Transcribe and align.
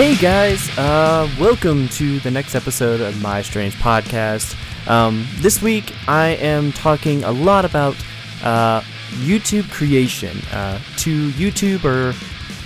Hey 0.00 0.16
guys, 0.16 0.66
uh, 0.78 1.28
welcome 1.38 1.86
to 1.88 2.20
the 2.20 2.30
next 2.30 2.54
episode 2.54 3.02
of 3.02 3.20
My 3.20 3.42
Strange 3.42 3.74
Podcast. 3.74 4.56
Um, 4.88 5.28
this 5.40 5.60
week 5.60 5.92
I 6.08 6.28
am 6.40 6.72
talking 6.72 7.22
a 7.22 7.30
lot 7.30 7.66
about 7.66 7.94
uh, 8.42 8.80
YouTube 9.18 9.70
creation, 9.70 10.38
uh, 10.52 10.78
to 11.00 11.28
YouTube 11.32 11.84
or 11.84 12.14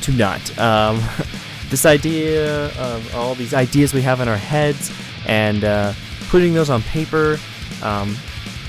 to 0.03 0.13
not. 0.13 0.57
Um, 0.61 1.03
this 1.71 1.85
idea 1.85 2.67
of 2.79 3.17
all 3.17 3.35
these 3.35 3.53
ideas 3.53 3.93
we 3.93 4.03
have 4.03 4.21
in 4.21 4.29
our 4.29 4.37
heads 4.37 4.93
and 5.27 5.65
uh, 5.65 5.93
putting 6.29 6.55
those 6.55 6.71
on 6.71 6.83
paper. 6.83 7.41
Um, 7.83 8.17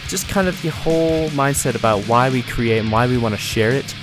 just 0.08 0.28
kind 0.28 0.48
of 0.48 0.60
the 0.64 0.70
whole 0.70 1.30
mindset 1.30 1.76
about 1.76 2.02
why 2.06 2.32
we 2.32 2.42
create 2.42 2.80
and 2.80 2.92
why 2.92 3.06
we 3.06 3.20
want 3.20 3.36
to 3.36 3.40
share 3.40 3.70
it. 3.70 3.94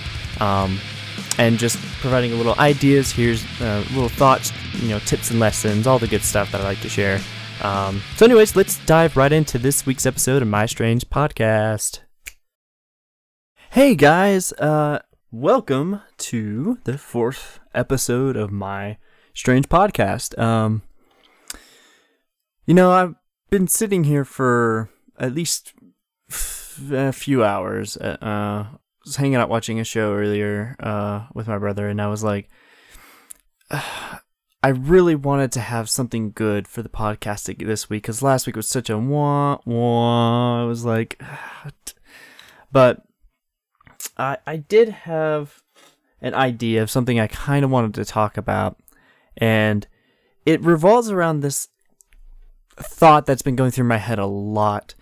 And 1.42 1.58
just 1.58 1.76
providing 2.00 2.30
a 2.30 2.36
little 2.36 2.54
ideas. 2.60 3.10
Here's 3.10 3.44
uh, 3.60 3.84
little 3.90 4.08
thoughts, 4.08 4.52
you 4.74 4.90
know, 4.90 5.00
tips 5.00 5.32
and 5.32 5.40
lessons, 5.40 5.88
all 5.88 5.98
the 5.98 6.06
good 6.06 6.22
stuff 6.22 6.52
that 6.52 6.60
I 6.60 6.64
like 6.64 6.80
to 6.82 6.88
share. 6.88 7.18
Um, 7.62 8.00
so, 8.14 8.26
anyways, 8.26 8.54
let's 8.54 8.78
dive 8.86 9.16
right 9.16 9.32
into 9.32 9.58
this 9.58 9.84
week's 9.84 10.06
episode 10.06 10.42
of 10.42 10.46
My 10.46 10.66
Strange 10.66 11.10
Podcast. 11.10 12.02
Hey 13.70 13.96
guys, 13.96 14.52
uh, 14.52 15.00
welcome 15.32 16.02
to 16.18 16.78
the 16.84 16.96
fourth 16.96 17.58
episode 17.74 18.36
of 18.36 18.52
My 18.52 18.98
Strange 19.34 19.68
Podcast. 19.68 20.38
Um, 20.38 20.82
you 22.66 22.74
know, 22.74 22.92
I've 22.92 23.16
been 23.50 23.66
sitting 23.66 24.04
here 24.04 24.24
for 24.24 24.90
at 25.18 25.34
least 25.34 25.72
f- 26.30 26.80
a 26.92 27.10
few 27.10 27.42
hours. 27.42 27.96
Uh, 27.96 28.76
was 29.04 29.16
hanging 29.16 29.36
out 29.36 29.48
watching 29.48 29.80
a 29.80 29.84
show 29.84 30.14
earlier 30.14 30.76
uh, 30.80 31.26
with 31.34 31.48
my 31.48 31.58
brother, 31.58 31.88
and 31.88 32.00
I 32.00 32.08
was 32.08 32.22
like, 32.22 32.48
I 34.64 34.68
really 34.68 35.16
wanted 35.16 35.50
to 35.52 35.60
have 35.60 35.90
something 35.90 36.30
good 36.30 36.68
for 36.68 36.82
the 36.82 36.88
podcast 36.88 37.66
this 37.66 37.90
week 37.90 38.04
because 38.04 38.22
last 38.22 38.46
week 38.46 38.54
was 38.54 38.68
such 38.68 38.90
a 38.90 38.98
wah 38.98 39.58
wah. 39.64 40.62
I 40.62 40.66
was 40.66 40.84
like, 40.84 41.20
but 42.72 43.02
I 44.16 44.38
I 44.46 44.56
did 44.56 44.88
have 44.90 45.62
an 46.20 46.34
idea 46.34 46.82
of 46.82 46.90
something 46.90 47.18
I 47.18 47.26
kind 47.26 47.64
of 47.64 47.70
wanted 47.70 47.94
to 47.94 48.04
talk 48.04 48.36
about, 48.36 48.78
and 49.36 49.86
it 50.46 50.62
revolves 50.62 51.10
around 51.10 51.40
this 51.40 51.68
thought 52.76 53.26
that's 53.26 53.42
been 53.42 53.56
going 53.56 53.70
through 53.70 53.84
my 53.84 53.98
head 53.98 54.18
a 54.18 54.26
lot 54.26 54.94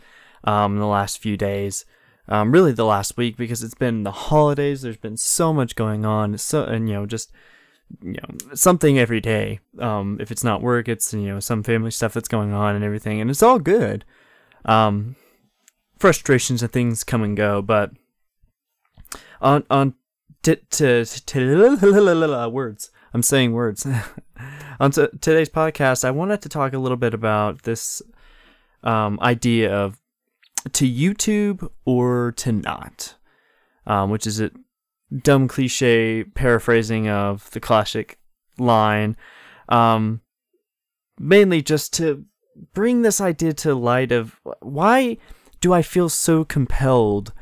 um, 0.45 0.75
in 0.75 0.81
the 0.81 0.87
last 0.87 1.19
few 1.19 1.37
days 1.37 1.85
um, 2.31 2.53
really 2.53 2.73
the 2.73 2.85
last 2.87 3.17
week 3.17 3.37
because 3.37 3.63
it's 3.63 3.75
been 3.75 4.05
the 4.05 4.13
holidays. 4.13 4.83
There's 4.83 4.97
been 4.97 5.17
so 5.17 5.53
much 5.53 5.75
going 5.75 6.05
on. 6.05 6.39
So 6.39 6.65
and 6.65 6.89
you 6.89 6.95
know 6.95 7.07
just 7.07 7.33
you 8.01 8.13
know 8.13 8.55
something 8.55 8.99
every 8.99 9.21
day. 9.21 9.59
Um, 9.79 10.17
if 10.21 10.31
it's 10.31 10.45
not 10.45 10.63
work, 10.63 10.89
it's 10.89 11.13
you 11.13 11.27
know 11.27 11.41
some 11.41 11.63
family 11.63 11.91
stuff 11.91 12.15
that's 12.15 12.29
going 12.29 12.53
on 12.53 12.77
and 12.77 12.85
everything, 12.85 13.21
and 13.21 13.29
it's 13.31 13.43
all 13.43 13.59
good. 13.59 14.05
Um, 14.65 15.17
frustrations 15.99 16.63
and 16.63 16.73
things 16.73 17.05
come 17.05 17.23
and 17.23 17.37
go, 17.37 17.61
but 17.61 17.91
on 19.41 19.65
on 19.69 19.95
t- 20.43 20.57
t- 20.71 21.05
t- 21.05 21.55
words. 22.49 22.91
I'm 23.13 23.23
saying 23.25 23.53
words. 23.53 23.87
on 24.81 24.93
t- 24.93 25.09
today's 25.21 25.49
podcast, 25.51 26.05
I 26.05 26.13
wanted 26.13 26.43
to 26.43 26.49
talk 26.49 26.73
a 26.73 26.79
little 26.79 26.97
bit 26.97 27.13
about 27.13 27.63
this 27.63 28.01
um, 28.85 29.19
idea 29.21 29.75
of 29.75 30.00
to 30.73 30.89
YouTube 30.89 31.69
or 31.85 32.33
to 32.33 32.53
not, 32.53 33.15
um, 33.87 34.11
which 34.11 34.27
is 34.27 34.41
a 34.41 34.51
dumb 35.23 35.49
cliche 35.49 36.25
paraphrasing 36.25 37.09
of 37.09 37.51
the 37.51 37.61
classic 37.61 38.19
line. 38.59 39.17
Um, 39.69 40.21
mainly 41.19 41.63
just 41.63 41.93
to 41.95 42.25
bring 42.73 43.03
this 43.03 43.21
idea 43.21 43.53
to 43.53 43.75
light 43.75 44.13
of 44.13 44.41
why 44.61 45.17
do 45.61 45.73
I 45.73 45.83
feel 45.83 46.09
so 46.09 46.45
compelled 46.45 47.33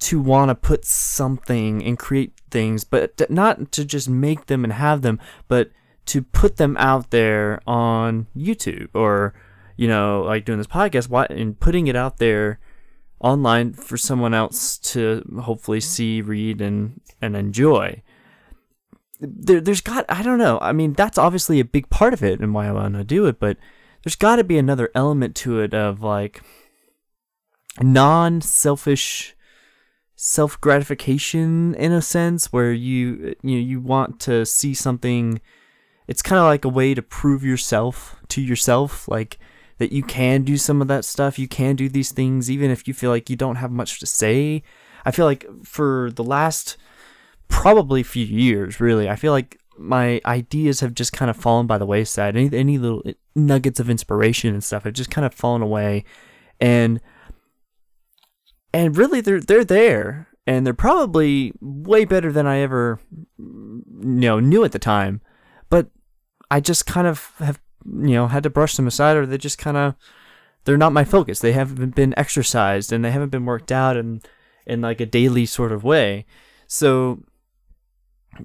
to 0.00 0.20
want 0.20 0.50
to 0.50 0.54
put 0.54 0.84
something 0.84 1.82
and 1.82 1.98
create 1.98 2.32
things, 2.50 2.84
but 2.84 3.30
not 3.30 3.72
to 3.72 3.84
just 3.84 4.08
make 4.08 4.46
them 4.46 4.64
and 4.64 4.72
have 4.72 5.02
them, 5.02 5.20
but 5.48 5.70
to 6.06 6.22
put 6.22 6.56
them 6.56 6.76
out 6.78 7.10
there 7.10 7.60
on 7.66 8.26
YouTube 8.36 8.88
or 8.92 9.32
you 9.76 9.88
know, 9.88 10.22
like 10.22 10.44
doing 10.44 10.58
this 10.58 10.66
podcast, 10.66 11.08
why 11.08 11.26
and 11.26 11.58
putting 11.58 11.86
it 11.86 11.96
out 11.96 12.18
there 12.18 12.60
online 13.20 13.72
for 13.72 13.96
someone 13.96 14.34
else 14.34 14.78
to 14.78 15.22
hopefully 15.42 15.80
see, 15.80 16.20
read, 16.20 16.60
and 16.60 17.00
and 17.20 17.36
enjoy. 17.36 18.02
There, 19.20 19.60
there's 19.60 19.80
got 19.80 20.04
I 20.08 20.22
don't 20.22 20.38
know. 20.38 20.58
I 20.60 20.72
mean, 20.72 20.92
that's 20.92 21.18
obviously 21.18 21.60
a 21.60 21.64
big 21.64 21.90
part 21.90 22.12
of 22.12 22.22
it 22.22 22.40
and 22.40 22.54
why 22.54 22.68
I 22.68 22.72
want 22.72 22.94
to 22.94 23.04
do 23.04 23.26
it, 23.26 23.40
but 23.40 23.56
there's 24.02 24.16
got 24.16 24.36
to 24.36 24.44
be 24.44 24.58
another 24.58 24.90
element 24.94 25.34
to 25.36 25.60
it 25.60 25.74
of 25.74 26.02
like 26.02 26.42
non-selfish 27.80 29.34
self 30.16 30.60
gratification 30.60 31.74
in 31.74 31.92
a 31.92 32.02
sense 32.02 32.52
where 32.52 32.72
you 32.72 33.34
you 33.42 33.56
know, 33.56 33.62
you 33.62 33.80
want 33.80 34.20
to 34.20 34.46
see 34.46 34.72
something 34.72 35.40
it's 36.06 36.22
kind 36.22 36.38
of 36.38 36.44
like 36.44 36.64
a 36.64 36.68
way 36.68 36.94
to 36.94 37.02
prove 37.02 37.42
yourself 37.42 38.16
to 38.28 38.40
yourself 38.40 39.08
like 39.08 39.38
that 39.78 39.92
you 39.92 40.02
can 40.02 40.42
do 40.42 40.56
some 40.56 40.80
of 40.80 40.88
that 40.88 41.04
stuff. 41.04 41.38
You 41.38 41.48
can 41.48 41.76
do 41.76 41.88
these 41.88 42.12
things 42.12 42.50
even 42.50 42.70
if 42.70 42.86
you 42.86 42.94
feel 42.94 43.10
like 43.10 43.28
you 43.28 43.36
don't 43.36 43.56
have 43.56 43.70
much 43.70 44.00
to 44.00 44.06
say. 44.06 44.62
I 45.04 45.10
feel 45.10 45.26
like 45.26 45.46
for 45.64 46.10
the 46.14 46.24
last 46.24 46.76
probably 47.48 48.02
few 48.02 48.24
years, 48.24 48.80
really, 48.80 49.08
I 49.08 49.16
feel 49.16 49.32
like 49.32 49.58
my 49.76 50.20
ideas 50.24 50.80
have 50.80 50.94
just 50.94 51.12
kind 51.12 51.30
of 51.30 51.36
fallen 51.36 51.66
by 51.66 51.78
the 51.78 51.86
wayside. 51.86 52.36
Any, 52.36 52.56
any 52.56 52.78
little 52.78 53.02
eh, 53.04 53.14
nuggets 53.34 53.80
of 53.80 53.90
inspiration 53.90 54.54
and 54.54 54.62
stuff 54.62 54.84
have 54.84 54.92
just 54.92 55.10
kind 55.10 55.24
of 55.24 55.34
fallen 55.34 55.62
away. 55.62 56.04
And 56.60 57.00
and 58.72 58.96
really 58.96 59.20
they're 59.20 59.40
they're 59.40 59.64
there 59.64 60.28
and 60.46 60.66
they're 60.66 60.74
probably 60.74 61.52
way 61.60 62.04
better 62.04 62.30
than 62.32 62.46
I 62.46 62.58
ever 62.58 63.00
you 63.38 63.82
know 63.88 64.40
knew 64.40 64.64
at 64.64 64.72
the 64.72 64.78
time. 64.78 65.20
But 65.68 65.88
I 66.50 66.60
just 66.60 66.86
kind 66.86 67.06
of 67.06 67.32
have 67.38 67.60
you 67.86 68.14
know, 68.14 68.28
had 68.28 68.42
to 68.42 68.50
brush 68.50 68.76
them 68.76 68.86
aside 68.86 69.16
or 69.16 69.26
they 69.26 69.38
just 69.38 69.58
kind 69.58 69.76
of 69.76 69.94
they're 70.64 70.78
not 70.78 70.92
my 70.92 71.04
focus. 71.04 71.40
They 71.40 71.52
haven't 71.52 71.94
been 71.94 72.14
exercised 72.16 72.92
and 72.92 73.04
they 73.04 73.10
haven't 73.10 73.30
been 73.30 73.44
worked 73.44 73.70
out 73.70 73.96
in 73.96 74.22
in 74.66 74.80
like 74.80 75.00
a 75.00 75.06
daily 75.06 75.46
sort 75.46 75.72
of 75.72 75.84
way. 75.84 76.26
So 76.66 77.22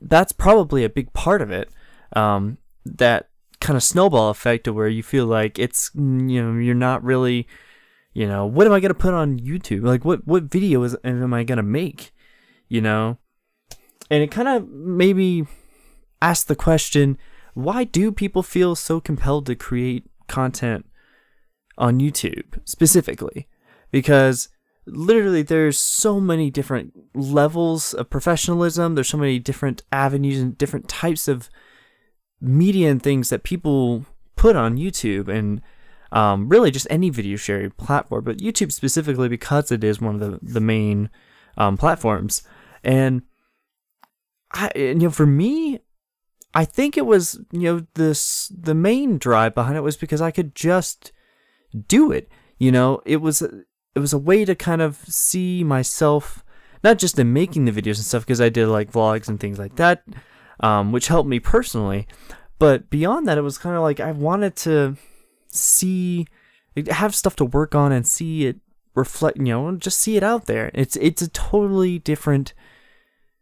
that's 0.01 0.31
probably 0.31 0.83
a 0.83 0.89
big 0.89 1.13
part 1.13 1.41
of 1.41 1.51
it. 1.51 1.69
Um, 2.13 2.57
that 2.85 3.29
kind 3.59 3.77
of 3.77 3.83
snowball 3.83 4.29
effect 4.29 4.65
to 4.65 4.73
where 4.73 4.87
you 4.87 5.03
feel 5.03 5.25
like 5.25 5.59
it's 5.59 5.91
you 5.95 6.41
know 6.41 6.57
you're 6.59 6.73
not 6.73 7.03
really 7.03 7.45
you 8.13 8.25
know 8.25 8.45
what 8.45 8.65
am 8.65 8.73
I 8.73 8.79
gonna 8.79 8.93
put 8.93 9.13
on 9.13 9.39
YouTube? 9.39 9.83
Like 9.83 10.03
what 10.03 10.25
what 10.27 10.43
video 10.43 10.83
is 10.83 10.95
am 11.03 11.33
I 11.33 11.43
gonna 11.43 11.63
make? 11.63 12.11
You 12.67 12.81
know, 12.81 13.17
and 14.09 14.21
it 14.21 14.31
kind 14.31 14.47
of 14.47 14.69
maybe 14.69 15.47
ask 16.21 16.47
the 16.47 16.55
question 16.55 17.17
why 17.53 17.83
do 17.83 18.11
people 18.11 18.43
feel 18.43 18.75
so 18.75 18.99
compelled 18.99 19.45
to 19.47 19.55
create 19.55 20.05
content 20.27 20.85
on 21.77 21.99
YouTube 21.99 22.59
specifically? 22.65 23.47
Because 23.91 24.49
literally 24.85 25.41
there's 25.41 25.79
so 25.79 26.19
many 26.19 26.49
different 26.49 26.93
levels 27.13 27.93
of 27.93 28.09
professionalism, 28.09 28.95
there's 28.95 29.09
so 29.09 29.17
many 29.17 29.39
different 29.39 29.83
avenues 29.91 30.39
and 30.39 30.57
different 30.57 30.87
types 30.87 31.27
of 31.27 31.49
media 32.41 32.89
and 32.89 33.01
things 33.01 33.29
that 33.29 33.43
people 33.43 34.05
put 34.35 34.55
on 34.55 34.77
YouTube 34.77 35.27
and 35.27 35.61
um, 36.11 36.49
really 36.49 36.71
just 36.71 36.87
any 36.89 37.09
video 37.09 37.35
sharing 37.35 37.71
platform, 37.71 38.23
but 38.23 38.37
YouTube 38.37 38.71
specifically 38.71 39.27
because 39.27 39.71
it 39.71 39.83
is 39.83 40.01
one 40.01 40.21
of 40.21 40.21
the, 40.21 40.39
the 40.41 40.61
main 40.61 41.09
um, 41.57 41.77
platforms. 41.77 42.41
And 42.83 43.23
I, 44.51 44.71
you 44.75 44.95
know, 44.95 45.09
for 45.11 45.25
me, 45.25 45.81
I 46.53 46.65
think 46.65 46.97
it 46.97 47.05
was, 47.05 47.39
you 47.51 47.61
know, 47.61 47.85
this 47.93 48.51
the 48.55 48.73
main 48.73 49.17
drive 49.17 49.53
behind 49.53 49.77
it 49.77 49.81
was 49.81 49.97
because 49.97 50.21
I 50.21 50.31
could 50.31 50.55
just 50.55 51.11
do 51.87 52.11
it. 52.11 52.29
You 52.57 52.71
know, 52.71 53.01
it 53.05 53.17
was 53.17 53.41
it 53.41 53.99
was 53.99 54.13
a 54.13 54.17
way 54.17 54.45
to 54.45 54.55
kind 54.55 54.81
of 54.81 54.97
see 55.07 55.63
myself 55.63 56.43
not 56.83 56.97
just 56.97 57.19
in 57.19 57.33
making 57.33 57.65
the 57.65 57.71
videos 57.71 57.97
and 57.97 58.05
stuff 58.05 58.25
because 58.25 58.41
I 58.41 58.49
did 58.49 58.67
like 58.67 58.91
vlogs 58.91 59.27
and 59.27 59.39
things 59.39 59.59
like 59.59 59.75
that, 59.75 60.03
um, 60.61 60.91
which 60.91 61.07
helped 61.07 61.29
me 61.29 61.39
personally. 61.39 62.07
But 62.57 62.89
beyond 62.89 63.27
that, 63.27 63.37
it 63.37 63.41
was 63.41 63.57
kind 63.57 63.75
of 63.75 63.81
like 63.81 63.99
I 63.99 64.11
wanted 64.11 64.55
to 64.57 64.97
see, 65.49 66.27
have 66.89 67.15
stuff 67.15 67.35
to 67.37 67.45
work 67.45 67.75
on 67.75 67.91
and 67.91 68.07
see 68.07 68.45
it 68.47 68.57
reflect. 68.95 69.37
You 69.37 69.43
know, 69.45 69.75
just 69.75 69.99
see 69.99 70.17
it 70.17 70.23
out 70.23 70.45
there. 70.45 70.71
It's 70.73 70.95
it's 70.97 71.21
a 71.21 71.29
totally 71.29 71.99
different 71.99 72.53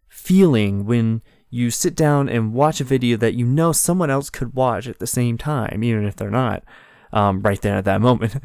feeling 0.08 0.86
when 0.86 1.22
you 1.50 1.72
sit 1.72 1.96
down 1.96 2.28
and 2.30 2.54
watch 2.54 2.82
a 2.82 2.84
video 2.84 3.18
that 3.18 3.36
you 3.36 3.46
know 3.46 3.72
someone 3.72 4.10
else 4.10 4.30
could 4.30 4.54
watch 4.54 4.88
at 4.88 5.00
the 5.00 5.08
same 5.08 5.38
time, 5.38 5.84
even 5.84 6.06
if 6.06 6.16
they're 6.16 6.30
not 6.30 6.64
um, 7.14 7.42
right 7.42 7.62
there 7.62 7.76
at 7.76 7.86
that 7.86 8.02
moment. 8.02 8.36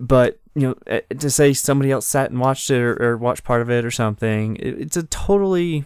But 0.00 0.38
you 0.54 0.68
know, 0.68 0.74
eh, 0.86 1.00
to 1.18 1.28
say 1.28 1.52
somebody 1.52 1.90
else 1.90 2.06
sat 2.06 2.30
and 2.30 2.38
watched 2.38 2.70
it 2.70 2.80
or, 2.80 3.02
or 3.02 3.16
watched 3.16 3.42
part 3.42 3.60
of 3.60 3.68
it 3.68 3.84
or 3.84 3.90
something, 3.90 4.54
it, 4.58 4.80
it's 4.82 4.96
a 4.96 5.02
totally 5.02 5.84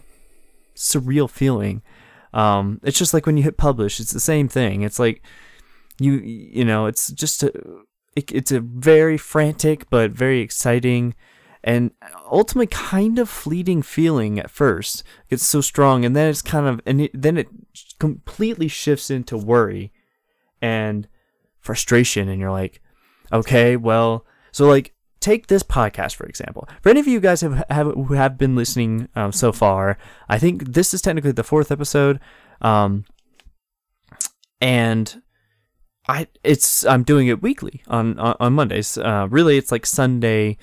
surreal 0.75 1.27
feeling. 1.27 1.81
Um, 2.31 2.79
it's 2.83 2.99
just 2.99 3.15
like 3.15 3.25
when 3.25 3.35
you 3.35 3.41
hit 3.41 3.57
publish, 3.57 3.99
it's 3.99 4.11
the 4.11 4.19
same 4.19 4.47
thing. 4.47 4.83
It's 4.83 4.99
like 4.99 5.23
you 5.99 6.13
you 6.19 6.63
know, 6.63 6.85
it's 6.85 7.09
just 7.11 7.41
a 7.41 7.47
it, 8.15 8.31
it's 8.31 8.51
a 8.51 8.59
very 8.59 9.17
frantic 9.17 9.89
but 9.89 10.11
very 10.11 10.41
exciting 10.41 11.15
and 11.65 11.89
ultimately 12.31 12.67
kind 12.67 13.17
of 13.17 13.27
fleeting 13.27 13.81
feeling 13.81 14.39
at 14.39 14.51
first. 14.51 15.03
It's 15.29 15.43
so 15.43 15.61
strong, 15.61 16.05
and 16.05 16.15
then 16.15 16.29
it's 16.29 16.43
kind 16.43 16.67
of, 16.67 16.79
and 16.85 17.01
it, 17.01 17.11
then 17.13 17.37
it 17.37 17.47
completely 17.99 18.67
shifts 18.67 19.09
into 19.09 19.35
worry 19.35 19.91
and 20.61 21.07
frustration, 21.59 22.29
and 22.29 22.39
you're 22.39 22.51
like, 22.51 22.81
okay, 23.33 23.75
well, 23.75 24.25
so 24.51 24.67
like 24.67 24.93
take 25.19 25.47
this 25.47 25.63
podcast 25.63 26.13
for 26.13 26.27
example. 26.27 26.69
For 26.83 26.89
any 26.89 26.99
of 26.99 27.07
you 27.07 27.19
guys 27.19 27.41
have, 27.41 27.63
have 27.71 27.87
who 27.87 28.13
have 28.13 28.37
been 28.37 28.55
listening 28.55 29.09
um, 29.15 29.31
so 29.31 29.51
far, 29.51 29.97
I 30.29 30.37
think 30.37 30.73
this 30.73 30.93
is 30.93 31.01
technically 31.01 31.31
the 31.31 31.43
fourth 31.43 31.71
episode, 31.71 32.19
um, 32.61 33.05
and 34.61 35.23
I 36.07 36.27
it's 36.43 36.85
I'm 36.85 37.01
doing 37.01 37.27
it 37.27 37.41
weekly 37.41 37.81
on 37.87 38.19
on, 38.19 38.35
on 38.39 38.53
Mondays. 38.53 38.99
Uh, 38.99 39.27
really, 39.31 39.57
it's 39.57 39.71
like 39.71 39.87
Sunday 39.87 40.57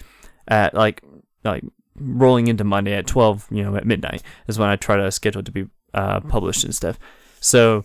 at 0.49 0.75
like 0.75 1.03
like 1.44 1.65
rolling 1.97 2.47
into 2.47 2.65
Monday 2.65 2.94
at 2.94 3.06
12, 3.06 3.49
you 3.50 3.62
know, 3.62 3.77
at 3.77 3.87
midnight 3.87 4.23
is 4.49 4.59
when 4.59 4.69
I 4.69 4.77
try 4.77 4.97
to 4.97 5.11
schedule 5.11 5.43
to 5.43 5.53
be 5.53 5.67
uh, 5.94 6.21
published 6.21 6.65
and 6.65 6.75
stuff. 6.75 6.99
So 7.41 7.85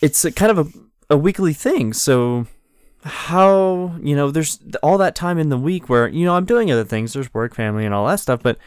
it's 0.00 0.24
a 0.24 0.32
kind 0.32 0.56
of 0.56 0.66
a, 0.66 1.14
a 1.14 1.16
weekly 1.16 1.52
thing. 1.52 1.92
So 1.92 2.46
how, 3.04 3.96
you 4.00 4.14
know, 4.14 4.30
there's 4.30 4.60
all 4.82 4.98
that 4.98 5.14
time 5.14 5.38
in 5.38 5.48
the 5.48 5.58
week 5.58 5.88
where, 5.88 6.08
you 6.08 6.24
know, 6.24 6.34
I'm 6.34 6.44
doing 6.44 6.70
other 6.70 6.84
things. 6.84 7.12
There's 7.12 7.32
work, 7.34 7.54
family, 7.54 7.84
and 7.84 7.94
all 7.94 8.06
that 8.06 8.20
stuff. 8.20 8.42
But, 8.42 8.58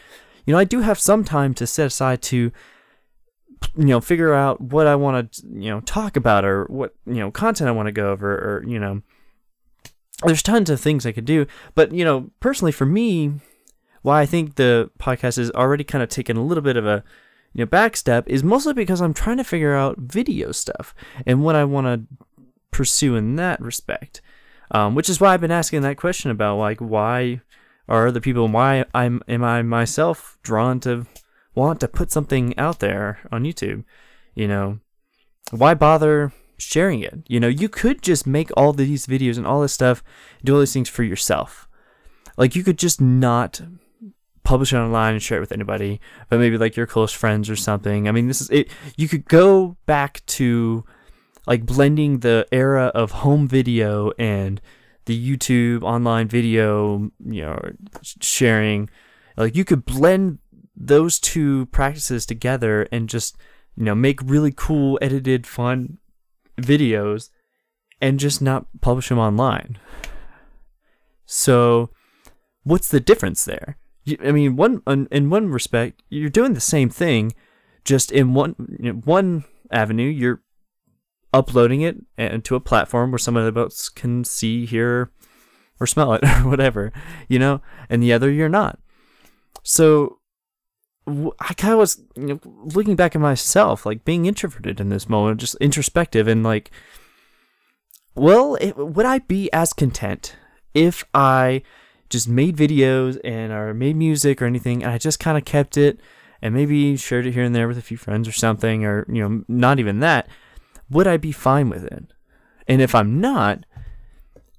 you 0.44 0.52
know, 0.52 0.58
I 0.58 0.64
do 0.64 0.80
have 0.80 0.98
some 0.98 1.24
time 1.24 1.54
to 1.54 1.66
set 1.66 1.86
aside 1.86 2.22
to, 2.22 2.36
you 2.36 3.84
know, 3.84 4.00
figure 4.00 4.34
out 4.34 4.60
what 4.60 4.86
I 4.86 4.96
want 4.96 5.32
to, 5.32 5.46
you 5.46 5.70
know, 5.70 5.80
talk 5.80 6.16
about 6.16 6.44
or 6.44 6.64
what, 6.66 6.94
you 7.06 7.14
know, 7.14 7.30
content 7.30 7.68
I 7.68 7.72
want 7.72 7.86
to 7.86 7.92
go 7.92 8.10
over 8.10 8.30
or, 8.30 8.64
you 8.66 8.78
know, 8.78 9.02
there's 10.24 10.42
tons 10.42 10.70
of 10.70 10.80
things 10.80 11.04
I 11.04 11.12
could 11.12 11.24
do. 11.24 11.46
But, 11.74 11.92
you 11.92 12.04
know, 12.04 12.30
personally 12.40 12.72
for 12.72 12.86
me, 12.86 13.34
why 14.06 14.20
I 14.20 14.26
think 14.26 14.54
the 14.54 14.88
podcast 15.00 15.36
is 15.36 15.50
already 15.50 15.82
kind 15.82 16.00
of 16.00 16.08
taken 16.08 16.36
a 16.36 16.44
little 16.44 16.62
bit 16.62 16.76
of 16.76 16.86
a 16.86 17.02
you 17.52 17.64
know 17.64 17.66
back 17.66 17.96
step 17.96 18.28
is 18.28 18.44
mostly 18.44 18.72
because 18.72 19.00
I'm 19.00 19.12
trying 19.12 19.38
to 19.38 19.44
figure 19.44 19.74
out 19.74 19.98
video 19.98 20.52
stuff 20.52 20.94
and 21.26 21.42
what 21.42 21.56
I 21.56 21.64
want 21.64 21.86
to 21.88 22.24
pursue 22.70 23.16
in 23.16 23.34
that 23.36 23.60
respect. 23.60 24.20
Um, 24.70 24.94
which 24.94 25.08
is 25.08 25.20
why 25.20 25.34
I've 25.34 25.40
been 25.40 25.50
asking 25.50 25.82
that 25.82 25.96
question 25.96 26.30
about 26.30 26.58
like 26.58 26.78
why 26.78 27.40
are 27.88 28.12
the 28.12 28.20
people 28.20 28.46
why 28.46 28.84
I'm 28.94 29.22
am 29.26 29.42
I 29.42 29.62
myself 29.62 30.38
drawn 30.42 30.78
to 30.80 31.06
want 31.56 31.80
to 31.80 31.88
put 31.88 32.12
something 32.12 32.56
out 32.56 32.78
there 32.78 33.18
on 33.32 33.42
YouTube? 33.42 33.82
You 34.36 34.46
know, 34.46 34.78
why 35.50 35.74
bother 35.74 36.32
sharing 36.58 37.00
it. 37.00 37.22
You 37.28 37.40
know, 37.40 37.48
you 37.48 37.68
could 37.68 38.02
just 38.02 38.26
make 38.26 38.50
all 38.56 38.72
these 38.72 39.06
videos 39.06 39.36
and 39.36 39.46
all 39.46 39.60
this 39.60 39.72
stuff, 39.72 40.02
do 40.44 40.54
all 40.54 40.60
these 40.60 40.72
things 40.72 40.88
for 40.88 41.02
yourself. 41.02 41.68
Like 42.36 42.54
you 42.54 42.62
could 42.62 42.78
just 42.78 43.00
not 43.00 43.60
publish 44.42 44.72
it 44.72 44.76
online 44.76 45.14
and 45.14 45.22
share 45.22 45.38
it 45.38 45.40
with 45.40 45.52
anybody, 45.52 46.00
but 46.28 46.38
maybe 46.38 46.56
like 46.56 46.76
your 46.76 46.86
close 46.86 47.12
friends 47.12 47.50
or 47.50 47.56
something. 47.56 48.08
I 48.08 48.12
mean, 48.12 48.28
this 48.28 48.40
is 48.40 48.50
it. 48.50 48.70
You 48.96 49.08
could 49.08 49.26
go 49.26 49.76
back 49.86 50.24
to 50.26 50.84
like 51.46 51.66
blending 51.66 52.20
the 52.20 52.46
era 52.52 52.86
of 52.94 53.10
home 53.10 53.48
video 53.48 54.12
and 54.18 54.60
the 55.06 55.36
YouTube 55.36 55.82
online 55.82 56.28
video, 56.28 57.10
you 57.24 57.42
know, 57.42 57.60
sharing. 58.20 58.88
Like 59.36 59.56
you 59.56 59.64
could 59.64 59.84
blend 59.84 60.38
those 60.76 61.18
two 61.18 61.66
practices 61.66 62.26
together 62.26 62.86
and 62.92 63.08
just, 63.08 63.36
you 63.76 63.84
know, 63.84 63.94
make 63.94 64.20
really 64.22 64.52
cool 64.54 64.98
edited 65.00 65.46
fun 65.46 65.98
videos 66.56 67.30
and 68.00 68.20
just 68.20 68.42
not 68.42 68.66
publish 68.80 69.08
them 69.08 69.18
online. 69.18 69.78
So, 71.24 71.90
what's 72.62 72.88
the 72.88 73.00
difference 73.00 73.44
there? 73.44 73.78
I 74.22 74.30
mean, 74.30 74.56
one 74.56 74.82
in 75.10 75.30
one 75.30 75.48
respect, 75.48 76.02
you're 76.08 76.30
doing 76.30 76.54
the 76.54 76.60
same 76.60 76.88
thing, 76.88 77.34
just 77.84 78.12
in 78.12 78.34
one 78.34 78.54
you 78.80 78.92
know, 78.92 79.00
one 79.00 79.44
avenue. 79.70 80.08
You're 80.08 80.42
uploading 81.32 81.80
it 81.80 81.96
into 82.16 82.54
a 82.54 82.60
platform 82.60 83.10
where 83.10 83.18
some 83.18 83.36
of 83.36 83.52
the 83.52 83.60
else 83.60 83.88
can 83.88 84.24
see, 84.24 84.64
hear, 84.64 85.10
or 85.80 85.86
smell 85.86 86.12
it, 86.14 86.24
or 86.24 86.48
whatever, 86.48 86.92
you 87.28 87.38
know, 87.38 87.60
and 87.90 88.02
the 88.02 88.12
other 88.12 88.30
you're 88.30 88.48
not. 88.48 88.78
So 89.62 90.20
I 91.06 91.54
kind 91.54 91.72
of 91.72 91.78
was 91.78 92.02
you 92.16 92.26
know, 92.26 92.40
looking 92.44 92.96
back 92.96 93.14
at 93.14 93.20
myself, 93.20 93.86
like 93.86 94.04
being 94.04 94.26
introverted 94.26 94.80
in 94.80 94.88
this 94.88 95.08
moment, 95.08 95.40
just 95.40 95.54
introspective, 95.56 96.26
and 96.26 96.42
like, 96.42 96.70
well, 98.14 98.56
it, 98.56 98.76
would 98.76 99.06
I 99.06 99.20
be 99.20 99.52
as 99.52 99.72
content 99.72 100.36
if 100.74 101.04
I 101.14 101.62
just 102.10 102.28
made 102.28 102.56
videos 102.56 103.20
and 103.22 103.52
or 103.52 103.72
made 103.72 103.96
music 103.96 104.42
or 104.42 104.46
anything, 104.46 104.82
and 104.82 104.92
I 104.92 104.98
just 104.98 105.20
kind 105.20 105.38
of 105.38 105.44
kept 105.44 105.76
it 105.76 106.00
and 106.42 106.54
maybe 106.54 106.96
shared 106.96 107.26
it 107.26 107.34
here 107.34 107.44
and 107.44 107.54
there 107.54 107.68
with 107.68 107.78
a 107.78 107.82
few 107.82 107.96
friends 107.96 108.26
or 108.26 108.32
something, 108.32 108.84
or 108.84 109.06
you 109.08 109.26
know, 109.26 109.44
not 109.48 109.78
even 109.78 110.00
that? 110.00 110.28
Would 110.90 111.06
I 111.06 111.16
be 111.16 111.32
fine 111.32 111.68
with 111.68 111.84
it? 111.84 112.12
And 112.66 112.82
if 112.82 112.94
I'm 112.94 113.20
not, 113.20 113.64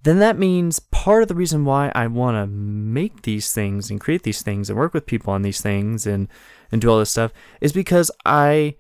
then 0.08 0.20
that 0.20 0.38
means 0.38 0.80
part 0.80 1.22
of 1.22 1.28
the 1.28 1.36
reason 1.36 1.66
why 1.66 1.92
I 1.94 2.08
want 2.08 2.36
to 2.36 2.48
make 2.48 3.24
these 3.24 3.52
things 3.52 3.90
and 3.90 4.00
create 4.00 4.24
these 4.24 4.42
things 4.42 4.70
and 4.70 4.78
work 4.78 4.94
with 4.94 5.06
people 5.06 5.34
on 5.34 5.42
these 5.42 5.62
things 5.62 6.08
and 6.08 6.28
and 6.72 6.82
do 6.82 6.90
all 6.90 7.00
this 7.00 7.12
stuff 7.12 7.32
is 7.62 7.72
because 7.74 8.12
I 8.26 8.76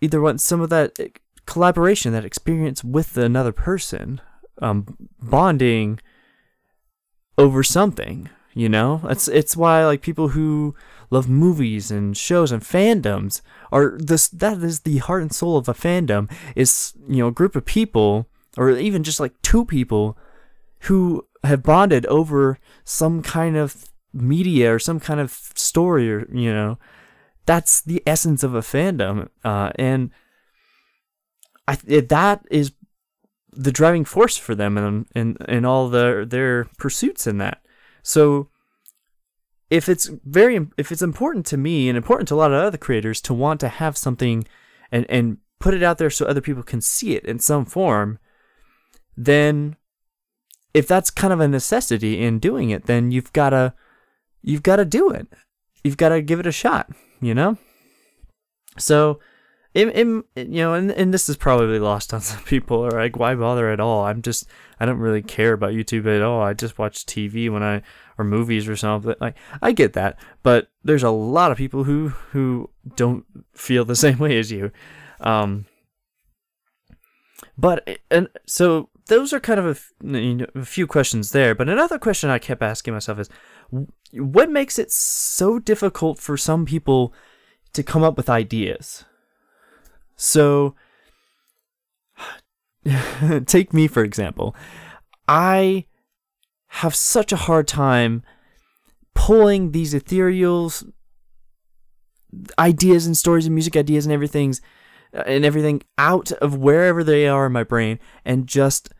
either 0.00 0.20
want 0.20 0.40
some 0.40 0.60
of 0.60 0.70
that 0.70 0.98
collaboration, 1.46 2.12
that 2.12 2.24
experience 2.24 2.84
with 2.84 3.16
another 3.16 3.52
person, 3.52 4.20
um, 4.60 4.96
bonding 5.20 6.00
over 7.38 7.62
something. 7.62 8.28
You 8.54 8.70
know, 8.70 9.02
it's 9.04 9.28
it's 9.28 9.56
why 9.56 9.84
like 9.84 10.00
people 10.00 10.28
who 10.28 10.74
love 11.10 11.28
movies 11.28 11.90
and 11.90 12.16
shows 12.16 12.50
and 12.50 12.62
fandoms 12.62 13.42
are 13.70 13.98
this 13.98 14.28
that 14.28 14.58
is 14.62 14.80
the 14.80 14.98
heart 14.98 15.20
and 15.22 15.32
soul 15.32 15.58
of 15.58 15.68
a 15.68 15.74
fandom 15.74 16.30
is 16.54 16.94
you 17.06 17.18
know 17.18 17.28
a 17.28 17.32
group 17.32 17.54
of 17.54 17.66
people 17.66 18.26
or 18.56 18.70
even 18.70 19.02
just 19.02 19.20
like 19.20 19.40
two 19.42 19.66
people 19.66 20.16
who 20.80 21.26
have 21.44 21.62
bonded 21.62 22.06
over 22.06 22.58
some 22.84 23.22
kind 23.22 23.56
of 23.56 23.86
media 24.12 24.72
or 24.72 24.78
some 24.78 24.98
kind 24.98 25.20
of 25.20 25.30
story 25.54 26.10
or 26.10 26.26
you 26.32 26.52
know 26.52 26.78
that's 27.44 27.80
the 27.80 28.02
essence 28.06 28.42
of 28.42 28.54
a 28.54 28.60
fandom 28.60 29.28
uh, 29.44 29.70
and 29.76 30.10
I 31.68 31.76
that 31.76 32.46
is 32.50 32.72
the 33.52 33.72
driving 33.72 34.04
force 34.04 34.36
for 34.36 34.54
them 34.54 34.76
and 34.76 35.06
and 35.14 35.36
and 35.48 35.66
all 35.66 35.88
their 35.88 36.24
their 36.24 36.66
pursuits 36.78 37.26
in 37.26 37.38
that. 37.38 37.62
So 38.02 38.48
if 39.70 39.88
it's 39.88 40.06
very 40.24 40.68
if 40.76 40.92
it's 40.92 41.02
important 41.02 41.46
to 41.46 41.56
me 41.56 41.88
and 41.88 41.96
important 41.96 42.28
to 42.28 42.34
a 42.34 42.36
lot 42.36 42.52
of 42.52 42.62
other 42.62 42.78
creators 42.78 43.20
to 43.22 43.34
want 43.34 43.60
to 43.60 43.68
have 43.68 43.96
something 43.96 44.46
and 44.92 45.06
and 45.08 45.38
put 45.58 45.74
it 45.74 45.82
out 45.82 45.98
there 45.98 46.10
so 46.10 46.26
other 46.26 46.40
people 46.40 46.62
can 46.62 46.80
see 46.80 47.16
it 47.16 47.24
in 47.24 47.38
some 47.38 47.64
form 47.64 48.18
then 49.16 49.74
if 50.76 50.86
that's 50.86 51.10
kind 51.10 51.32
of 51.32 51.40
a 51.40 51.48
necessity 51.48 52.22
in 52.22 52.38
doing 52.38 52.68
it, 52.68 52.84
then 52.84 53.10
you've 53.10 53.32
got 53.32 53.50
to 53.50 53.72
you've 54.42 54.62
got 54.62 54.76
to 54.76 54.84
do 54.84 55.10
it. 55.10 55.26
You've 55.82 55.96
got 55.96 56.10
to 56.10 56.20
give 56.20 56.38
it 56.38 56.46
a 56.46 56.52
shot, 56.52 56.90
you 57.18 57.34
know? 57.34 57.56
So 58.76 59.18
in, 59.72 60.22
you 60.34 60.44
know, 60.44 60.74
and, 60.74 60.90
and 60.90 61.14
this 61.14 61.30
is 61.30 61.38
probably 61.38 61.78
lost 61.78 62.12
on 62.12 62.20
some 62.22 62.42
people 62.44 62.84
are 62.84 62.90
like, 62.90 63.16
why 63.16 63.34
bother 63.34 63.70
at 63.70 63.80
all? 63.80 64.04
I'm 64.04 64.20
just, 64.20 64.46
I 64.78 64.84
don't 64.84 64.98
really 64.98 65.22
care 65.22 65.54
about 65.54 65.72
YouTube 65.72 66.14
at 66.14 66.22
all. 66.22 66.42
I 66.42 66.52
just 66.52 66.78
watch 66.78 67.06
TV 67.06 67.50
when 67.50 67.62
I, 67.62 67.80
or 68.18 68.26
movies 68.26 68.68
or 68.68 68.76
something. 68.76 69.14
Like, 69.18 69.36
I 69.62 69.72
get 69.72 69.94
that, 69.94 70.18
but 70.42 70.68
there's 70.84 71.02
a 71.02 71.10
lot 71.10 71.52
of 71.52 71.56
people 71.56 71.84
who, 71.84 72.08
who 72.32 72.68
don't 72.96 73.24
feel 73.54 73.86
the 73.86 73.96
same 74.04 74.18
way 74.18 74.38
as 74.38 74.52
you. 74.52 74.72
Um, 75.20 75.64
but, 77.56 77.98
and 78.10 78.28
so 78.44 78.90
those 79.08 79.32
are 79.32 79.40
kind 79.40 79.60
of 79.60 79.66
a, 79.66 80.08
you 80.18 80.34
know, 80.34 80.46
a 80.54 80.64
few 80.64 80.86
questions 80.86 81.30
there. 81.32 81.54
But 81.54 81.68
another 81.68 81.98
question 81.98 82.30
I 82.30 82.38
kept 82.38 82.62
asking 82.62 82.94
myself 82.94 83.18
is, 83.18 83.28
what 84.12 84.50
makes 84.50 84.78
it 84.78 84.90
so 84.90 85.58
difficult 85.58 86.18
for 86.18 86.36
some 86.36 86.64
people 86.64 87.12
to 87.72 87.82
come 87.82 88.02
up 88.02 88.16
with 88.16 88.28
ideas? 88.28 89.04
So, 90.16 90.74
take 93.46 93.72
me 93.72 93.86
for 93.86 94.02
example. 94.02 94.54
I 95.28 95.86
have 96.68 96.94
such 96.94 97.32
a 97.32 97.36
hard 97.36 97.66
time 97.68 98.22
pulling 99.14 99.72
these 99.72 99.94
ethereal 99.94 100.72
ideas 102.58 103.06
and 103.06 103.16
stories 103.16 103.46
and 103.46 103.54
music 103.54 103.76
ideas 103.76 104.04
and 104.04 104.12
everything's 104.12 104.60
uh, 105.14 105.22
and 105.26 105.44
everything 105.44 105.82
out 105.96 106.32
of 106.32 106.56
wherever 106.56 107.02
they 107.02 107.26
are 107.26 107.46
in 107.46 107.52
my 107.52 107.62
brain 107.62 107.98
and 108.24 108.46
just 108.46 108.90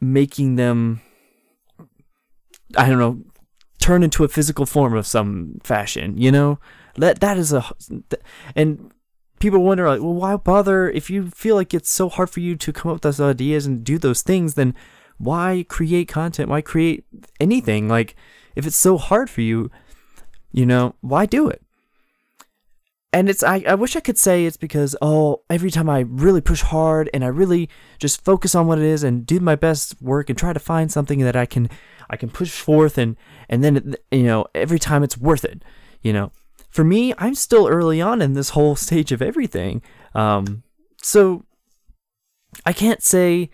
making 0.00 0.56
them 0.56 1.00
I 2.76 2.88
don't 2.88 2.98
know 2.98 3.22
turn 3.80 4.02
into 4.02 4.24
a 4.24 4.28
physical 4.28 4.66
form 4.66 4.94
of 4.94 5.06
some 5.06 5.58
fashion, 5.64 6.16
you 6.18 6.30
know? 6.30 6.58
That 6.96 7.20
that 7.20 7.38
is 7.38 7.52
a 7.52 7.64
and 8.54 8.92
people 9.38 9.62
wonder 9.62 9.88
like, 9.88 10.00
well, 10.00 10.14
why 10.14 10.36
bother 10.36 10.90
if 10.90 11.08
you 11.08 11.30
feel 11.30 11.56
like 11.56 11.72
it's 11.72 11.90
so 11.90 12.08
hard 12.08 12.30
for 12.30 12.40
you 12.40 12.56
to 12.56 12.72
come 12.72 12.90
up 12.90 12.96
with 12.96 13.02
those 13.02 13.20
ideas 13.20 13.66
and 13.66 13.84
do 13.84 13.98
those 13.98 14.22
things, 14.22 14.54
then 14.54 14.74
why 15.18 15.64
create 15.68 16.08
content? 16.08 16.48
Why 16.48 16.60
create 16.60 17.04
anything? 17.38 17.88
Like 17.88 18.16
if 18.54 18.66
it's 18.66 18.76
so 18.76 18.98
hard 18.98 19.30
for 19.30 19.40
you, 19.40 19.70
you 20.52 20.66
know, 20.66 20.94
why 21.00 21.26
do 21.26 21.48
it? 21.48 21.62
And 23.12 23.28
it's 23.28 23.42
I, 23.42 23.64
I 23.66 23.74
wish 23.74 23.96
I 23.96 24.00
could 24.00 24.18
say 24.18 24.44
it's 24.44 24.56
because 24.56 24.94
oh 25.02 25.42
every 25.50 25.70
time 25.70 25.90
I 25.90 26.00
really 26.00 26.40
push 26.40 26.62
hard 26.62 27.10
and 27.12 27.24
I 27.24 27.28
really 27.28 27.68
just 27.98 28.24
focus 28.24 28.54
on 28.54 28.66
what 28.66 28.78
it 28.78 28.84
is 28.84 29.02
and 29.02 29.26
do 29.26 29.40
my 29.40 29.56
best 29.56 30.00
work 30.00 30.30
and 30.30 30.38
try 30.38 30.52
to 30.52 30.60
find 30.60 30.92
something 30.92 31.18
that 31.20 31.34
I 31.34 31.44
can 31.44 31.68
I 32.08 32.16
can 32.16 32.30
push 32.30 32.50
forth 32.60 32.98
and 32.98 33.16
and 33.48 33.64
then 33.64 33.96
you 34.12 34.22
know 34.22 34.46
every 34.54 34.78
time 34.78 35.02
it's 35.02 35.18
worth 35.18 35.44
it 35.44 35.64
you 36.02 36.12
know. 36.12 36.30
For 36.68 36.84
me 36.84 37.12
I'm 37.18 37.34
still 37.34 37.66
early 37.66 38.00
on 38.00 38.22
in 38.22 38.34
this 38.34 38.50
whole 38.50 38.76
stage 38.86 39.10
of 39.10 39.22
everything 39.22 39.82
um 40.14 40.62
so 41.02 41.44
I 42.64 42.72
can't 42.72 43.02
say 43.02 43.50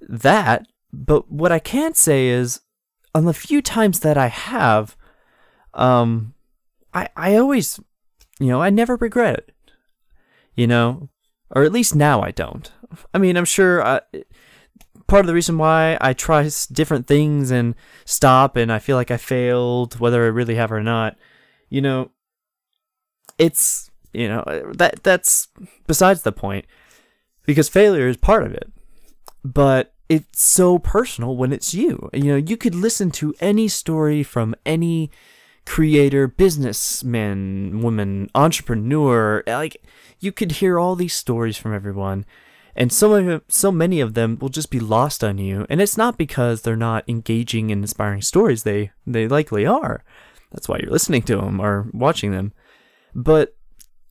that 0.00 0.66
but 0.92 1.30
what 1.30 1.50
I 1.50 1.58
can 1.58 1.94
say 1.94 2.28
is 2.28 2.60
on 3.16 3.24
the 3.24 3.34
few 3.34 3.62
times 3.62 4.00
that 4.00 4.16
I 4.16 4.28
have 4.28 4.96
um 5.74 6.34
I 6.94 7.08
I 7.16 7.34
always 7.34 7.80
you 8.38 8.48
know, 8.48 8.60
I 8.60 8.70
never 8.70 8.96
regret 8.96 9.38
it. 9.38 9.54
You 10.54 10.66
know, 10.66 11.08
or 11.50 11.62
at 11.62 11.72
least 11.72 11.94
now 11.94 12.20
I 12.22 12.30
don't. 12.30 12.70
I 13.14 13.18
mean, 13.18 13.36
I'm 13.36 13.46
sure 13.46 13.84
I, 13.84 14.00
part 15.06 15.20
of 15.20 15.26
the 15.26 15.34
reason 15.34 15.58
why 15.58 15.96
I 16.00 16.12
try 16.12 16.48
different 16.72 17.06
things 17.06 17.50
and 17.50 17.74
stop 18.04 18.56
and 18.56 18.70
I 18.72 18.78
feel 18.78 18.96
like 18.96 19.10
I 19.10 19.16
failed, 19.16 19.98
whether 19.98 20.24
I 20.24 20.28
really 20.28 20.54
have 20.56 20.72
or 20.72 20.82
not, 20.82 21.16
you 21.68 21.80
know, 21.80 22.10
it's 23.38 23.90
you 24.12 24.28
know 24.28 24.40
uh, 24.40 24.72
that 24.74 25.02
that's 25.02 25.48
besides 25.86 26.22
the 26.22 26.32
point 26.32 26.66
because 27.46 27.68
failure 27.68 28.08
is 28.08 28.16
part 28.16 28.44
of 28.44 28.52
it. 28.52 28.70
But 29.44 29.94
it's 30.08 30.42
so 30.42 30.78
personal 30.78 31.36
when 31.36 31.52
it's 31.52 31.74
you. 31.74 32.10
You 32.12 32.24
know, 32.24 32.36
you 32.36 32.56
could 32.56 32.74
listen 32.74 33.10
to 33.12 33.34
any 33.40 33.68
story 33.68 34.22
from 34.22 34.54
any 34.64 35.10
creator, 35.64 36.26
businessman, 36.26 37.80
woman, 37.82 38.30
entrepreneur. 38.34 39.42
Like 39.46 39.82
you 40.20 40.32
could 40.32 40.52
hear 40.52 40.78
all 40.78 40.96
these 40.96 41.14
stories 41.14 41.56
from 41.56 41.74
everyone, 41.74 42.24
and 42.74 42.92
so 42.92 43.20
many, 43.20 43.40
so 43.48 43.70
many 43.72 44.00
of 44.00 44.14
them 44.14 44.38
will 44.40 44.48
just 44.48 44.70
be 44.70 44.80
lost 44.80 45.22
on 45.22 45.38
you. 45.38 45.66
And 45.68 45.80
it's 45.80 45.96
not 45.96 46.18
because 46.18 46.62
they're 46.62 46.76
not 46.76 47.08
engaging 47.08 47.70
and 47.70 47.82
inspiring 47.82 48.22
stories. 48.22 48.62
They 48.62 48.90
they 49.06 49.28
likely 49.28 49.66
are. 49.66 50.04
That's 50.52 50.68
why 50.68 50.78
you're 50.82 50.92
listening 50.92 51.22
to 51.22 51.36
them 51.36 51.60
or 51.60 51.88
watching 51.92 52.32
them. 52.32 52.52
But 53.14 53.56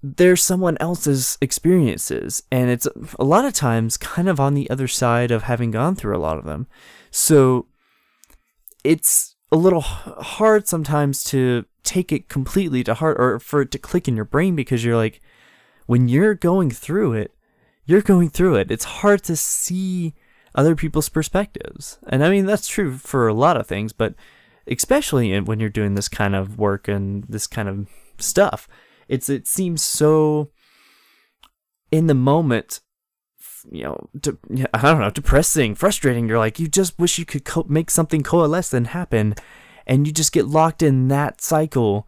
they're 0.03 0.36
someone 0.36 0.77
else's 0.79 1.38
experiences, 1.41 2.41
and 2.51 2.72
it's 2.72 2.88
a 3.20 3.24
lot 3.24 3.46
of 3.46 3.53
times 3.53 3.98
kind 3.98 4.27
of 4.27 4.39
on 4.39 4.55
the 4.55 4.70
other 4.70 4.88
side 4.88 5.29
of 5.29 5.43
having 5.43 5.70
gone 5.70 5.96
through 5.96 6.17
a 6.17 6.20
lot 6.20 6.39
of 6.39 6.46
them. 6.46 6.65
So 7.12 7.67
it's 8.84 9.30
a 9.51 9.58
little 9.58 9.81
hard 9.81 10.67
sometimes 10.67 11.24
to 11.25 11.65
take 11.84 12.12
it 12.12 12.29
completely 12.29 12.84
to 12.84 12.93
heart 12.93 13.17
or 13.20 13.39
for 13.39 13.62
it 13.62 13.72
to 13.72 13.79
click 13.79 14.08
in 14.08 14.15
your 14.15 14.25
brain 14.25 14.55
because 14.55 14.86
you're 14.86 14.96
like 14.96 15.20
when 15.88 16.08
you're 16.08 16.36
going 16.36 16.72
through 16.72 17.13
it 17.13 17.34
you're 17.86 18.01
going 18.01 18.29
through 18.29 18.55
it. 18.55 18.72
It's 18.72 18.86
hard 18.86 19.24
to 19.24 19.36
see 19.36 20.13
other 20.53 20.75
people's 20.75 21.10
perspectives. 21.10 22.00
And 22.08 22.24
i 22.24 22.29
mean 22.29 22.46
that's 22.46 22.67
true 22.67 22.98
for 22.98 23.27
a 23.27 23.34
lot 23.34 23.58
of 23.58 23.67
things 23.67 23.93
but 23.93 24.15
especially 24.67 25.39
when 25.39 25.60
you're 25.60 25.70
doing 25.70 25.96
this 25.96 26.08
kind 26.08 26.36
of 26.36 26.58
work 26.58 26.88
and 26.88 27.24
this 27.27 27.48
kind 27.48 27.67
of 27.67 27.88
stuff 28.20 28.67
it's 29.08 29.27
it 29.27 29.48
seems 29.48 29.81
so 29.81 30.51
in 31.91 32.08
the 32.08 32.13
moment 32.13 32.79
you 33.72 33.84
know, 33.84 34.10
de- 34.20 34.38
I 34.74 34.82
don't 34.82 35.00
know, 35.00 35.10
depressing, 35.10 35.75
frustrating. 35.75 36.27
You're 36.27 36.39
like, 36.39 36.60
you 36.60 36.68
just 36.68 36.98
wish 37.00 37.18
you 37.18 37.25
could 37.25 37.46
co- 37.46 37.65
make 37.68 37.89
something 37.89 38.24
coalesce 38.24 38.74
and 38.74 38.88
happen, 38.88 39.36
and 39.86 40.08
you 40.08 40.13
just 40.13 40.32
get 40.32 40.48
locked 40.48 40.82
in 40.82 41.08
that 41.10 41.41
cycle. 41.41 42.08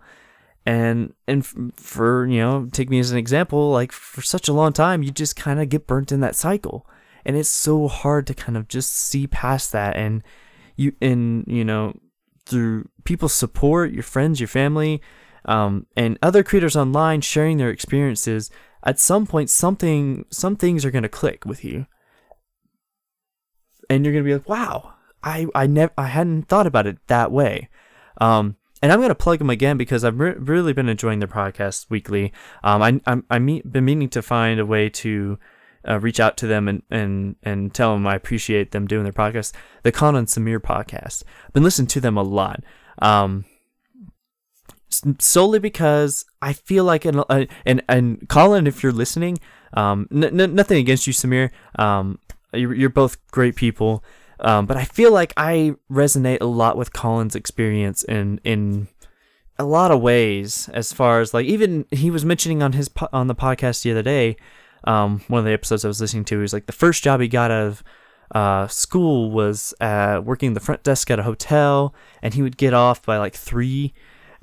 And 0.66 1.14
and 1.28 1.46
for 1.76 2.26
you 2.26 2.40
know, 2.40 2.70
take 2.72 2.90
me 2.90 3.00
as 3.00 3.12
an 3.12 3.18
example, 3.18 3.72
like 3.72 3.92
for 3.92 4.22
such 4.22 4.48
a 4.48 4.54
long 4.54 4.72
time, 4.72 5.04
you 5.04 5.12
just 5.12 5.36
kind 5.36 5.60
of 5.60 5.70
get 5.70 5.88
burnt 5.88 6.12
in 6.12 6.22
that 6.22 6.36
cycle, 6.36 6.88
and 7.26 7.36
it's 7.36 7.50
so 7.50 7.88
hard 7.88 8.26
to 8.28 8.34
kind 8.34 8.58
of 8.58 8.68
just 8.68 8.96
see 8.96 9.28
past 9.28 9.72
that. 9.74 9.96
And 9.98 10.24
you 10.78 10.94
and 11.02 11.44
you 11.48 11.66
know, 11.66 11.98
through 12.46 12.90
people's 13.04 13.34
support, 13.34 13.92
your 13.92 14.04
friends, 14.04 14.40
your 14.40 14.48
family, 14.48 15.02
um, 15.46 15.86
and 15.98 16.18
other 16.22 16.44
creators 16.44 16.76
online 16.76 17.22
sharing 17.22 17.58
their 17.58 17.70
experiences 17.70 18.50
at 18.84 19.00
some 19.00 19.26
point 19.26 19.50
something 19.50 20.26
some 20.30 20.56
things 20.56 20.86
are 20.86 20.92
going 20.92 21.04
to 21.04 21.10
click 21.10 21.46
with 21.46 21.64
you 21.64 21.86
and 23.90 24.04
you're 24.06 24.14
going 24.14 24.24
to 24.24 24.28
be 24.28 24.34
like 24.34 24.50
wow 24.50 24.94
i 25.24 25.48
i 25.56 25.66
never 25.66 25.94
i 25.98 26.08
hadn't 26.08 26.44
thought 26.44 26.68
about 26.68 26.88
it 26.88 26.98
that 27.08 27.32
way 27.32 27.70
um 28.20 28.56
and 28.84 28.92
I'm 28.92 29.02
to 29.02 29.16
plug 29.16 29.40
them 29.40 29.50
again 29.50 29.78
because 29.78 30.04
I've 30.04 30.20
re- 30.20 30.36
really 30.38 30.74
been 30.74 30.90
enjoying 30.90 31.20
their 31.20 31.28
podcast 31.30 31.90
weekly. 31.90 32.34
Um, 32.66 32.82
I 32.82 33.00
I'm 33.08 33.24
I 33.30 33.40
mean, 33.40 33.62
been 33.66 33.86
meaning 33.86 34.10
to 34.10 34.22
find 34.22 34.60
a 34.60 34.66
way 34.66 34.90
to 34.90 35.40
uh, 35.88 36.02
reach 36.02 36.20
out 36.20 36.36
to 36.38 36.48
them 36.48 36.68
and, 36.68 36.84
and 36.92 37.38
and 37.44 37.74
tell 37.74 37.94
them 37.94 38.06
I 38.06 38.16
appreciate 38.16 38.72
them 38.72 38.86
doing 38.86 39.04
their 39.04 39.14
podcast. 39.14 39.54
The 39.84 39.94
Colin 39.94 40.18
and 40.18 40.28
Samir 40.28 40.60
podcast. 40.60 41.24
I've 41.46 41.54
been 41.54 41.64
listening 41.64 41.88
to 41.88 42.02
them 42.02 42.18
a 42.18 42.24
lot. 42.24 42.62
Um, 43.02 43.46
solely 45.18 45.60
because 45.60 46.26
I 46.44 46.54
feel 46.54 46.84
like 46.84 47.06
an, 47.06 47.20
uh, 47.30 47.46
and 47.66 47.82
and 47.88 48.28
Colin, 48.28 48.68
if 48.68 48.84
you're 48.84 48.92
listening, 48.92 49.40
um, 49.74 50.08
n- 50.12 50.40
n- 50.40 50.56
nothing 50.56 50.78
against 50.78 51.08
you, 51.08 51.14
Samir. 51.14 51.50
Um, 51.80 52.20
you're, 52.54 52.74
you're 52.74 52.90
both 52.90 53.18
great 53.32 53.56
people, 53.56 54.04
um, 54.40 54.66
but 54.66 54.78
I 54.78 54.84
feel 54.84 55.12
like 55.12 55.34
I 55.38 55.76
resonate 55.90 56.42
a 56.42 56.46
lot 56.46 56.78
with 56.78 56.94
Colin's 56.94 57.36
experience 57.36 58.04
in 58.04 58.40
in 58.44 58.88
a 59.58 59.64
lot 59.64 59.92
of 59.92 60.02
ways. 60.02 60.70
As 60.74 60.92
far 60.92 61.22
as 61.22 61.34
like 61.34 61.46
even 61.46 61.86
he 61.92 62.12
was 62.12 62.26
mentioning 62.26 62.62
on 62.62 62.74
his 62.74 62.90
po- 62.90 63.10
on 63.14 63.28
the 63.28 63.36
podcast 63.36 63.82
the 63.84 63.92
other 63.92 64.04
day, 64.04 64.36
um, 64.84 65.22
one 65.30 65.40
of 65.40 65.46
the 65.46 65.54
episodes 65.54 65.86
I 65.86 65.88
was 65.88 66.02
listening 66.02 66.26
to, 66.26 66.36
he 66.36 66.42
was 66.42 66.54
like 66.54 66.66
the 66.66 66.74
first 66.74 67.04
job 67.04 67.22
he 67.22 67.28
got 67.28 67.52
out 67.52 67.68
of 67.68 67.84
uh, 68.36 68.68
school 68.68 69.32
was 69.32 69.74
uh, 69.80 70.20
working 70.24 70.54
the 70.54 70.60
front 70.60 70.84
desk 70.84 71.10
at 71.10 71.20
a 71.20 71.24
hotel, 71.24 71.96
and 72.22 72.34
he 72.34 72.42
would 72.42 72.58
get 72.58 72.74
off 72.74 73.02
by 73.04 73.18
like 73.18 73.36
three 73.36 73.94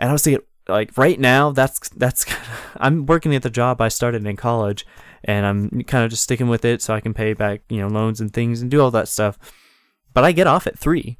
and 0.00 0.08
I 0.08 0.12
was 0.12 0.22
thinking, 0.22 0.42
like 0.70 0.96
right 0.96 1.18
now, 1.18 1.50
that's 1.50 1.88
that's 1.90 2.24
I'm 2.76 3.06
working 3.06 3.34
at 3.34 3.42
the 3.42 3.50
job 3.50 3.80
I 3.80 3.88
started 3.88 4.26
in 4.26 4.36
college, 4.36 4.86
and 5.24 5.46
I'm 5.46 5.82
kind 5.82 6.04
of 6.04 6.10
just 6.10 6.22
sticking 6.22 6.48
with 6.48 6.64
it 6.64 6.82
so 6.82 6.94
I 6.94 7.00
can 7.00 7.14
pay 7.14 7.34
back 7.34 7.62
you 7.68 7.78
know 7.78 7.88
loans 7.88 8.20
and 8.20 8.32
things 8.32 8.62
and 8.62 8.70
do 8.70 8.80
all 8.80 8.90
that 8.92 9.08
stuff. 9.08 9.38
But 10.12 10.24
I 10.24 10.32
get 10.32 10.46
off 10.46 10.66
at 10.66 10.78
three 10.78 11.18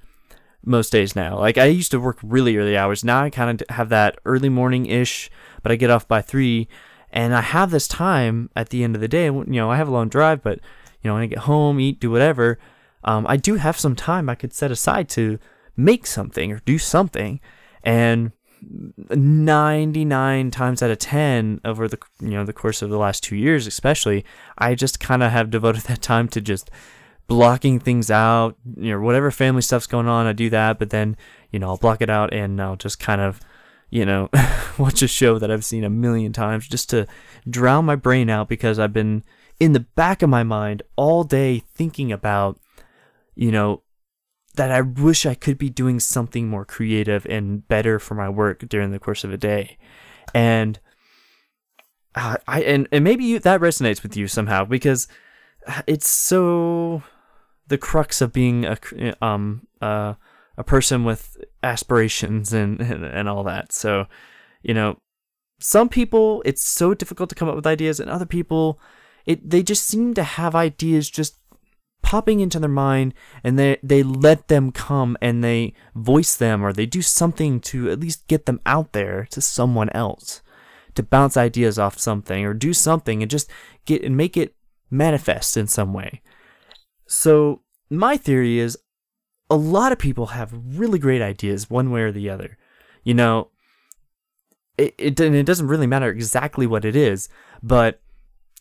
most 0.65 0.93
days 0.93 1.17
now. 1.17 1.39
Like 1.39 1.59
I 1.59 1.67
used 1.67 1.91
to 1.93 2.01
work 2.01 2.19
really 2.23 2.57
early 2.57 2.77
hours. 2.77 3.05
Now 3.05 3.23
I 3.23 3.31
kind 3.31 3.61
of 3.61 3.75
have 3.75 3.89
that 3.91 4.19
early 4.25 4.49
morning 4.49 4.87
ish, 4.87 5.31
but 5.63 5.73
I 5.73 5.77
get 5.77 5.91
off 5.91 6.09
by 6.09 6.23
three, 6.23 6.69
and 7.11 7.35
I 7.35 7.41
have 7.41 7.71
this 7.71 7.89
time 7.89 8.51
at 8.57 8.71
the 8.71 8.85
end 8.85 8.95
of 8.95 9.01
the 9.01 9.09
day. 9.09 9.27
You 9.27 9.45
know, 9.47 9.71
I 9.71 9.77
have 9.77 9.89
a 9.89 9.93
long 9.93 10.09
drive, 10.09 10.43
but 10.43 10.61
you 11.03 11.09
know 11.09 11.15
when 11.15 11.23
I 11.23 11.27
get 11.27 11.41
home, 11.41 11.81
eat, 11.81 12.01
do 12.01 12.11
whatever. 12.11 12.59
Um, 13.05 13.27
I 13.29 13.37
do 13.37 13.55
have 13.55 13.79
some 13.79 13.97
time 13.97 14.29
I 14.29 14.35
could 14.35 14.53
set 14.53 14.71
aside 14.71 15.09
to 15.11 15.39
make 15.77 16.07
something 16.07 16.53
or 16.53 16.61
do 16.61 16.79
something, 16.79 17.41
and 17.83 18.33
99 18.63 20.51
times 20.51 20.83
out 20.83 20.91
of 20.91 20.99
10 20.99 21.61
over 21.65 21.89
the 21.89 21.99
you 22.21 22.31
know 22.31 22.45
the 22.45 22.53
course 22.53 22.83
of 22.83 22.91
the 22.91 22.99
last 22.99 23.25
2 23.25 23.37
years 23.37 23.67
especially 23.67 24.25
I 24.59 24.75
just 24.75 25.01
kind 25.01 25.23
of 25.23 25.33
have 25.33 25.51
devoted 25.51 25.83
that 25.89 26.03
time 26.03 26.29
to 26.29 26.41
just 26.41 26.71
blocking 27.27 27.79
things 27.79 28.11
out 28.11 28.57
you 28.77 28.91
know 28.91 29.01
whatever 29.01 29.31
family 29.31 29.63
stuff's 29.63 29.87
going 29.87 30.09
on 30.09 30.27
I 30.27 30.33
do 30.33 30.51
that 30.51 30.79
but 30.79 30.91
then 30.91 31.17
you 31.51 31.59
know 31.59 31.69
I'll 31.69 31.77
block 31.77 32.03
it 32.03 32.11
out 32.11 32.33
and 32.33 32.61
I'll 32.61 32.77
just 32.77 32.99
kind 32.99 33.21
of 33.21 33.41
you 33.89 34.05
know 34.05 34.29
watch 34.79 35.03
a 35.03 35.09
show 35.09 35.39
that 35.39 35.51
I've 35.51 35.65
seen 35.65 35.85
a 35.85 35.91
million 35.91 36.33
times 36.33 36.69
just 36.69 36.91
to 36.91 37.07
drown 37.49 37.85
my 37.85 37.97
brain 37.97 38.29
out 38.29 38.49
because 38.49 38.79
I've 38.79 38.93
been 38.93 39.25
in 39.59 39.73
the 39.73 39.81
back 39.81 40.23
of 40.23 40.31
my 40.31 40.43
mind 40.43 40.83
all 40.97 41.25
day 41.25 41.63
thinking 41.75 42.11
about 42.13 42.59
you 43.35 43.53
know 43.53 43.83
that 44.55 44.71
I 44.71 44.81
wish 44.81 45.27
I 45.27 45.35
could 45.35 45.59
be 45.59 45.71
doing 45.71 46.01
something 46.01 46.49
more 46.49 46.65
creative 46.65 47.27
and 47.27 47.67
better 47.69 47.99
for 47.99 48.15
my 48.15 48.29
work 48.29 48.69
during 48.69 48.91
the 48.91 48.99
course 48.99 49.25
of 49.25 49.33
a 49.33 49.39
day. 49.39 49.79
And 50.35 50.79
uh, 52.15 52.37
I 52.47 52.63
and, 52.63 52.89
and 52.91 53.05
maybe 53.05 53.25
you, 53.25 53.39
that 53.39 53.61
resonates 53.61 54.03
with 54.03 54.17
you 54.17 54.27
somehow 54.27 54.65
because 54.65 55.09
it's 55.87 56.09
so 56.09 57.03
the 57.69 57.79
crux 57.79 58.21
of 58.21 58.33
being 58.33 58.65
a 58.65 58.79
um 59.23 59.67
uh, 59.81 60.15
a 60.59 60.65
person 60.65 61.05
with 61.05 61.37
aspirations 61.63 62.53
and, 62.53 62.81
and 62.81 63.05
and 63.05 63.29
all 63.29 63.45
that. 63.45 63.73
So, 63.73 64.07
you 64.63 64.75
know, 64.75 64.99
some 65.61 65.89
people 65.89 66.43
it's 66.45 66.63
so 66.63 66.95
difficult 66.95 67.29
to 67.31 67.37
come 67.37 67.49
up 67.49 67.55
with 67.57 67.67
ideas 67.67 68.01
and 68.01 68.11
other 68.11 68.27
people 68.27 68.81
it 69.27 69.49
they 69.49 69.63
just 69.63 69.87
seem 69.87 70.15
to 70.15 70.23
have 70.23 70.55
ideas 70.55 71.09
just 71.09 71.40
popping 72.03 72.41
into 72.41 72.59
their 72.59 72.69
mind 72.69 73.15
and 73.45 73.59
they 73.59 73.79
they 73.83 74.03
let 74.03 74.49
them 74.49 74.73
come 74.73 75.17
and 75.21 75.45
they 75.45 75.75
voice 75.95 76.37
them 76.37 76.65
or 76.65 76.73
they 76.73 76.87
do 76.87 77.03
something 77.03 77.61
to 77.61 77.91
at 77.91 78.01
least 78.01 78.27
get 78.27 78.47
them 78.47 78.61
out 78.65 78.93
there 78.93 79.27
to 79.31 79.41
someone 79.41 79.91
else 79.91 80.43
to 80.95 81.03
bounce 81.03 81.37
ideas 81.37 81.79
off 81.79 81.99
something 81.99 82.45
or 82.45 82.55
do 82.55 82.73
something 82.73 83.23
and 83.23 83.31
just 83.31 83.51
get 83.85 84.03
and 84.03 84.17
make 84.17 84.37
it 84.37 84.55
manifest 84.91 85.57
in 85.57 85.67
some 85.67 85.93
way. 85.93 86.21
So 87.07 87.63
my 87.89 88.17
theory 88.17 88.59
is 88.59 88.79
a 89.49 89.57
lot 89.57 89.93
of 89.93 89.99
people 89.99 90.27
have 90.27 90.53
really 90.53 90.99
great 90.99 91.23
ideas 91.23 91.71
one 91.71 91.91
way 91.91 92.03
or 92.03 92.13
the 92.13 92.31
other. 92.31 92.57
You 93.03 93.15
know, 93.15 93.51
it, 94.79 94.95
it, 94.99 95.21
it 95.21 95.47
doesn't 95.47 95.67
really 95.67 95.87
matter 95.87 96.09
exactly 96.09 96.67
what 96.67 96.85
it 96.85 96.95
is, 96.95 97.29
but 97.63 98.01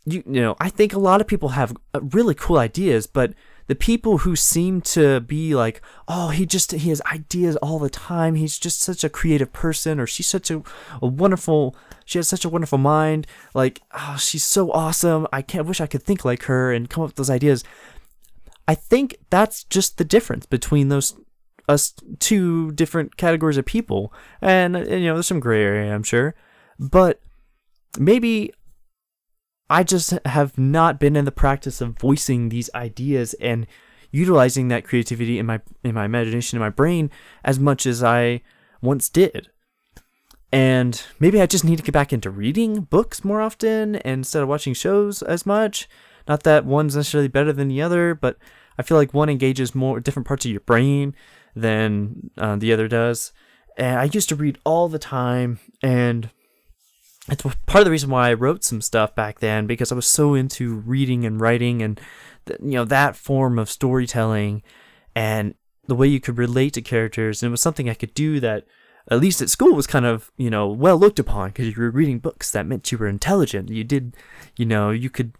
you, 0.05 0.23
you 0.25 0.41
know, 0.41 0.55
I 0.59 0.69
think 0.69 0.93
a 0.93 0.99
lot 0.99 1.21
of 1.21 1.27
people 1.27 1.49
have 1.49 1.75
uh, 1.93 2.01
really 2.01 2.35
cool 2.35 2.57
ideas, 2.57 3.07
but 3.07 3.33
the 3.67 3.75
people 3.75 4.19
who 4.19 4.35
seem 4.35 4.81
to 4.81 5.19
be 5.19 5.53
like, 5.53 5.81
oh, 6.07 6.29
he 6.29 6.45
just 6.45 6.71
he 6.71 6.89
has 6.89 7.01
ideas 7.11 7.55
all 7.57 7.77
the 7.77 7.89
time. 7.89 8.35
He's 8.35 8.57
just 8.57 8.81
such 8.81 9.03
a 9.03 9.09
creative 9.09 9.53
person, 9.53 9.99
or 9.99 10.07
she's 10.07 10.27
such 10.27 10.49
a, 10.49 10.63
a 11.01 11.07
wonderful. 11.07 11.75
She 12.05 12.17
has 12.17 12.27
such 12.27 12.43
a 12.43 12.49
wonderful 12.49 12.79
mind. 12.79 13.27
Like, 13.53 13.81
oh, 13.91 14.17
she's 14.19 14.43
so 14.43 14.71
awesome. 14.71 15.27
I 15.31 15.43
can't 15.43 15.67
wish 15.67 15.79
I 15.79 15.87
could 15.87 16.01
think 16.01 16.25
like 16.25 16.43
her 16.43 16.73
and 16.73 16.89
come 16.89 17.03
up 17.03 17.09
with 17.09 17.17
those 17.17 17.29
ideas. 17.29 17.63
I 18.67 18.73
think 18.75 19.17
that's 19.29 19.63
just 19.65 19.97
the 19.97 20.05
difference 20.05 20.45
between 20.47 20.89
those 20.89 21.15
us 21.67 21.93
two 22.17 22.71
different 22.71 23.17
categories 23.17 23.57
of 23.57 23.65
people. 23.65 24.11
And, 24.41 24.75
and 24.75 24.89
you 24.89 25.07
know, 25.07 25.13
there's 25.13 25.27
some 25.27 25.39
gray 25.39 25.63
area, 25.63 25.93
I'm 25.93 26.03
sure. 26.03 26.33
But 26.79 27.21
maybe 27.99 28.51
I 29.69 29.83
just 29.83 30.13
have 30.25 30.57
not 30.57 30.99
been 30.99 31.15
in 31.15 31.25
the 31.25 31.31
practice 31.31 31.81
of 31.81 31.99
voicing 31.99 32.49
these 32.49 32.69
ideas 32.73 33.35
and 33.35 33.67
utilizing 34.11 34.69
that 34.69 34.85
creativity 34.85 35.37
in 35.37 35.45
my 35.45 35.61
in 35.83 35.93
my 35.93 36.05
imagination 36.05 36.57
in 36.57 36.61
my 36.61 36.69
brain 36.69 37.11
as 37.43 37.59
much 37.59 37.85
as 37.85 38.03
I 38.03 38.41
once 38.81 39.09
did. 39.09 39.49
And 40.51 41.01
maybe 41.19 41.39
I 41.39 41.45
just 41.45 41.63
need 41.63 41.77
to 41.77 41.83
get 41.83 41.91
back 41.93 42.11
into 42.11 42.31
reading 42.31 42.81
books 42.81 43.23
more 43.23 43.39
often 43.41 43.95
instead 44.03 44.41
of 44.41 44.49
watching 44.49 44.73
shows 44.73 45.21
as 45.21 45.45
much. 45.45 45.87
Not 46.27 46.43
that 46.43 46.65
one's 46.65 46.95
necessarily 46.95 47.27
better 47.27 47.53
than 47.53 47.67
the 47.67 47.81
other, 47.81 48.15
but 48.15 48.37
I 48.77 48.81
feel 48.81 48.97
like 48.97 49.13
one 49.13 49.29
engages 49.29 49.75
more 49.75 49.99
different 49.99 50.27
parts 50.27 50.45
of 50.45 50.51
your 50.51 50.61
brain 50.61 51.13
than 51.55 52.31
uh, 52.37 52.55
the 52.55 52.73
other 52.73 52.87
does. 52.87 53.31
And 53.77 53.99
I 53.99 54.05
used 54.05 54.29
to 54.29 54.35
read 54.35 54.57
all 54.65 54.89
the 54.89 54.99
time, 54.99 55.59
and 55.81 56.31
it's 57.31 57.43
part 57.65 57.81
of 57.81 57.85
the 57.85 57.91
reason 57.91 58.09
why 58.09 58.29
I 58.29 58.33
wrote 58.33 58.63
some 58.63 58.81
stuff 58.81 59.15
back 59.15 59.39
then 59.39 59.67
because 59.67 59.91
I 59.91 59.95
was 59.95 60.07
so 60.07 60.33
into 60.33 60.75
reading 60.75 61.25
and 61.25 61.39
writing 61.39 61.81
and 61.81 61.99
you 62.47 62.71
know 62.71 62.85
that 62.85 63.15
form 63.15 63.59
of 63.59 63.69
storytelling 63.69 64.63
and 65.15 65.53
the 65.87 65.95
way 65.95 66.07
you 66.07 66.19
could 66.19 66.37
relate 66.37 66.73
to 66.73 66.81
characters. 66.81 67.41
And 67.41 67.49
it 67.49 67.51
was 67.51 67.61
something 67.61 67.89
I 67.89 67.93
could 67.93 68.13
do 68.13 68.39
that 68.39 68.65
at 69.11 69.19
least 69.19 69.41
at 69.41 69.49
school 69.49 69.73
was 69.73 69.87
kind 69.87 70.05
of 70.05 70.31
you 70.37 70.49
know 70.49 70.67
well 70.67 70.97
looked 70.97 71.19
upon 71.19 71.49
because 71.49 71.67
you 71.67 71.81
were 71.81 71.89
reading 71.89 72.19
books 72.19 72.51
that 72.51 72.65
meant 72.65 72.91
you 72.91 72.97
were 72.97 73.07
intelligent. 73.07 73.69
You 73.69 73.83
did 73.83 74.15
you 74.55 74.65
know 74.65 74.91
you 74.91 75.09
could 75.09 75.33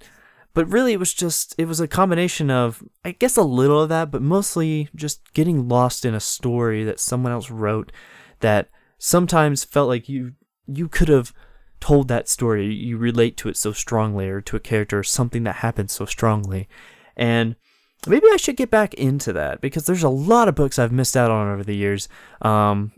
but 0.54 0.66
really 0.66 0.94
it 0.94 1.00
was 1.00 1.14
just 1.14 1.56
it 1.58 1.66
was 1.66 1.80
a 1.80 1.88
combination 1.88 2.50
of 2.50 2.84
i 3.06 3.12
guess 3.12 3.38
a 3.38 3.44
little 3.44 3.84
of 3.84 3.90
that 3.90 4.12
but 4.12 4.22
mostly 4.22 4.90
just 4.96 5.34
getting 5.34 5.68
lost 5.68 6.06
in 6.06 6.14
a 6.14 6.20
story 6.20 6.84
that 6.84 7.00
someone 7.00 7.32
else 7.32 7.50
wrote 7.52 7.92
that 8.40 8.70
sometimes 8.98 9.64
felt 9.64 9.88
like 9.88 10.10
you 10.10 10.34
you 10.68 10.88
could 10.88 11.08
have 11.08 11.34
told 11.80 12.08
that 12.08 12.30
story 12.30 12.74
you 12.74 12.98
relate 12.98 13.38
to 13.38 13.50
it 13.50 13.58
so 13.58 13.72
strongly 13.72 14.28
or 14.28 14.42
to 14.42 14.56
a 14.56 14.60
character 14.60 15.00
or 15.00 15.04
something 15.04 15.44
that 15.44 15.58
happened 15.58 15.92
so 15.92 16.06
strongly. 16.06 16.68
And 17.16 17.56
maybe 18.08 18.28
i 18.32 18.38
should 18.38 18.56
get 18.56 18.72
back 18.72 18.94
into 18.94 19.34
that 19.34 19.60
because 19.60 19.86
there's 19.86 20.04
a 20.04 20.10
lot 20.10 20.48
of 20.48 20.56
books 20.56 20.80
i've 20.80 20.92
missed 20.92 21.18
out 21.18 21.32
on 21.32 21.52
over 21.52 21.64
the 21.64 21.76
years. 21.76 22.08
Um, 22.42 22.94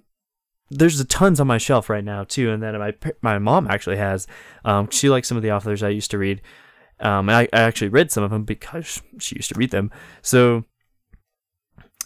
there's 0.70 1.04
tons 1.06 1.40
on 1.40 1.48
my 1.48 1.58
shelf 1.58 1.90
right 1.90 2.04
now 2.04 2.24
too 2.24 2.52
and 2.52 2.62
then 2.62 2.78
my 2.78 2.94
my 3.22 3.40
mom 3.40 3.68
actually 3.68 3.98
has. 3.98 4.28
Um, 4.64 4.90
she 4.90 5.10
likes 5.10 5.28
some 5.28 5.38
of 5.38 5.44
the 5.44 5.52
authors 5.52 5.84
i 5.84 5.90
used 5.90 6.12
to 6.12 6.18
read. 6.18 6.42
Um, 7.02 7.30
and 7.30 7.36
I, 7.36 7.42
I 7.52 7.62
actually 7.62 7.90
read 7.90 8.12
some 8.12 8.24
of 8.24 8.30
them 8.30 8.44
because 8.44 9.02
she 9.20 9.36
used 9.36 9.50
to 9.50 9.58
read 9.58 9.72
them. 9.72 9.92
So, 10.22 10.66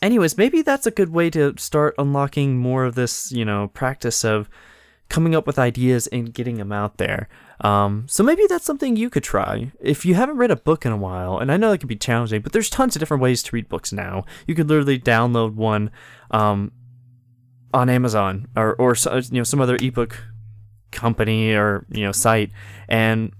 anyways, 0.02 0.38
maybe 0.38 0.62
that's 0.62 0.88
a 0.88 0.92
good 0.92 1.10
way 1.10 1.30
to 1.32 1.54
start 1.58 1.96
unlocking 1.98 2.58
more 2.58 2.86
of 2.86 2.96
this, 2.96 3.30
you 3.32 3.44
know, 3.44 3.68
practice 3.68 4.24
of 4.24 4.50
coming 5.10 5.36
up 5.36 5.46
with 5.46 5.60
ideas 5.60 6.08
and 6.08 6.34
getting 6.34 6.58
them 6.58 6.72
out 6.72 6.98
there. 6.98 7.30
Um, 7.62 8.06
so 8.10 8.24
maybe 8.24 8.44
that's 8.48 8.66
something 8.66 8.96
you 8.96 9.10
could 9.10 9.24
try. 9.24 9.72
If 9.80 10.06
you 10.06 10.16
haven't 10.16 10.38
read 10.38 10.52
a 10.52 10.56
book 10.56 10.86
in 10.86 10.92
a 10.92 10.98
while, 10.98 11.38
and 11.38 11.52
I 11.52 11.58
know 11.58 11.72
that 11.72 11.78
can 11.78 11.88
be 11.88 11.96
challenging, 11.96 12.42
but 12.42 12.52
there's 12.52 12.70
tons 12.70 12.96
of 12.96 13.00
different 13.00 13.24
ways 13.24 13.44
to 13.44 13.56
read 13.56 13.70
books 13.70 13.94
now. 13.94 14.26
You 14.48 14.56
could 14.56 14.68
literally 14.68 15.00
download 15.00 15.54
one 15.54 15.92
um, 16.32 16.72
on 17.74 17.90
Amazon 17.90 18.48
or 18.56 18.74
or 18.76 18.96
you 18.96 19.40
know 19.40 19.44
some 19.44 19.62
other 19.62 19.78
ebook 19.82 20.24
company 20.92 21.54
or 21.54 21.86
you 21.92 22.04
know 22.04 22.12
site 22.12 22.50
and 22.88 23.32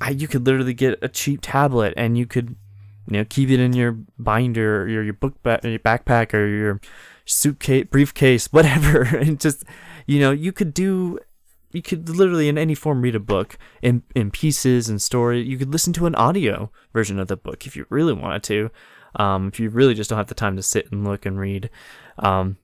I, 0.00 0.10
you 0.10 0.26
could 0.26 0.44
literally 0.44 0.74
get 0.74 0.98
a 1.00 1.08
cheap 1.08 1.40
tablet 1.42 1.94
and 1.96 2.18
you 2.18 2.26
could 2.26 2.56
you 3.06 3.18
know 3.18 3.24
keep 3.24 3.50
it 3.50 3.60
in 3.60 3.72
your 3.72 3.92
binder 4.18 4.82
or 4.82 4.88
your, 4.88 5.04
your 5.04 5.14
book 5.14 5.40
ba- 5.44 5.60
your 5.62 5.78
backpack 5.78 6.34
or 6.34 6.44
your 6.46 6.80
suitcase 7.24 7.86
briefcase 7.88 8.46
whatever 8.52 9.02
and 9.02 9.38
just 9.38 9.62
you 10.12 10.20
know 10.20 10.30
you 10.30 10.52
could 10.52 10.74
do 10.74 11.18
you 11.70 11.80
could 11.80 12.08
literally 12.08 12.48
in 12.48 12.58
any 12.58 12.74
form 12.74 13.00
read 13.00 13.14
a 13.14 13.20
book 13.20 13.56
in 13.80 14.02
in 14.14 14.30
pieces 14.30 14.88
and 14.88 15.00
story. 15.00 15.42
You 15.42 15.56
could 15.56 15.72
listen 15.72 15.92
to 15.94 16.06
an 16.06 16.14
audio 16.14 16.70
version 16.92 17.18
of 17.18 17.28
the 17.28 17.36
book 17.36 17.66
if 17.66 17.76
you 17.76 17.86
really 17.88 18.12
wanted 18.12 18.42
to 18.44 18.70
um, 19.16 19.48
if 19.48 19.58
you 19.58 19.70
really 19.70 19.94
just 19.94 20.10
don't 20.10 20.18
have 20.18 20.26
the 20.26 20.34
time 20.34 20.56
to 20.56 20.62
sit 20.62 20.92
and 20.92 21.04
look 21.04 21.24
and 21.24 21.38
read. 21.38 21.70
Um, 22.18 22.58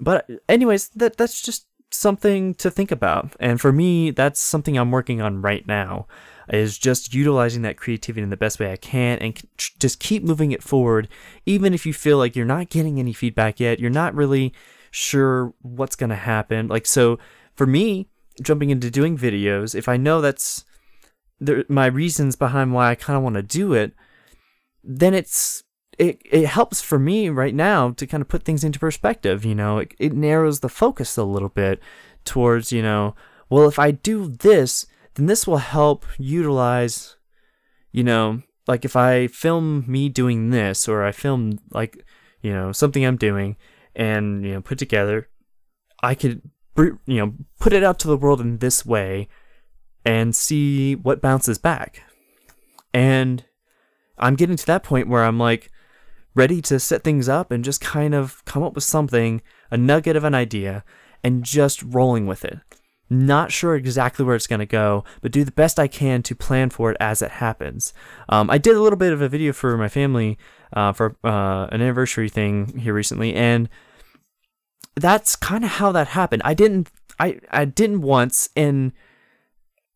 but 0.00 0.28
anyways 0.48 0.90
that 0.90 1.16
that's 1.16 1.42
just 1.42 1.66
something 1.90 2.54
to 2.54 2.70
think 2.70 2.92
about. 2.92 3.34
And 3.40 3.60
for 3.60 3.72
me 3.72 4.12
that's 4.12 4.40
something 4.40 4.78
i'm 4.78 4.90
working 4.90 5.20
on 5.20 5.42
right 5.42 5.66
now 5.66 6.06
is 6.50 6.78
just 6.78 7.14
utilizing 7.14 7.62
that 7.62 7.76
creativity 7.76 8.22
in 8.22 8.30
the 8.30 8.36
best 8.36 8.58
way 8.58 8.72
I 8.72 8.76
can 8.76 9.18
and 9.18 9.38
just 9.78 10.00
keep 10.00 10.22
moving 10.22 10.52
it 10.52 10.62
forward, 10.62 11.08
even 11.44 11.74
if 11.74 11.84
you 11.84 11.92
feel 11.92 12.18
like 12.18 12.34
you're 12.34 12.46
not 12.46 12.70
getting 12.70 12.98
any 12.98 13.12
feedback 13.12 13.60
yet, 13.60 13.78
you're 13.78 13.90
not 13.90 14.14
really 14.14 14.54
sure 14.90 15.54
what's 15.62 15.96
going 15.96 16.10
to 16.10 16.16
happen. 16.16 16.68
Like, 16.68 16.86
so 16.86 17.18
for 17.54 17.66
me, 17.66 18.08
jumping 18.42 18.70
into 18.70 18.90
doing 18.90 19.18
videos, 19.18 19.74
if 19.74 19.88
I 19.88 19.96
know 19.96 20.20
that's 20.20 20.64
my 21.68 21.86
reasons 21.86 22.36
behind 22.36 22.72
why 22.72 22.90
I 22.90 22.94
kind 22.94 23.16
of 23.16 23.22
want 23.22 23.36
to 23.36 23.42
do 23.42 23.72
it, 23.72 23.92
then 24.82 25.14
it's 25.14 25.62
it, 25.98 26.22
it 26.24 26.46
helps 26.46 26.80
for 26.80 26.98
me 26.98 27.28
right 27.28 27.54
now 27.54 27.90
to 27.90 28.06
kind 28.06 28.20
of 28.20 28.28
put 28.28 28.44
things 28.44 28.62
into 28.62 28.78
perspective. 28.78 29.44
You 29.44 29.54
know, 29.54 29.78
it, 29.78 29.94
it 29.98 30.12
narrows 30.12 30.60
the 30.60 30.68
focus 30.68 31.16
a 31.16 31.24
little 31.24 31.48
bit 31.48 31.80
towards, 32.24 32.72
you 32.72 32.82
know, 32.82 33.14
well, 33.50 33.68
if 33.68 33.78
I 33.78 33.90
do 33.90 34.28
this, 34.28 34.86
then 35.14 35.26
this 35.26 35.46
will 35.46 35.58
help 35.58 36.06
utilize, 36.18 37.16
you 37.90 38.04
know, 38.04 38.42
like 38.68 38.84
if 38.84 38.94
I 38.94 39.26
film 39.26 39.84
me 39.88 40.08
doing 40.08 40.50
this 40.50 40.88
or 40.88 41.04
I 41.04 41.12
film 41.12 41.58
like, 41.72 42.04
you 42.42 42.52
know, 42.52 42.70
something 42.70 43.04
I'm 43.04 43.16
doing 43.16 43.56
and, 43.98 44.44
you 44.46 44.54
know, 44.54 44.62
put 44.62 44.78
together, 44.78 45.28
I 46.02 46.14
could, 46.14 46.40
you 46.76 46.98
know, 47.06 47.34
put 47.58 47.74
it 47.74 47.84
out 47.84 47.98
to 47.98 48.08
the 48.08 48.16
world 48.16 48.40
in 48.40 48.58
this 48.58 48.86
way 48.86 49.28
and 50.04 50.34
see 50.34 50.94
what 50.94 51.20
bounces 51.20 51.58
back. 51.58 52.02
And 52.94 53.44
I'm 54.16 54.36
getting 54.36 54.56
to 54.56 54.66
that 54.66 54.84
point 54.84 55.08
where 55.08 55.24
I'm 55.24 55.38
like 55.38 55.70
ready 56.34 56.62
to 56.62 56.78
set 56.78 57.02
things 57.02 57.28
up 57.28 57.50
and 57.50 57.64
just 57.64 57.80
kind 57.80 58.14
of 58.14 58.44
come 58.44 58.62
up 58.62 58.74
with 58.74 58.84
something, 58.84 59.42
a 59.70 59.76
nugget 59.76 60.16
of 60.16 60.24
an 60.24 60.34
idea, 60.34 60.84
and 61.24 61.42
just 61.42 61.82
rolling 61.82 62.26
with 62.26 62.44
it. 62.44 62.58
Not 63.10 63.50
sure 63.50 63.74
exactly 63.74 64.24
where 64.24 64.36
it's 64.36 64.46
going 64.46 64.60
to 64.60 64.66
go, 64.66 65.02
but 65.20 65.32
do 65.32 65.42
the 65.42 65.50
best 65.50 65.80
I 65.80 65.88
can 65.88 66.22
to 66.22 66.34
plan 66.34 66.70
for 66.70 66.90
it 66.90 66.96
as 67.00 67.22
it 67.22 67.32
happens. 67.32 67.92
Um, 68.28 68.50
I 68.50 68.58
did 68.58 68.76
a 68.76 68.82
little 68.82 68.98
bit 68.98 69.12
of 69.12 69.22
a 69.22 69.28
video 69.28 69.52
for 69.52 69.76
my 69.76 69.88
family 69.88 70.38
uh, 70.74 70.92
for 70.92 71.16
uh, 71.24 71.68
an 71.72 71.80
anniversary 71.80 72.28
thing 72.28 72.78
here 72.78 72.94
recently, 72.94 73.34
and 73.34 73.68
that's 75.00 75.36
kind 75.36 75.64
of 75.64 75.70
how 75.70 75.92
that 75.92 76.08
happened. 76.08 76.42
I 76.44 76.54
didn't, 76.54 76.90
I, 77.18 77.40
I 77.50 77.64
didn't 77.64 78.02
once, 78.02 78.48
and 78.56 78.92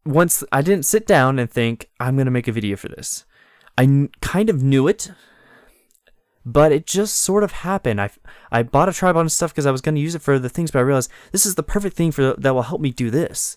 once 0.05 0.43
I 0.53 0.62
didn't 0.62 0.85
sit 0.85 1.07
down 1.07 1.38
and 1.38 1.51
think 1.51 1.91
I'm 2.01 2.17
going 2.17 2.27
to 2.27 2.31
make 2.31 2.49
a 2.49 2.53
video 2.53 2.77
for 2.77 2.88
this. 2.88 3.25
I 3.79 4.09
kind 4.21 4.51
of 4.51 4.62
knew 4.62 4.87
it 4.88 5.12
but 6.45 6.73
it 6.73 6.87
just 6.87 7.17
sort 7.17 7.45
of 7.45 7.53
happened. 7.53 8.01
I 8.01 8.11
I 8.51 8.62
bought 8.62 8.88
a 8.88 8.93
tripod 8.93 9.21
and 9.21 9.33
stuff 9.33 9.53
because 9.53 9.67
I 9.67 9.71
was 9.71 9.81
going 9.81 9.95
to 9.95 10.01
use 10.01 10.15
it 10.15 10.23
for 10.23 10.38
the 10.38 10.49
things, 10.49 10.71
but 10.71 10.81
I 10.81 10.83
realized 10.83 11.11
this 11.31 11.47
is 11.47 11.55
the 11.55 11.62
perfect 11.62 11.97
thing 11.97 12.12
for 12.12 12.35
that 12.35 12.55
will 12.55 12.62
help 12.62 12.81
me 12.81 12.91
do 12.91 13.11
this. 13.11 13.57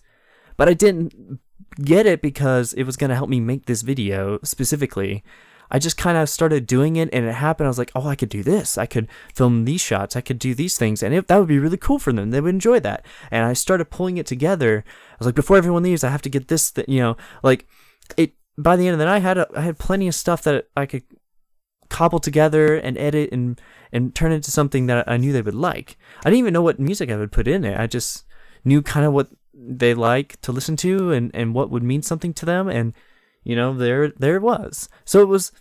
But 0.58 0.70
I 0.70 0.74
didn't 0.74 1.40
get 1.84 2.06
it 2.06 2.22
because 2.22 2.74
it 2.74 2.84
was 2.84 2.98
going 2.98 3.10
to 3.10 3.16
help 3.16 3.30
me 3.30 3.40
make 3.40 3.66
this 3.66 3.82
video 3.82 4.40
specifically. 4.44 5.24
I 5.72 5.80
just 5.80 5.98
kind 5.98 6.18
of 6.18 6.30
started 6.30 6.68
doing 6.68 6.96
it 6.96 7.10
and 7.12 7.26
it 7.26 7.34
happened. 7.34 7.68
I 7.68 7.70
was 7.70 7.78
like, 7.78 7.92
oh, 7.96 8.08
I 8.08 8.16
could 8.16 8.30
do 8.30 8.44
this. 8.44 8.78
I 8.78 8.86
could 8.86 9.08
film 9.34 9.66
these 9.66 9.82
shots. 9.82 10.16
I 10.16 10.22
could 10.22 10.40
do 10.40 10.54
these 10.54 10.78
things. 10.78 11.02
And 11.02 11.14
it, 11.14 11.28
that 11.28 11.38
would 11.38 11.48
be 11.48 11.60
really 11.60 11.78
cool 11.78 12.00
for 12.00 12.14
them. 12.14 12.32
They 12.32 12.42
would 12.42 12.54
enjoy 12.54 12.80
that. 12.82 13.06
And 13.32 13.46
I 13.46 13.54
started 13.54 13.90
pulling 13.90 14.18
it 14.18 14.26
together. 14.26 14.84
I 14.88 15.16
was 15.20 15.26
like, 15.26 15.36
before 15.36 15.58
everyone 15.58 15.84
leaves, 15.84 16.04
I 16.04 16.10
have 16.10 16.22
to 16.24 16.30
get 16.30 16.48
this, 16.48 16.72
th-, 16.72 16.88
you 16.88 17.00
know, 17.00 17.18
like 17.44 17.68
it, 18.18 18.34
by 18.58 18.76
the 18.76 18.88
end 18.88 18.94
of 18.94 19.00
the 19.00 19.06
night, 19.06 19.18
I 19.18 19.20
had, 19.20 19.38
a, 19.38 19.48
I 19.56 19.62
had 19.62 19.78
plenty 19.78 20.08
of 20.08 20.16
stuff 20.16 20.44
that 20.44 20.70
I 20.78 20.86
could 20.86 21.04
cobble 21.90 22.20
together 22.20 22.76
and 22.76 22.98
edit 22.98 23.32
and 23.32 23.62
and 23.92 24.14
turn 24.14 24.32
into 24.32 24.52
something 24.52 24.88
that 24.88 25.08
I 25.08 25.18
knew 25.18 25.32
they 25.32 25.42
would 25.42 25.56
like. 25.56 25.98
I 26.26 26.30
didn't 26.30 26.40
even 26.40 26.54
know 26.54 26.62
what 26.62 26.80
music 26.80 27.10
I 27.10 27.16
would 27.16 27.32
put 27.32 27.48
in 27.48 27.64
it. 27.64 27.80
I 27.80 27.88
just 27.88 28.26
knew 28.66 28.82
kind 28.82 29.06
of 29.06 29.14
what 29.14 29.30
they 29.54 29.94
like 29.94 30.40
to 30.42 30.52
listen 30.52 30.76
to 30.78 31.12
and, 31.12 31.32
and 31.34 31.54
what 31.54 31.70
would 31.70 31.84
mean 31.84 32.02
something 32.02 32.34
to 32.34 32.46
them 32.46 32.68
and 32.68 32.94
you 33.46 33.56
know 33.56 33.74
there 33.74 34.10
there 34.10 34.36
it 34.36 34.42
was. 34.42 34.90
So 35.06 35.22
it 35.22 35.30
was 35.30 35.54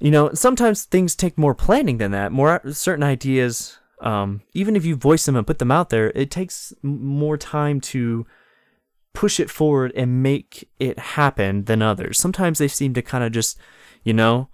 you 0.00 0.10
know 0.10 0.32
sometimes 0.34 0.84
things 0.84 1.14
take 1.14 1.38
more 1.38 1.54
planning 1.54 1.98
than 1.98 2.10
that. 2.10 2.32
More 2.32 2.60
certain 2.72 3.04
ideas 3.04 3.78
um, 4.00 4.42
even 4.52 4.74
if 4.74 4.84
you 4.84 4.96
voice 4.96 5.24
them 5.26 5.36
and 5.36 5.46
put 5.46 5.60
them 5.60 5.70
out 5.70 5.90
there 5.90 6.10
it 6.16 6.28
takes 6.28 6.72
more 6.82 7.36
time 7.36 7.80
to 7.80 8.26
push 9.14 9.38
it 9.38 9.50
forward 9.50 9.92
and 9.94 10.22
make 10.22 10.68
it 10.80 10.98
happen 10.98 11.64
than 11.66 11.82
others. 11.82 12.18
Sometimes 12.18 12.58
they 12.58 12.66
seem 12.66 12.94
to 12.94 13.02
kind 13.02 13.22
of 13.22 13.30
just 13.30 13.58
you 14.02 14.12
know 14.12 14.48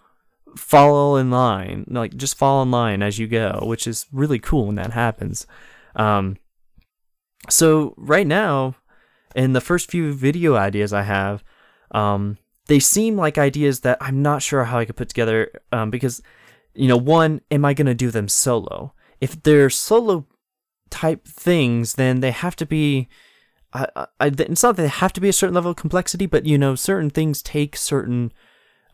follow 0.56 1.16
in 1.16 1.30
line 1.30 1.84
like 1.88 2.16
just 2.16 2.36
fall 2.36 2.62
in 2.62 2.70
line 2.70 3.02
as 3.02 3.18
you 3.18 3.26
go 3.26 3.60
which 3.64 3.86
is 3.86 4.06
really 4.12 4.38
cool 4.38 4.66
when 4.66 4.74
that 4.74 4.92
happens. 4.92 5.46
Um, 5.94 6.36
so 7.48 7.94
right 7.96 8.26
now, 8.26 8.76
in 9.34 9.52
the 9.52 9.60
first 9.60 9.90
few 9.90 10.12
video 10.12 10.56
ideas 10.56 10.92
I 10.92 11.02
have, 11.02 11.44
um, 11.92 12.38
they 12.66 12.78
seem 12.78 13.16
like 13.16 13.38
ideas 13.38 13.80
that 13.80 13.98
I'm 14.00 14.22
not 14.22 14.42
sure 14.42 14.64
how 14.64 14.78
I 14.78 14.84
could 14.84 14.96
put 14.96 15.08
together 15.08 15.50
um, 15.72 15.90
because, 15.90 16.22
you 16.74 16.88
know, 16.88 16.96
one, 16.96 17.40
am 17.50 17.64
I 17.64 17.74
going 17.74 17.86
to 17.86 17.94
do 17.94 18.10
them 18.10 18.28
solo? 18.28 18.92
If 19.20 19.42
they're 19.42 19.70
solo 19.70 20.26
type 20.90 21.26
things, 21.26 21.94
then 21.94 22.20
they 22.20 22.30
have 22.30 22.56
to 22.56 22.66
be. 22.66 23.08
I, 23.72 23.86
I, 24.18 24.26
it's 24.28 24.62
not 24.62 24.76
that 24.76 24.82
they 24.82 24.88
have 24.88 25.12
to 25.12 25.20
be 25.20 25.28
a 25.28 25.32
certain 25.32 25.54
level 25.54 25.72
of 25.72 25.76
complexity, 25.76 26.24
but 26.26 26.46
you 26.46 26.56
know, 26.56 26.74
certain 26.74 27.10
things 27.10 27.42
take 27.42 27.76
certain 27.76 28.32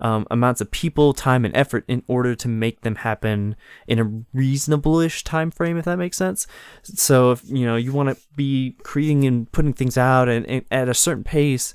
um, 0.00 0.26
amounts 0.30 0.60
of 0.60 0.70
people, 0.70 1.12
time, 1.12 1.44
and 1.44 1.56
effort 1.56 1.84
in 1.86 2.02
order 2.08 2.34
to 2.34 2.48
make 2.48 2.80
them 2.80 2.96
happen 2.96 3.54
in 3.86 3.98
a 3.98 4.24
reasonable-ish 4.36 5.22
time 5.22 5.50
frame, 5.50 5.76
if 5.76 5.84
that 5.84 5.98
makes 5.98 6.16
sense. 6.16 6.46
So 6.82 7.30
if 7.30 7.42
you 7.44 7.64
know 7.64 7.76
you 7.76 7.92
want 7.92 8.16
to 8.16 8.24
be 8.36 8.76
creating 8.82 9.24
and 9.24 9.50
putting 9.52 9.72
things 9.72 9.96
out 9.96 10.28
and, 10.28 10.44
and 10.46 10.64
at 10.70 10.88
a 10.88 10.94
certain 10.94 11.24
pace, 11.24 11.74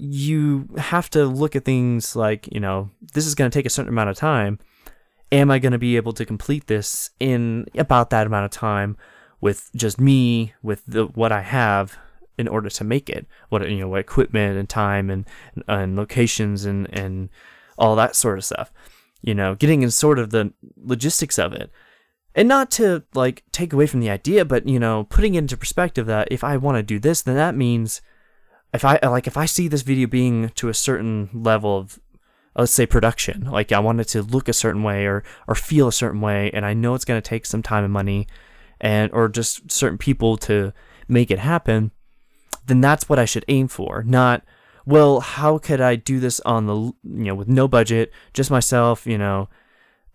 you 0.00 0.68
have 0.78 1.10
to 1.10 1.26
look 1.26 1.54
at 1.54 1.64
things 1.64 2.16
like 2.16 2.48
you 2.50 2.60
know 2.60 2.90
this 3.12 3.26
is 3.26 3.34
going 3.34 3.50
to 3.50 3.56
take 3.56 3.66
a 3.66 3.70
certain 3.70 3.92
amount 3.92 4.10
of 4.10 4.16
time. 4.16 4.58
Am 5.32 5.50
I 5.50 5.60
going 5.60 5.72
to 5.72 5.78
be 5.78 5.96
able 5.96 6.12
to 6.14 6.24
complete 6.24 6.66
this 6.66 7.10
in 7.20 7.66
about 7.76 8.10
that 8.10 8.26
amount 8.26 8.46
of 8.46 8.50
time 8.50 8.96
with 9.40 9.70
just 9.76 10.00
me 10.00 10.54
with 10.62 10.84
the 10.86 11.06
what 11.06 11.32
I 11.32 11.42
have 11.42 11.98
in 12.38 12.48
order 12.48 12.70
to 12.70 12.84
make 12.84 13.10
it. 13.10 13.26
What 13.50 13.68
you 13.70 13.78
know, 13.78 13.88
what 13.88 14.00
equipment 14.00 14.58
and 14.58 14.68
time 14.68 15.10
and 15.10 15.26
and 15.68 15.96
locations 15.96 16.64
and 16.64 16.88
and 16.92 17.28
all 17.78 17.94
that 17.96 18.16
sort 18.16 18.38
of 18.38 18.44
stuff. 18.44 18.72
You 19.22 19.34
know, 19.34 19.54
getting 19.54 19.82
in 19.82 19.90
sort 19.90 20.18
of 20.18 20.30
the 20.30 20.52
logistics 20.82 21.38
of 21.38 21.52
it. 21.52 21.70
And 22.34 22.48
not 22.48 22.70
to 22.72 23.02
like 23.12 23.44
take 23.52 23.72
away 23.72 23.86
from 23.86 24.00
the 24.00 24.10
idea, 24.10 24.44
but 24.44 24.66
you 24.66 24.78
know, 24.78 25.04
putting 25.04 25.34
it 25.34 25.38
into 25.38 25.56
perspective 25.56 26.06
that 26.06 26.28
if 26.30 26.42
I 26.42 26.56
want 26.56 26.76
to 26.76 26.82
do 26.82 26.98
this, 26.98 27.22
then 27.22 27.34
that 27.34 27.54
means 27.54 28.00
if 28.72 28.84
I 28.84 28.98
like 29.02 29.26
if 29.26 29.36
I 29.36 29.46
see 29.46 29.68
this 29.68 29.82
video 29.82 30.06
being 30.06 30.50
to 30.50 30.68
a 30.68 30.74
certain 30.74 31.30
level 31.32 31.76
of 31.76 31.98
let's 32.56 32.72
say 32.72 32.86
production, 32.86 33.42
like 33.44 33.72
I 33.72 33.78
want 33.78 34.00
it 34.00 34.08
to 34.08 34.22
look 34.22 34.48
a 34.48 34.52
certain 34.52 34.82
way 34.82 35.06
or 35.06 35.24
or 35.48 35.54
feel 35.54 35.88
a 35.88 35.92
certain 35.92 36.20
way, 36.20 36.50
and 36.52 36.64
I 36.64 36.74
know 36.74 36.94
it's 36.94 37.04
going 37.04 37.20
to 37.20 37.28
take 37.28 37.46
some 37.46 37.62
time 37.62 37.84
and 37.84 37.92
money, 37.92 38.26
and 38.80 39.10
or 39.12 39.28
just 39.28 39.70
certain 39.70 39.98
people 39.98 40.36
to 40.38 40.72
make 41.08 41.30
it 41.30 41.38
happen, 41.38 41.90
then 42.66 42.80
that's 42.80 43.08
what 43.08 43.18
I 43.18 43.24
should 43.24 43.44
aim 43.48 43.68
for, 43.68 44.02
not 44.04 44.44
well, 44.86 45.20
how 45.20 45.58
could 45.58 45.80
I 45.80 45.96
do 45.96 46.20
this 46.20 46.40
on 46.40 46.66
the 46.66 46.74
you 46.74 46.94
know 47.04 47.34
with 47.34 47.48
no 47.48 47.68
budget, 47.68 48.12
just 48.32 48.50
myself, 48.50 49.06
you 49.06 49.18
know, 49.18 49.48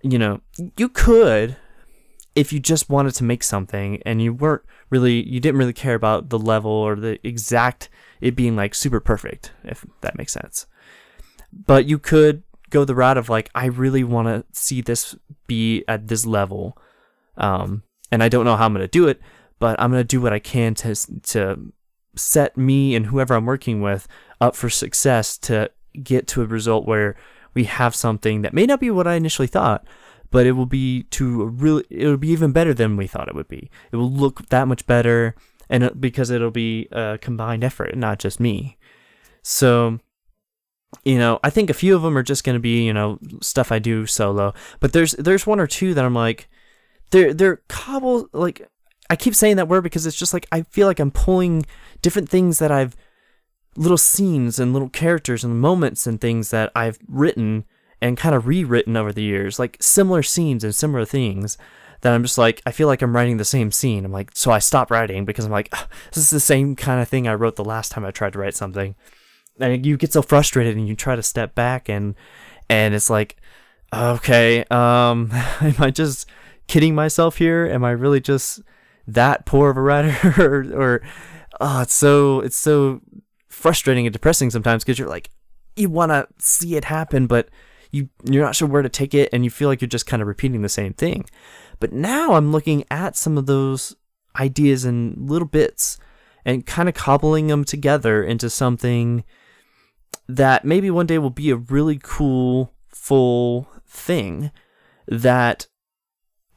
you 0.02 0.18
know, 0.18 0.42
you 0.78 0.90
could 0.90 1.58
if 2.36 2.52
you 2.52 2.60
just 2.60 2.90
wanted 2.90 3.14
to 3.16 3.24
make 3.24 3.44
something 3.44 4.02
and 4.06 4.22
you 4.22 4.34
weren't 4.34 4.64
really 4.90 5.28
you 5.28 5.40
didn't 5.40 5.58
really 5.58 5.74
care 5.74 5.96
about 5.96 6.30
the 6.30 6.40
level 6.40 6.72
or 6.72 6.96
the 6.96 7.18
exact 7.26 7.90
it 8.22 8.36
being 8.36 8.56
like 8.56 8.76
super 8.76 9.00
perfect, 9.00 9.52
if 9.64 9.86
that 10.02 10.18
makes 10.18 10.34
sense. 10.34 10.66
But 11.52 11.86
you 11.86 12.00
could 12.00 12.44
go 12.70 12.86
the 12.86 12.96
route 12.96 13.18
of 13.18 13.30
like 13.30 13.50
I 13.56 13.66
really 13.66 14.04
want 14.04 14.28
to 14.28 14.60
see 14.60 14.82
this 14.82 15.16
be 15.48 15.84
at 15.88 16.08
this 16.08 16.26
level. 16.26 16.78
Um, 17.38 17.84
and 18.12 18.24
I 18.24 18.30
don't 18.30 18.46
know 18.46 18.56
how 18.56 18.66
I'm 18.66 18.74
going 18.74 18.82
to 18.82 18.88
do 18.88 19.08
it, 19.08 19.22
but 19.60 19.80
I'm 19.80 19.92
going 19.92 20.02
to 20.02 20.08
do 20.08 20.22
what 20.22 20.34
I 20.34 20.40
can 20.40 20.74
to 20.76 20.96
to 20.96 21.74
set 22.16 22.56
me 22.58 22.96
and 22.96 23.08
whoever 23.08 23.34
I'm 23.34 23.46
working 23.46 23.82
with 23.82 24.08
up 24.40 24.56
for 24.56 24.70
success 24.70 25.38
to 25.40 25.70
get 26.02 26.28
to 26.28 26.42
a 26.42 26.46
result 26.46 26.86
where 26.86 27.16
we 27.54 27.66
have 27.66 27.96
something 27.96 28.42
that 28.42 28.54
may 28.54 28.66
not 28.66 28.80
be 28.80 28.92
what 28.92 29.08
I 29.08 29.16
initially 29.16 29.48
thought, 29.48 29.86
but 30.32 30.46
it 30.46 30.54
will 30.54 30.66
be 30.66 31.04
to 31.04 31.46
really 31.46 31.86
it 31.90 32.08
will 32.08 32.18
be 32.18 32.30
even 32.30 32.52
better 32.52 32.74
than 32.74 32.98
we 32.98 33.08
thought 33.08 33.28
it 33.28 33.36
would 33.36 33.48
be. 33.48 33.70
It 33.92 33.96
will 33.96 34.12
look 34.12 34.50
that 34.50 34.68
much 34.68 34.86
better 34.86 35.36
and 35.70 35.84
it, 35.84 36.02
because 36.02 36.30
it'll 36.30 36.52
be 36.52 36.88
a 36.92 37.18
combined 37.22 37.64
effort, 37.64 37.96
not 37.96 38.20
just 38.20 38.40
me. 38.40 38.78
So 39.42 40.00
you 41.04 41.18
know, 41.18 41.40
I 41.44 41.50
think 41.50 41.70
a 41.70 41.74
few 41.74 41.96
of 41.96 42.04
them 42.04 42.18
are 42.18 42.24
just 42.24 42.44
going 42.44 42.56
to 42.56 42.62
be, 42.62 42.86
you 42.86 42.94
know, 42.94 43.20
stuff 43.42 43.72
I 43.72 43.80
do 43.80 44.06
solo, 44.06 44.54
but 44.80 44.94
there's 44.94 45.12
there's 45.14 45.46
one 45.46 45.60
or 45.60 45.68
two 45.68 45.94
that 45.94 46.06
I'm 46.06 46.16
like 46.16 46.48
they're 47.12 47.34
they're 47.34 47.62
cobble 47.68 48.30
like 48.34 48.68
I 49.10 49.16
keep 49.16 49.36
saying 49.36 49.58
that 49.58 49.68
word 49.68 49.84
because 49.84 50.06
it's 50.06 50.18
just 50.18 50.34
like 50.34 50.48
I 50.52 50.64
feel 50.64 50.88
like 50.88 51.00
I'm 51.00 51.12
pulling 51.12 51.66
different 52.02 52.30
things 52.30 52.60
that 52.60 52.72
I've 52.72 52.96
little 53.78 53.98
scenes 53.98 54.58
and 54.58 54.74
little 54.74 54.90
characters 54.90 55.44
and 55.44 55.60
moments 55.60 56.08
and 56.08 56.20
things 56.20 56.50
that 56.52 56.72
I've 56.76 56.98
written 57.08 57.66
and 58.02 58.18
kind 58.18 58.36
of 58.36 58.48
rewritten 58.48 58.96
over 58.96 59.12
the 59.12 59.24
years, 59.24 59.60
like 59.60 59.78
similar 59.82 60.24
scenes 60.24 60.64
and 60.64 60.74
similar 60.74 61.06
things 61.06 61.58
that 62.06 62.14
I'm 62.14 62.22
just 62.22 62.38
like 62.38 62.62
I 62.68 62.72
feel 62.72 62.88
like 62.88 63.02
I'm 63.02 63.16
writing 63.16 63.38
the 63.38 63.44
same 63.44 63.72
scene. 63.72 64.06
I'm 64.06 64.12
like 64.12 64.30
so 64.36 64.52
I 64.52 64.60
stop 64.60 64.92
writing 64.92 65.26
because 65.26 65.44
I'm 65.44 65.52
like 65.52 65.72
this 66.14 66.18
is 66.18 66.30
the 66.30 66.40
same 66.40 66.76
kind 66.76 67.02
of 67.02 67.10
thing 67.10 67.28
I 67.28 67.34
wrote 67.34 67.56
the 67.56 67.66
last 67.66 67.92
time 67.92 68.06
I 68.06 68.12
tried 68.12 68.34
to 68.34 68.40
write 68.40 68.54
something. 68.54 68.94
And 69.60 69.84
you 69.84 69.98
get 69.98 70.14
so 70.14 70.22
frustrated 70.22 70.78
and 70.78 70.88
you 70.88 70.96
try 70.96 71.16
to 71.16 71.24
step 71.24 71.56
back 71.56 71.90
and 71.90 72.14
and 72.70 72.94
it's 72.94 73.10
like 73.10 73.38
okay, 73.92 74.66
um 74.66 75.32
am 75.62 75.76
I 75.80 75.90
just 75.90 76.30
kidding 76.68 76.94
myself 76.94 77.38
here? 77.38 77.66
Am 77.66 77.84
I 77.84 77.90
really 77.90 78.22
just 78.22 78.62
that 79.08 79.48
poor 79.48 79.72
of 79.72 79.78
a 79.78 79.82
writer 79.82 80.16
or, 80.38 80.80
or 80.80 81.02
oh 81.60 81.82
it's 81.82 81.96
so 81.96 82.40
it's 82.42 82.58
so 82.58 83.02
frustrating 83.50 84.06
and 84.06 84.14
depressing 84.14 84.52
sometimes 84.52 84.84
because 84.84 85.00
you're 85.00 85.10
like 85.10 85.32
you 85.76 85.90
want 85.90 86.12
to 86.12 86.28
see 86.38 86.76
it 86.76 86.86
happen 86.86 87.26
but 87.26 87.50
you 87.92 88.10
you're 88.30 88.44
not 88.44 88.56
sure 88.56 88.68
where 88.68 88.82
to 88.82 88.90
take 88.90 89.14
it 89.14 89.30
and 89.32 89.44
you 89.44 89.50
feel 89.50 89.70
like 89.70 89.82
you're 89.82 89.88
just 89.88 90.06
kind 90.06 90.22
of 90.22 90.28
repeating 90.28 90.62
the 90.62 90.70
same 90.70 90.94
thing 90.94 91.26
but 91.80 91.94
now 91.94 92.34
i'm 92.34 92.52
looking 92.52 92.84
at 92.90 93.16
some 93.16 93.38
of 93.38 93.46
those 93.46 93.96
ideas 94.40 94.86
in 94.86 95.16
little 95.18 95.48
bits 95.48 95.98
and 96.44 96.66
kind 96.66 96.88
of 96.90 96.96
cobbling 96.96 97.48
them 97.48 97.64
together 97.64 98.24
into 98.24 98.50
something 98.50 99.24
that 100.28 100.66
maybe 100.66 100.92
one 100.92 101.06
day 101.06 101.18
will 101.18 101.30
be 101.30 101.50
a 101.50 101.56
really 101.56 102.00
cool 102.02 102.74
full 102.88 103.68
thing 103.88 104.52
that 105.08 105.68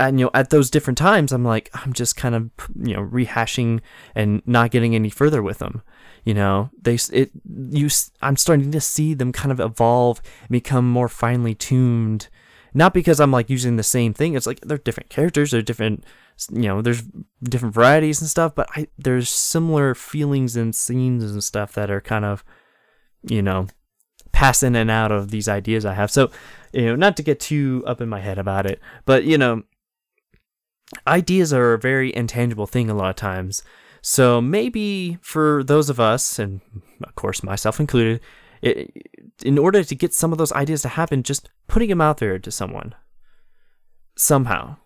and 0.01 0.19
you 0.19 0.27
know 0.27 0.31
at 0.35 0.51
those 0.51 0.71
different 0.71 0.99
times 0.99 1.33
i'm 1.33 1.45
like 1.45 1.71
i'm 1.75 1.93
just 1.93 2.17
kind 2.17 2.35
of 2.35 2.51
you 2.83 2.95
know 2.95 3.03
rehashing 3.03 3.81
and 4.15 4.43
not 4.47 4.71
getting 4.71 4.95
any 4.95 5.11
further 5.11 5.43
with 5.43 5.59
them 5.59 5.83
you 6.29 6.35
know? 6.35 6.69
They 6.79 6.99
it 7.11 7.31
you 7.71 7.89
i'm 8.21 8.37
starting 8.37 8.71
to 8.73 8.83
see 8.83 9.15
them 9.15 9.33
kind 9.33 9.51
of 9.51 9.61
evolve 9.61 10.21
and 10.43 10.51
become 10.51 10.87
more 10.91 11.09
finely 11.09 11.55
tuned 11.55 12.29
not 12.75 12.95
because 12.95 13.21
i'm 13.21 13.31
like 13.31 13.51
using 13.51 13.77
the 13.77 13.83
same 13.83 14.13
thing 14.13 14.35
it's 14.35 14.47
like 14.47 14.61
they're 14.63 14.79
different 14.79 15.11
characters 15.11 15.51
they're 15.51 15.63
different 15.63 16.05
you 16.53 16.63
know 16.63 16.83
there's 16.83 17.03
different 17.43 17.75
varieties 17.75 18.21
and 18.21 18.31
stuff 18.31 18.55
but 18.55 18.69
I, 18.75 18.89
there's 18.97 19.29
similar 19.29 19.95
feelings 19.95 20.57
and 20.57 20.75
scenes 20.75 21.25
and 21.25 21.43
stuff 21.43 21.73
that 21.73 21.91
are 21.91 22.01
kind 22.01 22.25
of 22.25 22.45
you 23.23 23.43
know 23.43 23.67
pass 24.33 24.63
in 24.63 24.77
and 24.77 24.91
out 24.91 25.11
of 25.11 25.31
these 25.31 25.49
ideas 25.49 25.85
i 25.85 25.95
have 25.95 26.11
so 26.11 26.31
you 26.73 26.87
know 26.87 26.97
not 26.97 27.17
to 27.17 27.23
get 27.23 27.41
too 27.41 27.83
up 27.87 28.01
in 28.01 28.09
my 28.09 28.21
head 28.21 28.39
about 28.39 28.67
it 28.67 28.81
but 29.05 29.25
you 29.25 29.39
know 29.39 29.63
ideas 31.07 31.53
are 31.53 31.75
a 31.75 31.79
very 31.79 32.15
intangible 32.15 32.67
thing 32.67 32.91
a 32.91 32.95
lot 32.95 33.11
of 33.11 33.17
times. 33.17 33.63
So 34.01 34.41
maybe 34.41 35.19
for 35.21 35.63
those 35.65 35.91
of 35.91 36.01
us, 36.01 36.39
and 36.39 36.61
of 37.03 37.15
course 37.15 37.43
myself 37.43 37.81
included, 37.81 38.21
it, 38.63 38.91
in 39.45 39.59
order 39.59 39.85
to 39.85 39.95
get 39.95 40.15
some 40.15 40.33
of 40.33 40.39
those 40.39 40.53
ideas 40.53 40.83
to 40.83 40.89
happen, 40.89 41.23
just 41.23 41.51
putting 41.67 41.89
them 41.89 42.01
out 42.01 42.19
there 42.19 42.39
to 42.39 42.51
someone. 42.51 42.95
Somehow. 44.17 44.77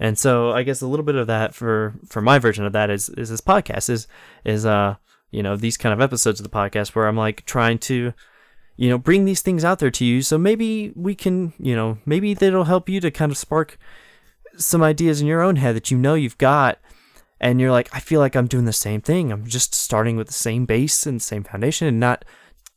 And 0.00 0.18
so 0.18 0.50
I 0.50 0.62
guess 0.62 0.82
a 0.82 0.86
little 0.86 1.04
bit 1.04 1.14
of 1.14 1.26
that 1.28 1.54
for 1.54 1.94
for 2.08 2.20
my 2.20 2.38
version 2.38 2.64
of 2.64 2.72
that 2.72 2.90
is 2.90 3.08
is 3.10 3.30
this 3.30 3.40
podcast 3.40 3.88
is 3.88 4.06
is 4.44 4.66
uh 4.66 4.96
you 5.30 5.42
know 5.42 5.56
these 5.56 5.76
kind 5.76 5.92
of 5.92 6.00
episodes 6.00 6.40
of 6.40 6.44
the 6.44 6.50
podcast 6.50 6.94
where 6.94 7.06
I'm 7.06 7.16
like 7.16 7.44
trying 7.44 7.78
to 7.78 8.12
you 8.76 8.90
know 8.90 8.98
bring 8.98 9.24
these 9.24 9.40
things 9.42 9.64
out 9.64 9.78
there 9.78 9.90
to 9.92 10.04
you. 10.04 10.22
So 10.22 10.36
maybe 10.36 10.92
we 10.96 11.14
can 11.14 11.52
you 11.58 11.76
know 11.76 11.98
maybe 12.04 12.34
that'll 12.34 12.64
help 12.64 12.88
you 12.88 13.00
to 13.00 13.10
kind 13.10 13.30
of 13.30 13.38
spark 13.38 13.78
some 14.56 14.82
ideas 14.82 15.20
in 15.20 15.26
your 15.26 15.42
own 15.42 15.56
head 15.56 15.76
that 15.76 15.90
you 15.90 15.98
know 15.98 16.14
you've 16.14 16.38
got. 16.38 16.78
And 17.40 17.60
you're 17.60 17.72
like 17.72 17.90
i 17.92 18.00
feel 18.00 18.20
like 18.20 18.36
i'm 18.36 18.46
doing 18.46 18.64
the 18.64 18.72
same 18.72 19.00
thing. 19.00 19.30
I'm 19.30 19.46
just 19.46 19.74
starting 19.74 20.16
with 20.16 20.28
the 20.28 20.32
same 20.32 20.66
base 20.66 21.06
and 21.06 21.20
same 21.22 21.44
foundation 21.44 21.86
and 21.86 22.00
not 22.00 22.24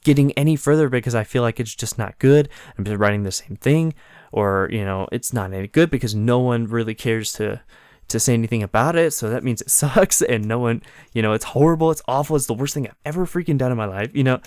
getting 0.07 0.31
any 0.31 0.55
further 0.55 0.87
because 0.87 1.13
i 1.13 1.23
feel 1.23 1.43
like 1.43 1.59
it's 1.59 1.75
just 1.75 1.97
not 1.97 2.17
good 2.17 2.47
i'm 2.77 2.85
just 2.85 2.97
writing 2.97 3.23
the 3.23 3.31
same 3.31 3.57
thing 3.57 3.93
or 4.31 4.69
you 4.71 4.85
know 4.85 5.05
it's 5.11 5.33
not 5.33 5.51
any 5.51 5.67
good 5.67 5.89
because 5.89 6.15
no 6.15 6.39
one 6.39 6.65
really 6.65 6.95
cares 6.95 7.33
to 7.33 7.61
to 8.07 8.19
say 8.19 8.33
anything 8.33 8.63
about 8.63 8.95
it. 8.95 9.11
So 9.11 9.29
that 9.29 9.43
means 9.43 9.61
it 9.61 9.69
sucks 9.81 10.21
and 10.21 10.45
no 10.45 10.59
one, 10.59 10.81
you 11.13 11.21
know, 11.21 11.33
it's 11.33 11.45
horrible, 11.45 11.91
it's 11.91 12.01
awful, 12.07 12.35
it's 12.35 12.45
the 12.45 12.53
worst 12.53 12.73
thing 12.73 12.87
I've 12.87 12.95
ever 13.05 13.25
freaking 13.25 13.57
done 13.57 13.71
in 13.71 13.77
my 13.77 13.85
life. 13.85 14.15
You 14.15 14.23
know, 14.23 14.39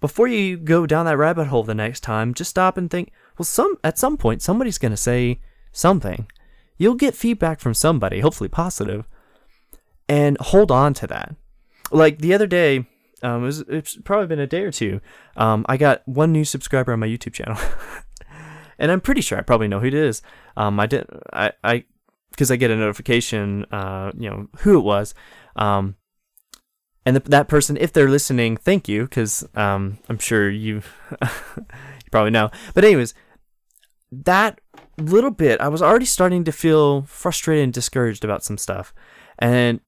before 0.00 0.28
you 0.28 0.56
go 0.56 0.86
down 0.86 1.06
that 1.06 1.18
rabbit 1.18 1.48
hole 1.48 1.62
the 1.62 1.74
next 1.74 2.00
time, 2.00 2.34
just 2.34 2.50
stop 2.50 2.76
and 2.76 2.90
think, 2.90 3.10
well, 3.38 3.44
some 3.44 3.76
at 3.82 3.98
some 3.98 4.16
point 4.16 4.42
somebody's 4.42 4.78
to 4.78 4.96
say 4.96 5.40
something. 5.72 6.26
You'll 6.78 6.94
get 6.94 7.14
feedback 7.14 7.60
from 7.60 7.74
somebody, 7.74 8.20
hopefully 8.20 8.48
positive, 8.48 9.06
and 10.08 10.36
hold 10.38 10.70
on 10.70 10.94
to 10.94 11.06
that. 11.06 11.34
Like 11.90 12.18
the 12.18 12.34
other 12.34 12.46
day, 12.46 12.86
um, 13.22 13.42
it 13.42 13.46
was, 13.46 13.60
it's 13.60 13.96
probably 13.96 14.26
been 14.26 14.40
a 14.40 14.46
day 14.46 14.62
or 14.62 14.72
two. 14.72 15.00
Um, 15.36 15.64
I 15.68 15.76
got 15.76 16.06
one 16.06 16.32
new 16.32 16.44
subscriber 16.44 16.92
on 16.92 17.00
my 17.00 17.06
YouTube 17.06 17.32
channel, 17.32 17.58
and 18.78 18.90
I'm 18.90 19.00
pretty 19.00 19.20
sure 19.20 19.38
I 19.38 19.42
probably 19.42 19.68
know 19.68 19.80
who 19.80 19.86
it 19.86 19.94
is. 19.94 20.22
Um, 20.56 20.80
I 20.80 20.86
did, 20.86 21.06
I, 21.32 21.52
I, 21.62 21.84
because 22.30 22.50
I 22.50 22.56
get 22.56 22.70
a 22.70 22.76
notification, 22.76 23.66
uh, 23.72 24.12
you 24.16 24.28
know 24.28 24.48
who 24.58 24.78
it 24.78 24.82
was, 24.82 25.14
um, 25.56 25.96
and 27.04 27.16
the, 27.16 27.20
that 27.30 27.48
person, 27.48 27.76
if 27.76 27.92
they're 27.92 28.08
listening, 28.08 28.56
thank 28.56 28.88
you, 28.88 29.02
because 29.04 29.46
um, 29.54 29.98
I'm 30.08 30.18
sure 30.18 30.50
you, 30.50 30.82
you 31.22 32.10
probably 32.10 32.30
know. 32.30 32.50
But 32.74 32.84
anyways, 32.84 33.14
that 34.10 34.60
little 34.98 35.30
bit, 35.30 35.60
I 35.60 35.68
was 35.68 35.82
already 35.82 36.04
starting 36.04 36.44
to 36.44 36.52
feel 36.52 37.02
frustrated 37.02 37.64
and 37.64 37.72
discouraged 37.72 38.24
about 38.24 38.44
some 38.44 38.58
stuff, 38.58 38.94
and 39.38 39.80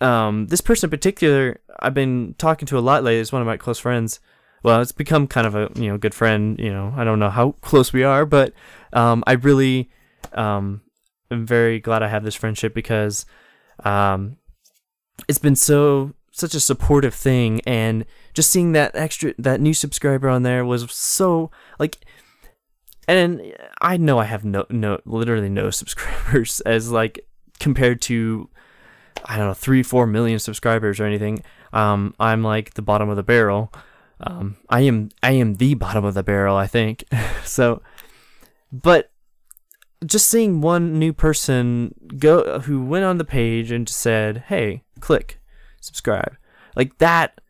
um, 0.00 0.46
this 0.46 0.60
person 0.60 0.88
in 0.88 0.90
particular, 0.90 1.60
I've 1.80 1.94
been 1.94 2.34
talking 2.38 2.66
to 2.66 2.78
a 2.78 2.80
lot 2.80 3.02
lately. 3.02 3.20
Is 3.20 3.32
one 3.32 3.42
of 3.42 3.46
my 3.46 3.56
close 3.56 3.78
friends. 3.78 4.20
Well, 4.62 4.80
it's 4.80 4.92
become 4.92 5.26
kind 5.26 5.46
of 5.46 5.54
a 5.54 5.70
you 5.74 5.88
know 5.88 5.98
good 5.98 6.14
friend. 6.14 6.58
You 6.58 6.72
know, 6.72 6.92
I 6.96 7.04
don't 7.04 7.18
know 7.18 7.30
how 7.30 7.52
close 7.60 7.92
we 7.92 8.02
are, 8.02 8.26
but 8.26 8.52
um, 8.92 9.24
I 9.26 9.32
really 9.32 9.90
um, 10.32 10.82
am 11.30 11.46
very 11.46 11.80
glad 11.80 12.02
I 12.02 12.08
have 12.08 12.24
this 12.24 12.34
friendship 12.34 12.74
because 12.74 13.24
um, 13.84 14.36
it's 15.28 15.38
been 15.38 15.56
so 15.56 16.14
such 16.30 16.54
a 16.54 16.60
supportive 16.60 17.14
thing, 17.14 17.60
and 17.66 18.04
just 18.34 18.50
seeing 18.50 18.72
that 18.72 18.94
extra 18.94 19.34
that 19.38 19.60
new 19.60 19.74
subscriber 19.74 20.28
on 20.28 20.42
there 20.42 20.64
was 20.64 20.90
so 20.92 21.50
like. 21.78 21.98
And 23.08 23.54
I 23.80 23.98
know 23.98 24.18
I 24.18 24.24
have 24.24 24.44
no 24.44 24.66
no 24.68 24.98
literally 25.04 25.48
no 25.48 25.70
subscribers 25.70 26.60
as 26.62 26.90
like 26.90 27.24
compared 27.60 28.02
to 28.02 28.50
I 29.26 29.36
don't 29.36 29.48
know, 29.48 29.54
three, 29.54 29.82
four 29.82 30.06
million 30.06 30.38
subscribers 30.38 31.00
or 31.00 31.04
anything. 31.04 31.42
Um, 31.72 32.14
I'm 32.18 32.42
like 32.42 32.74
the 32.74 32.82
bottom 32.82 33.08
of 33.08 33.16
the 33.16 33.22
barrel. 33.22 33.72
Um, 34.20 34.56
I 34.68 34.82
am, 34.82 35.10
I 35.22 35.32
am 35.32 35.54
the 35.54 35.74
bottom 35.74 36.04
of 36.04 36.14
the 36.14 36.22
barrel, 36.22 36.56
I 36.56 36.66
think. 36.66 37.04
so, 37.44 37.82
but 38.72 39.10
just 40.04 40.28
seeing 40.28 40.60
one 40.60 40.98
new 40.98 41.12
person 41.12 41.94
go 42.18 42.60
who 42.60 42.84
went 42.84 43.04
on 43.04 43.18
the 43.18 43.24
page 43.24 43.70
and 43.70 43.88
said, 43.88 44.44
"Hey, 44.48 44.84
click, 45.00 45.40
subscribe," 45.80 46.36
like 46.74 46.98
that 46.98 47.40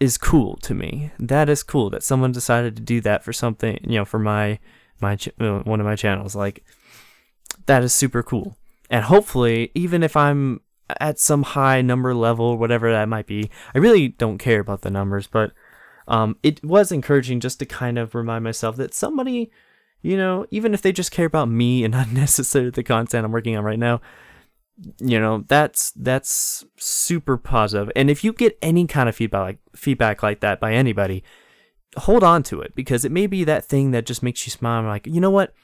is 0.00 0.18
cool 0.18 0.56
to 0.58 0.74
me. 0.74 1.12
That 1.18 1.48
is 1.48 1.62
cool 1.62 1.90
that 1.90 2.02
someone 2.02 2.32
decided 2.32 2.76
to 2.76 2.82
do 2.82 3.00
that 3.02 3.24
for 3.24 3.32
something, 3.32 3.78
you 3.82 3.96
know, 3.96 4.04
for 4.04 4.18
my 4.18 4.58
my 5.00 5.16
uh, 5.40 5.60
one 5.60 5.80
of 5.80 5.86
my 5.86 5.96
channels. 5.96 6.34
Like 6.34 6.64
that 7.66 7.82
is 7.82 7.94
super 7.94 8.22
cool. 8.22 8.56
And 8.90 9.04
hopefully, 9.04 9.70
even 9.74 10.02
if 10.02 10.16
I'm 10.16 10.60
at 11.00 11.18
some 11.18 11.42
high 11.42 11.82
number 11.82 12.14
level, 12.14 12.56
whatever 12.56 12.90
that 12.92 13.08
might 13.08 13.26
be. 13.26 13.50
I 13.74 13.78
really 13.78 14.08
don't 14.08 14.38
care 14.38 14.60
about 14.60 14.82
the 14.82 14.90
numbers, 14.90 15.26
but 15.26 15.52
um, 16.08 16.36
it 16.42 16.62
was 16.64 16.92
encouraging 16.92 17.40
just 17.40 17.58
to 17.58 17.66
kind 17.66 17.98
of 17.98 18.14
remind 18.14 18.44
myself 18.44 18.76
that 18.76 18.94
somebody, 18.94 19.50
you 20.02 20.16
know, 20.16 20.46
even 20.50 20.74
if 20.74 20.82
they 20.82 20.92
just 20.92 21.10
care 21.10 21.26
about 21.26 21.48
me 21.48 21.84
and 21.84 21.92
not 21.92 22.10
necessarily 22.12 22.70
the 22.70 22.82
content 22.82 23.24
I'm 23.24 23.32
working 23.32 23.56
on 23.56 23.64
right 23.64 23.78
now, 23.78 24.00
you 24.98 25.18
know, 25.18 25.44
that's 25.48 25.90
that's 25.92 26.64
super 26.76 27.36
positive. 27.36 27.90
And 27.96 28.10
if 28.10 28.22
you 28.22 28.32
get 28.32 28.58
any 28.60 28.86
kind 28.86 29.08
of 29.08 29.16
feedback 29.16 29.40
like 29.40 29.58
feedback 29.74 30.22
like 30.22 30.40
that 30.40 30.60
by 30.60 30.74
anybody, 30.74 31.24
hold 31.96 32.22
on 32.22 32.42
to 32.44 32.60
it 32.60 32.74
because 32.74 33.04
it 33.04 33.12
may 33.12 33.26
be 33.26 33.42
that 33.44 33.64
thing 33.64 33.92
that 33.92 34.06
just 34.06 34.22
makes 34.22 34.46
you 34.46 34.50
smile. 34.50 34.80
I'm 34.80 34.86
like, 34.86 35.06
you 35.06 35.20
know 35.20 35.30
what? 35.30 35.54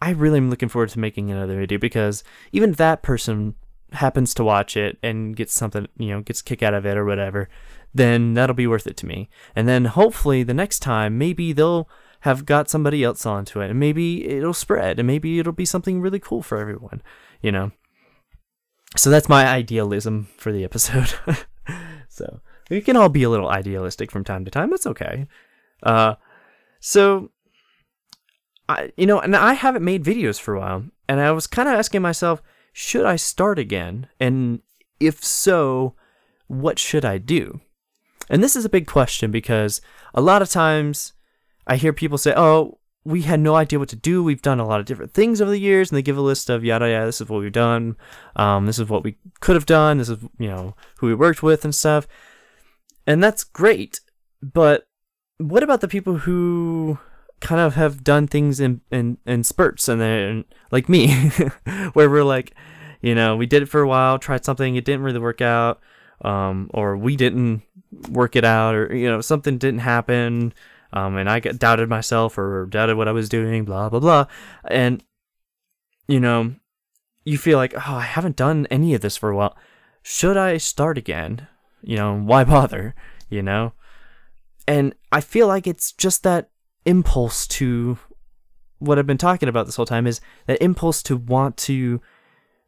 I 0.00 0.10
really 0.10 0.38
am 0.38 0.50
looking 0.50 0.68
forward 0.68 0.88
to 0.90 0.98
making 0.98 1.30
another 1.30 1.60
video 1.60 1.78
because 1.78 2.24
even 2.50 2.72
that 2.72 3.02
person 3.02 3.54
happens 3.94 4.34
to 4.34 4.44
watch 4.44 4.76
it 4.76 4.98
and 5.02 5.36
gets 5.36 5.52
something, 5.52 5.88
you 5.96 6.08
know, 6.08 6.20
gets 6.20 6.40
a 6.40 6.44
kick 6.44 6.62
out 6.62 6.74
of 6.74 6.86
it 6.86 6.96
or 6.96 7.04
whatever, 7.04 7.48
then 7.94 8.34
that'll 8.34 8.54
be 8.54 8.66
worth 8.66 8.86
it 8.86 8.96
to 8.98 9.06
me. 9.06 9.28
And 9.54 9.68
then 9.68 9.86
hopefully 9.86 10.42
the 10.42 10.54
next 10.54 10.80
time, 10.80 11.18
maybe 11.18 11.52
they'll 11.52 11.88
have 12.20 12.46
got 12.46 12.70
somebody 12.70 13.02
else 13.02 13.26
onto 13.26 13.60
it 13.60 13.70
and 13.70 13.80
maybe 13.80 14.28
it'll 14.28 14.54
spread 14.54 14.98
and 14.98 15.06
maybe 15.06 15.38
it'll 15.38 15.52
be 15.52 15.64
something 15.64 16.00
really 16.00 16.20
cool 16.20 16.42
for 16.42 16.58
everyone, 16.58 17.02
you 17.40 17.52
know. 17.52 17.72
So 18.96 19.10
that's 19.10 19.28
my 19.28 19.46
idealism 19.46 20.28
for 20.36 20.52
the 20.52 20.64
episode. 20.64 21.14
so 22.08 22.40
we 22.70 22.80
can 22.80 22.96
all 22.96 23.08
be 23.08 23.22
a 23.22 23.30
little 23.30 23.48
idealistic 23.48 24.10
from 24.10 24.24
time 24.24 24.44
to 24.44 24.50
time. 24.50 24.70
That's 24.70 24.86
okay. 24.86 25.26
Uh, 25.82 26.14
so 26.80 27.30
I, 28.68 28.92
you 28.96 29.06
know, 29.06 29.20
and 29.20 29.34
I 29.34 29.54
haven't 29.54 29.84
made 29.84 30.04
videos 30.04 30.40
for 30.40 30.54
a 30.54 30.60
while, 30.60 30.84
and 31.08 31.20
I 31.20 31.30
was 31.32 31.46
kind 31.46 31.68
of 31.68 31.74
asking 31.74 32.02
myself, 32.02 32.42
should 32.72 33.04
I 33.04 33.16
start 33.16 33.58
again? 33.58 34.08
And 34.18 34.60
if 34.98 35.24
so, 35.24 35.94
what 36.46 36.78
should 36.78 37.04
I 37.04 37.18
do? 37.18 37.60
And 38.28 38.42
this 38.42 38.56
is 38.56 38.64
a 38.64 38.70
big 38.70 38.86
question 38.86 39.30
because 39.30 39.80
a 40.14 40.20
lot 40.20 40.42
of 40.42 40.50
times 40.50 41.12
I 41.66 41.76
hear 41.76 41.92
people 41.92 42.18
say, 42.18 42.32
oh, 42.36 42.78
we 43.04 43.22
had 43.22 43.40
no 43.40 43.56
idea 43.56 43.78
what 43.78 43.88
to 43.88 43.96
do. 43.96 44.22
We've 44.22 44.42
done 44.42 44.60
a 44.60 44.66
lot 44.66 44.80
of 44.80 44.86
different 44.86 45.12
things 45.12 45.40
over 45.40 45.50
the 45.50 45.58
years, 45.58 45.90
and 45.90 45.96
they 45.96 46.02
give 46.02 46.16
a 46.16 46.22
list 46.22 46.48
of 46.48 46.64
yada 46.64 46.88
yada. 46.88 47.06
This 47.06 47.20
is 47.20 47.28
what 47.28 47.40
we've 47.40 47.52
done. 47.52 47.96
Um, 48.36 48.66
this 48.66 48.78
is 48.78 48.88
what 48.88 49.02
we 49.02 49.16
could 49.40 49.56
have 49.56 49.66
done. 49.66 49.98
This 49.98 50.08
is 50.08 50.18
you 50.38 50.48
know 50.48 50.76
who 50.98 51.08
we 51.08 51.14
worked 51.14 51.42
with 51.42 51.64
and 51.64 51.74
stuff, 51.74 52.06
and 53.06 53.22
that's 53.22 53.42
great. 53.42 54.00
But 54.40 54.86
what 55.38 55.64
about 55.64 55.80
the 55.80 55.88
people 55.88 56.18
who 56.18 56.98
kind 57.42 57.60
of 57.60 57.74
have 57.74 58.04
done 58.04 58.26
things 58.26 58.60
in 58.60 58.80
in, 58.90 59.18
in 59.26 59.44
spurts 59.44 59.88
and 59.88 60.00
then 60.00 60.44
like 60.70 60.88
me 60.88 61.12
where 61.92 62.08
we're 62.08 62.24
like 62.24 62.54
you 63.02 63.14
know 63.14 63.36
we 63.36 63.44
did 63.44 63.62
it 63.62 63.66
for 63.66 63.80
a 63.80 63.88
while 63.88 64.18
tried 64.18 64.44
something 64.44 64.76
it 64.76 64.84
didn't 64.84 65.02
really 65.02 65.18
work 65.18 65.40
out 65.40 65.80
um, 66.22 66.70
or 66.72 66.96
we 66.96 67.16
didn't 67.16 67.62
work 68.10 68.36
it 68.36 68.44
out 68.44 68.74
or 68.74 68.94
you 68.94 69.10
know 69.10 69.20
something 69.20 69.58
didn't 69.58 69.80
happen 69.80 70.54
um, 70.92 71.16
and 71.16 71.28
i 71.28 71.40
got 71.40 71.58
doubted 71.58 71.88
myself 71.88 72.38
or 72.38 72.66
doubted 72.66 72.96
what 72.96 73.08
i 73.08 73.12
was 73.12 73.28
doing 73.28 73.64
blah 73.64 73.88
blah 73.88 74.00
blah. 74.00 74.26
And 74.68 75.04
you 76.06 76.20
know 76.20 76.54
you 77.24 77.38
feel 77.38 77.58
like 77.58 77.74
oh 77.74 77.96
i 77.96 78.02
haven't 78.02 78.36
done 78.36 78.66
any 78.70 78.94
of 78.94 79.00
this 79.00 79.16
for 79.16 79.30
a 79.30 79.36
while. 79.36 79.56
Should 80.02 80.36
i 80.36 80.56
start 80.56 80.96
again? 80.96 81.48
You 81.82 81.96
know 81.96 82.16
why 82.16 82.44
bother? 82.44 82.94
You 83.28 83.42
know? 83.42 83.72
And 84.68 84.94
i 85.10 85.20
feel 85.20 85.48
like 85.48 85.66
it's 85.66 85.90
just 85.90 86.22
that 86.22 86.51
impulse 86.84 87.46
to 87.46 87.98
what 88.78 88.98
I've 88.98 89.06
been 89.06 89.18
talking 89.18 89.48
about 89.48 89.66
this 89.66 89.76
whole 89.76 89.86
time 89.86 90.06
is 90.06 90.20
that 90.46 90.62
impulse 90.62 91.02
to 91.04 91.16
want 91.16 91.56
to 91.58 92.00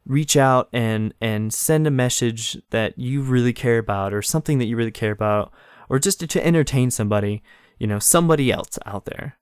reach 0.05 0.37
out 0.37 0.69
and 0.71 1.13
and 1.19 1.53
send 1.53 1.87
a 1.87 1.91
message 1.91 2.57
that 2.69 2.97
you 2.97 3.21
really 3.21 3.53
care 3.53 3.79
about 3.79 4.13
or 4.13 4.21
something 4.21 4.59
that 4.59 4.65
you 4.65 4.77
really 4.77 4.91
care 4.91 5.11
about 5.11 5.51
or 5.89 5.99
just 5.99 6.19
to, 6.19 6.27
to 6.27 6.45
entertain 6.45 6.91
somebody, 6.91 7.43
you 7.79 7.87
know, 7.87 7.99
somebody 7.99 8.51
else 8.51 8.79
out 8.85 9.05
there. 9.05 9.37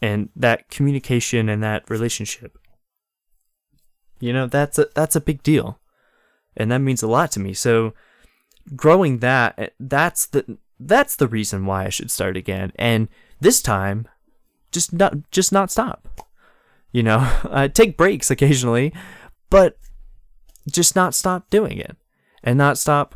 And 0.00 0.28
that 0.36 0.68
communication 0.70 1.48
and 1.48 1.62
that 1.62 1.88
relationship. 1.88 2.58
You 4.20 4.32
know, 4.32 4.46
that's 4.46 4.78
a 4.78 4.88
that's 4.94 5.16
a 5.16 5.20
big 5.20 5.42
deal. 5.42 5.80
And 6.56 6.70
that 6.70 6.78
means 6.78 7.02
a 7.02 7.08
lot 7.08 7.30
to 7.32 7.40
me. 7.40 7.52
So 7.52 7.94
growing 8.74 9.18
that 9.18 9.74
that's 9.78 10.26
the 10.26 10.58
that's 10.80 11.16
the 11.16 11.28
reason 11.28 11.66
why 11.66 11.86
I 11.86 11.88
should 11.90 12.10
start 12.10 12.36
again. 12.36 12.72
And 12.76 13.08
this 13.40 13.62
time 13.62 14.08
just 14.74 14.92
not 14.92 15.14
just 15.30 15.52
not 15.52 15.70
stop. 15.70 16.28
You 16.92 17.02
know, 17.02 17.18
uh, 17.44 17.68
take 17.68 17.96
breaks 17.96 18.30
occasionally, 18.30 18.92
but 19.48 19.78
just 20.70 20.94
not 20.94 21.14
stop 21.14 21.48
doing 21.48 21.78
it 21.78 21.96
and 22.42 22.58
not 22.58 22.76
stop 22.76 23.14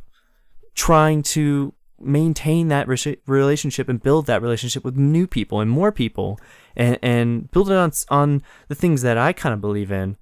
trying 0.75 1.23
to 1.23 1.75
maintain 2.01 2.69
that 2.69 2.87
relationship 3.27 3.89
and 3.89 4.03
build 4.03 4.27
that 4.27 4.41
relationship 4.41 4.85
with 4.85 4.97
new 4.97 5.27
people 5.27 5.61
and 5.61 5.69
more 5.71 5.91
people 5.91 6.39
and, 6.77 6.97
and 7.03 7.51
build 7.51 7.71
it 7.71 7.77
on 7.77 7.91
on 8.09 8.43
the 8.69 8.75
things 8.75 9.03
that 9.03 9.19
I 9.19 9.33
kind 9.33 9.53
of 9.53 9.61
believe 9.61 9.91
in 9.91 10.17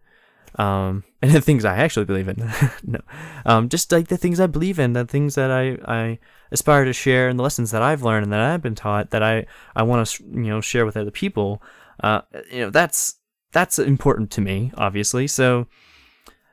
um, 0.54 1.04
and 1.22 1.32
the 1.32 1.40
things 1.42 1.66
I 1.66 1.76
actually 1.76 2.06
believe 2.06 2.28
in 2.28 2.50
no 2.82 3.00
um, 3.44 3.68
just 3.68 3.92
like 3.92 4.08
the 4.08 4.16
things 4.16 4.40
I 4.40 4.46
believe 4.46 4.78
in 4.78 4.94
the 4.94 5.04
things 5.04 5.34
that 5.34 5.50
I, 5.50 5.76
I 5.86 6.18
aspire 6.50 6.84
to 6.84 6.92
share 6.92 7.28
and 7.28 7.38
the 7.38 7.42
lessons 7.42 7.70
that 7.70 7.82
I've 7.82 8.02
learned 8.02 8.24
and 8.24 8.32
that 8.32 8.40
I've 8.40 8.62
been 8.62 8.74
taught 8.74 9.10
that 9.10 9.22
I, 9.22 9.46
I 9.74 9.82
want 9.82 10.06
to 10.06 10.22
you 10.24 10.48
know 10.48 10.60
share 10.60 10.86
with 10.86 10.96
other 10.96 11.10
people. 11.10 11.62
Uh, 12.02 12.22
you 12.50 12.60
know 12.60 12.70
that's 12.70 13.16
that's 13.52 13.78
important 13.78 14.30
to 14.32 14.40
me 14.40 14.72
obviously. 14.76 15.26
So 15.26 15.66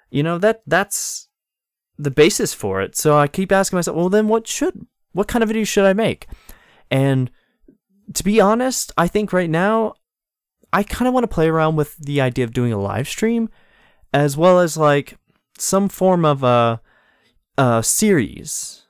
you 0.09 0.23
know 0.23 0.37
that 0.39 0.61
that's 0.67 1.27
the 1.97 2.11
basis 2.11 2.53
for 2.53 2.81
it. 2.81 2.95
So 2.95 3.17
I 3.17 3.27
keep 3.27 3.51
asking 3.51 3.77
myself 3.77 3.97
well 3.97 4.09
then 4.09 4.27
what 4.27 4.47
should 4.47 4.85
what 5.11 5.27
kind 5.27 5.43
of 5.43 5.49
video 5.49 5.63
should 5.63 5.85
I 5.85 5.93
make? 5.93 6.27
And 6.89 7.29
to 8.13 8.23
be 8.23 8.39
honest 8.41 8.91
I 8.97 9.07
think 9.07 9.33
right 9.33 9.49
now 9.49 9.95
I 10.71 10.81
kind 10.81 11.07
of 11.07 11.13
want 11.13 11.23
to 11.23 11.33
play 11.33 11.47
around 11.47 11.75
with 11.75 11.95
the 11.97 12.19
idea 12.19 12.43
of 12.43 12.53
doing 12.53 12.73
a 12.73 12.81
live 12.81 13.07
stream 13.07 13.49
as 14.13 14.37
well 14.37 14.59
as 14.59 14.77
like 14.77 15.17
some 15.57 15.89
form 15.89 16.25
of 16.25 16.43
a, 16.43 16.81
a 17.57 17.83
series. 17.83 18.82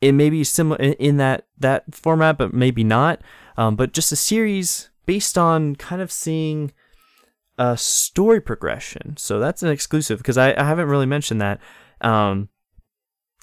It 0.00 0.12
may 0.12 0.30
be 0.30 0.44
similar 0.44 0.78
in 0.78 1.16
that 1.16 1.46
that 1.58 1.94
format, 1.94 2.38
but 2.38 2.54
maybe 2.54 2.84
not. 2.84 3.20
Um, 3.56 3.76
but 3.76 3.92
just 3.92 4.12
a 4.12 4.16
series 4.16 4.90
based 5.06 5.36
on 5.36 5.74
kind 5.76 6.00
of 6.00 6.12
seeing 6.12 6.72
a 7.58 7.76
story 7.76 8.40
progression. 8.40 9.16
So 9.16 9.40
that's 9.40 9.62
an 9.62 9.70
exclusive 9.70 10.18
because 10.18 10.38
I, 10.38 10.54
I 10.54 10.64
haven't 10.64 10.88
really 10.88 11.06
mentioned 11.06 11.40
that. 11.40 11.60
Um, 12.00 12.48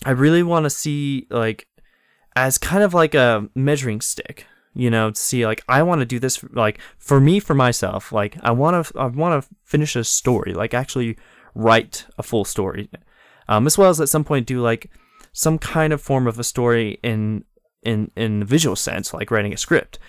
I 0.06 0.12
really 0.12 0.44
want 0.44 0.64
to 0.64 0.70
see 0.70 1.28
like 1.30 1.68
as 2.36 2.58
kind 2.58 2.84
of 2.84 2.94
like 2.94 3.16
a 3.16 3.50
measuring 3.56 4.02
stick 4.02 4.46
you 4.74 4.90
know 4.90 5.10
to 5.10 5.20
see 5.20 5.46
like 5.46 5.64
i 5.70 5.82
want 5.82 6.00
to 6.00 6.06
do 6.06 6.20
this 6.20 6.44
like 6.52 6.80
for 6.98 7.20
me 7.20 7.40
for 7.40 7.56
myself 7.56 8.12
like 8.12 8.38
i 8.42 8.52
want 8.52 8.86
to 8.86 9.00
i 9.00 9.06
want 9.06 9.42
to 9.42 9.50
finish 9.64 9.96
a 9.96 10.04
story 10.04 10.54
like 10.54 10.74
actually 10.74 11.18
write 11.56 12.06
a 12.18 12.24
full 12.24 12.44
story 12.44 12.90
um, 13.48 13.66
as 13.66 13.78
well 13.78 13.90
as 13.90 14.02
at 14.02 14.10
some 14.10 14.24
point 14.24 14.46
do 14.46 14.62
like 14.62 14.92
some 15.36 15.60
kind 15.60 15.92
of 15.92 16.02
form 16.02 16.28
of 16.28 16.40
a 16.40 16.44
story 16.44 16.98
in 17.04 17.44
in 17.84 18.10
in 18.16 18.44
visual 18.44 18.76
sense 18.76 19.14
like 19.14 19.30
writing 19.30 19.54
a 19.54 19.58
script 19.58 20.00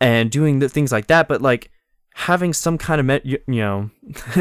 and 0.00 0.30
doing 0.30 0.58
the 0.58 0.68
things 0.68 0.90
like 0.90 1.06
that 1.06 1.28
but 1.28 1.40
like 1.40 1.70
having 2.14 2.52
some 2.52 2.76
kind 2.76 3.00
of 3.00 3.06
me- 3.06 3.20
you, 3.22 3.38
you 3.46 3.60
know 3.60 3.90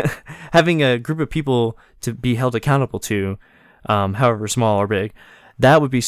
having 0.52 0.82
a 0.82 0.98
group 0.98 1.20
of 1.20 1.30
people 1.30 1.78
to 2.02 2.12
be 2.14 2.36
held 2.36 2.56
accountable 2.56 3.00
to 3.00 3.38
um, 3.86 4.16
however 4.16 4.48
small 4.48 4.82
or 4.82 4.88
big 4.88 5.14
that 5.60 5.80
would 5.80 5.92
be 5.92 6.04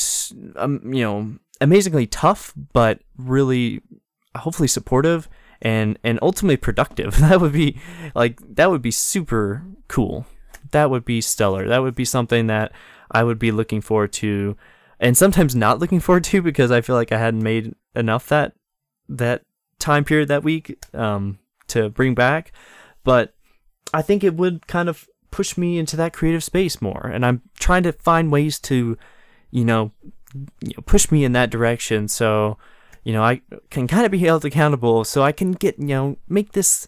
um, 0.55 0.81
you 0.91 1.03
know 1.03 1.37
amazingly 1.61 2.07
tough 2.07 2.53
but 2.73 2.99
really 3.17 3.81
hopefully 4.35 4.67
supportive 4.67 5.29
and 5.61 5.99
and 6.03 6.17
ultimately 6.21 6.57
productive. 6.57 7.15
That 7.19 7.39
would 7.39 7.53
be 7.53 7.79
like 8.15 8.39
that 8.55 8.69
would 8.69 8.81
be 8.81 8.91
super 8.91 9.63
cool. 9.87 10.25
That 10.71 10.89
would 10.89 11.05
be 11.05 11.21
stellar. 11.21 11.67
That 11.67 11.81
would 11.81 11.95
be 11.95 12.05
something 12.05 12.47
that 12.47 12.71
i 13.12 13.24
would 13.24 13.39
be 13.39 13.52
looking 13.52 13.82
forward 13.82 14.12
to 14.12 14.56
and 15.00 15.17
sometimes 15.17 15.56
not 15.56 15.80
looking 15.80 16.00
forward 16.00 16.24
to 16.24 16.41
because 16.41 16.71
i 16.71 16.82
feel 16.82 16.95
like 16.95 17.12
i 17.12 17.17
hadn't 17.17 17.43
made 17.43 17.74
enough 17.95 18.28
that 18.28 18.54
that 19.10 19.43
time 19.82 20.06
period 20.06 20.30
that 20.30 20.43
week 20.43 20.78
um, 20.93 21.39
to 21.67 21.89
bring 21.89 22.15
back. 22.15 22.54
But 23.04 23.34
i 23.93 24.02
think 24.02 24.24
it 24.24 24.36
would 24.36 24.67
kind 24.67 24.88
of 24.88 25.08
push 25.32 25.58
me 25.58 25.78
into 25.78 25.97
that 25.97 26.13
creative 26.13 26.43
space 26.43 26.82
more. 26.82 27.08
And 27.13 27.26
i'm 27.26 27.41
trying 27.60 27.84
to 27.84 27.91
find 27.91 28.32
ways 28.32 28.60
to 28.60 28.97
you 29.50 29.65
know, 29.65 29.91
you 30.34 30.74
know 30.78 30.82
push 30.86 31.12
me 31.12 31.26
in 31.26 31.34
that 31.34 31.50
direction. 31.50 32.08
So 32.08 32.58
you 33.04 33.12
know 33.12 33.24
I 33.24 33.41
can 33.69 33.88
kind 33.88 34.06
of 34.06 34.12
be 34.12 34.19
held 34.19 34.45
accountable 34.45 35.04
so 35.04 35.24
I 35.24 35.32
can 35.34 35.52
get 35.52 35.78
you 35.78 35.88
know 35.88 36.17
make 36.30 36.54
this 36.54 36.88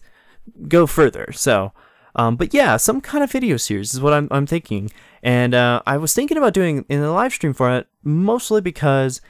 go 0.68 0.86
further. 0.86 1.30
So 1.32 1.72
um, 2.16 2.36
but 2.36 2.54
yeah 2.54 2.76
some 2.76 3.00
kind 3.00 3.24
of 3.24 3.30
video 3.30 3.56
series 3.56 3.94
is 3.94 4.00
what 4.00 4.12
I'm, 4.12 4.28
I'm 4.30 4.46
thinking. 4.46 4.90
And 5.22 5.54
uh, 5.54 5.80
I 5.86 5.96
was 5.96 6.12
thinking 6.12 6.36
about 6.36 6.52
doing 6.52 6.84
in 6.88 7.00
the 7.00 7.10
live 7.10 7.32
stream 7.32 7.54
format 7.54 7.86
mostly 8.02 8.60
because 8.60 9.20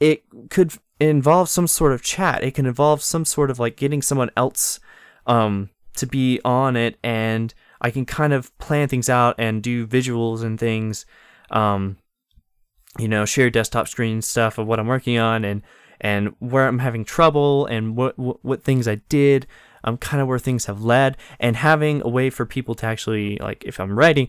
it 0.00 0.24
could 0.50 0.72
involve 0.98 1.48
some 1.48 1.66
sort 1.66 1.92
of 1.92 2.02
chat. 2.02 2.42
It 2.42 2.54
can 2.54 2.66
involve 2.66 3.02
some 3.02 3.24
sort 3.24 3.50
of 3.50 3.58
like 3.58 3.76
getting 3.76 4.02
someone 4.02 4.30
else 4.36 4.80
um, 5.26 5.70
to 5.96 6.06
be 6.06 6.40
on 6.44 6.76
it 6.76 6.98
and 7.02 7.54
I 7.80 7.90
can 7.90 8.04
kind 8.06 8.32
of 8.32 8.56
plan 8.58 8.88
things 8.88 9.08
out 9.08 9.36
and 9.38 9.62
do 9.62 9.86
visuals 9.86 10.42
and 10.42 10.58
things 10.58 11.06
um, 11.50 11.98
you 12.98 13.08
know, 13.08 13.24
share 13.24 13.50
desktop 13.50 13.88
screen 13.88 14.22
stuff 14.22 14.58
of 14.58 14.66
what 14.66 14.78
I'm 14.78 14.86
working 14.86 15.18
on 15.18 15.44
and 15.44 15.62
and 16.00 16.34
where 16.40 16.68
I'm 16.68 16.80
having 16.80 17.04
trouble 17.04 17.66
and 17.66 17.96
what 17.96 18.18
what, 18.18 18.44
what 18.44 18.62
things 18.62 18.88
I 18.88 18.96
did, 19.08 19.46
um, 19.86 19.96
kind 19.96 20.20
of 20.20 20.28
where 20.28 20.38
things 20.38 20.66
have 20.66 20.82
led, 20.82 21.16
and 21.40 21.56
having 21.56 22.02
a 22.02 22.08
way 22.08 22.28
for 22.30 22.44
people 22.44 22.74
to 22.76 22.86
actually 22.86 23.38
like 23.38 23.64
if 23.64 23.80
I'm 23.80 23.98
writing 23.98 24.28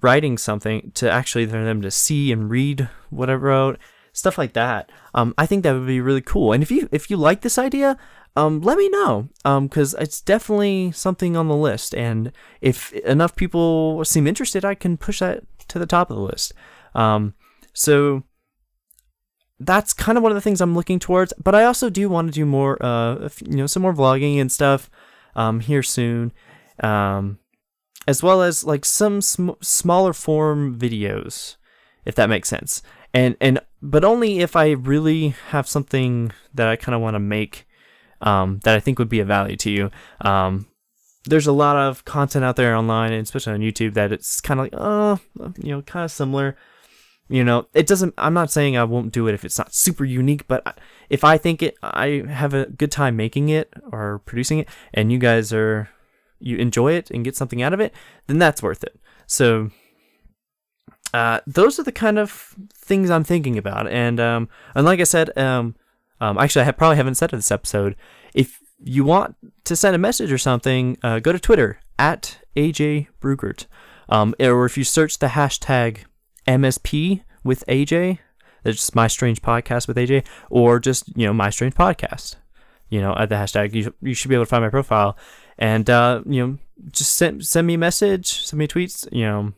writing 0.00 0.38
something 0.38 0.92
to 0.94 1.10
actually 1.10 1.46
for 1.46 1.64
them 1.64 1.82
to 1.82 1.90
see 1.90 2.30
and 2.32 2.50
read 2.50 2.88
what 3.10 3.30
I 3.30 3.34
wrote, 3.34 3.78
stuff 4.12 4.38
like 4.38 4.52
that. 4.52 4.90
Um, 5.14 5.34
I 5.38 5.46
think 5.46 5.62
that 5.62 5.72
would 5.72 5.86
be 5.86 6.00
really 6.00 6.20
cool. 6.20 6.52
And 6.52 6.62
if 6.62 6.70
you 6.70 6.88
if 6.92 7.10
you 7.10 7.16
like 7.16 7.40
this 7.40 7.58
idea, 7.58 7.96
um, 8.36 8.60
let 8.60 8.78
me 8.78 8.88
know. 8.88 9.28
Um, 9.44 9.66
because 9.66 9.94
it's 9.98 10.20
definitely 10.20 10.92
something 10.92 11.36
on 11.36 11.48
the 11.48 11.56
list, 11.56 11.94
and 11.94 12.32
if 12.60 12.92
enough 12.92 13.36
people 13.36 14.04
seem 14.04 14.26
interested, 14.26 14.64
I 14.64 14.74
can 14.74 14.96
push 14.96 15.20
that 15.20 15.44
to 15.68 15.78
the 15.78 15.86
top 15.86 16.10
of 16.10 16.16
the 16.16 16.22
list. 16.22 16.52
Um, 16.94 17.34
so 17.72 18.24
that's 19.60 19.92
kind 19.92 20.16
of 20.16 20.22
one 20.22 20.32
of 20.32 20.36
the 20.36 20.40
things 20.40 20.60
I'm 20.60 20.74
looking 20.74 20.98
towards. 20.98 21.32
But 21.42 21.54
I 21.54 21.64
also 21.64 21.90
do 21.90 22.08
want 22.08 22.28
to 22.28 22.32
do 22.32 22.46
more, 22.46 22.78
uh, 22.80 23.28
you 23.44 23.56
know, 23.56 23.66
some 23.66 23.82
more 23.82 23.94
vlogging 23.94 24.40
and 24.40 24.50
stuff 24.50 24.90
um, 25.34 25.60
here 25.60 25.82
soon, 25.82 26.32
um, 26.82 27.38
as 28.06 28.22
well 28.22 28.42
as 28.42 28.64
like 28.64 28.84
some 28.84 29.20
sm- 29.20 29.50
smaller 29.60 30.12
form 30.12 30.78
videos, 30.78 31.56
if 32.04 32.14
that 32.14 32.28
makes 32.28 32.48
sense. 32.48 32.82
And 33.14 33.36
and 33.40 33.60
but 33.80 34.04
only 34.04 34.40
if 34.40 34.54
I 34.56 34.70
really 34.70 35.28
have 35.48 35.68
something 35.68 36.32
that 36.54 36.68
I 36.68 36.76
kind 36.76 36.94
of 36.94 37.00
want 37.00 37.14
to 37.14 37.20
make 37.20 37.66
um, 38.20 38.60
that 38.64 38.74
I 38.74 38.80
think 38.80 38.98
would 38.98 39.08
be 39.08 39.20
of 39.20 39.28
value 39.28 39.56
to 39.56 39.70
you. 39.70 39.90
Um, 40.20 40.66
there's 41.24 41.46
a 41.46 41.52
lot 41.52 41.76
of 41.76 42.04
content 42.04 42.44
out 42.44 42.56
there 42.56 42.74
online, 42.74 43.12
and 43.12 43.22
especially 43.22 43.52
on 43.52 43.60
YouTube, 43.60 43.94
that 43.94 44.12
it's 44.12 44.40
kind 44.40 44.60
of 44.60 44.64
like, 44.64 44.74
oh, 44.76 45.20
you 45.58 45.70
know, 45.70 45.82
kind 45.82 46.04
of 46.04 46.10
similar. 46.10 46.56
You 47.28 47.44
know, 47.44 47.66
it 47.74 47.86
doesn't. 47.86 48.14
I'm 48.16 48.32
not 48.32 48.50
saying 48.50 48.76
I 48.76 48.84
won't 48.84 49.12
do 49.12 49.28
it 49.28 49.34
if 49.34 49.44
it's 49.44 49.58
not 49.58 49.74
super 49.74 50.04
unique, 50.04 50.48
but 50.48 50.80
if 51.10 51.24
I 51.24 51.36
think 51.36 51.62
it, 51.62 51.76
I 51.82 52.24
have 52.26 52.54
a 52.54 52.66
good 52.66 52.90
time 52.90 53.16
making 53.16 53.50
it 53.50 53.72
or 53.92 54.20
producing 54.20 54.60
it, 54.60 54.68
and 54.94 55.12
you 55.12 55.18
guys 55.18 55.52
are, 55.52 55.90
you 56.38 56.56
enjoy 56.56 56.92
it 56.92 57.10
and 57.10 57.24
get 57.24 57.36
something 57.36 57.62
out 57.62 57.74
of 57.74 57.80
it, 57.80 57.92
then 58.28 58.38
that's 58.38 58.62
worth 58.62 58.82
it. 58.82 58.98
So, 59.26 59.70
uh, 61.12 61.40
those 61.46 61.78
are 61.78 61.82
the 61.82 61.92
kind 61.92 62.18
of 62.18 62.54
things 62.74 63.10
I'm 63.10 63.24
thinking 63.24 63.58
about, 63.58 63.88
and 63.88 64.18
um, 64.18 64.48
and 64.74 64.86
like 64.86 65.00
I 65.00 65.04
said, 65.04 65.36
um, 65.36 65.76
um, 66.22 66.38
actually, 66.38 66.62
I 66.62 66.64
have, 66.64 66.78
probably 66.78 66.96
haven't 66.96 67.16
said 67.16 67.32
in 67.34 67.38
this 67.38 67.52
episode. 67.52 67.94
If 68.32 68.60
you 68.82 69.04
want 69.04 69.36
to 69.64 69.76
send 69.76 69.94
a 69.94 69.98
message 69.98 70.32
or 70.32 70.38
something, 70.38 70.96
uh, 71.02 71.18
go 71.18 71.32
to 71.32 71.38
Twitter 71.38 71.80
at 71.98 72.38
AJ. 72.56 73.08
Um, 74.10 74.34
or 74.40 74.64
if 74.64 74.78
you 74.78 74.84
search 74.84 75.18
the 75.18 75.26
hashtag 75.28 76.04
MSP 76.48 77.22
with 77.44 77.64
AJ. 77.68 78.18
That's 78.62 78.78
just 78.78 78.94
my 78.94 79.06
strange 79.06 79.42
podcast 79.42 79.86
with 79.86 79.96
AJ, 79.96 80.26
or 80.50 80.80
just 80.80 81.08
you 81.16 81.26
know 81.26 81.32
my 81.32 81.50
strange 81.50 81.74
podcast. 81.74 82.36
You 82.88 83.00
know 83.00 83.14
at 83.16 83.28
the 83.28 83.36
hashtag. 83.36 83.74
You, 83.74 83.94
you 84.00 84.14
should 84.14 84.28
be 84.28 84.34
able 84.34 84.46
to 84.46 84.48
find 84.48 84.64
my 84.64 84.70
profile, 84.70 85.16
and 85.58 85.88
uh, 85.88 86.22
you 86.26 86.46
know 86.46 86.58
just 86.90 87.14
send 87.14 87.46
send 87.46 87.66
me 87.66 87.74
a 87.74 87.78
message, 87.78 88.46
send 88.46 88.58
me 88.58 88.66
tweets. 88.66 89.06
You 89.12 89.24
know, 89.24 89.52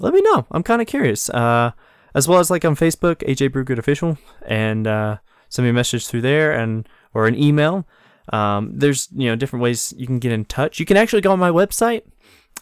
let 0.00 0.14
me 0.14 0.22
know. 0.22 0.46
I'm 0.50 0.62
kind 0.62 0.80
of 0.80 0.88
curious. 0.88 1.28
Uh, 1.30 1.72
as 2.14 2.26
well 2.26 2.40
as 2.40 2.50
like 2.50 2.64
on 2.64 2.74
Facebook, 2.74 3.16
AJ 3.16 3.50
Brewgood 3.50 3.78
Official, 3.78 4.18
and 4.46 4.86
uh, 4.86 5.18
send 5.50 5.64
me 5.64 5.70
a 5.70 5.74
message 5.74 6.06
through 6.06 6.22
there, 6.22 6.52
and 6.52 6.88
or 7.12 7.26
an 7.26 7.36
email. 7.36 7.86
Um, 8.32 8.72
there's 8.74 9.08
you 9.14 9.28
know 9.28 9.36
different 9.36 9.62
ways 9.62 9.92
you 9.96 10.06
can 10.06 10.18
get 10.18 10.32
in 10.32 10.46
touch. 10.46 10.80
You 10.80 10.86
can 10.86 10.96
actually 10.96 11.22
go 11.22 11.32
on 11.32 11.38
my 11.38 11.50
website, 11.50 12.02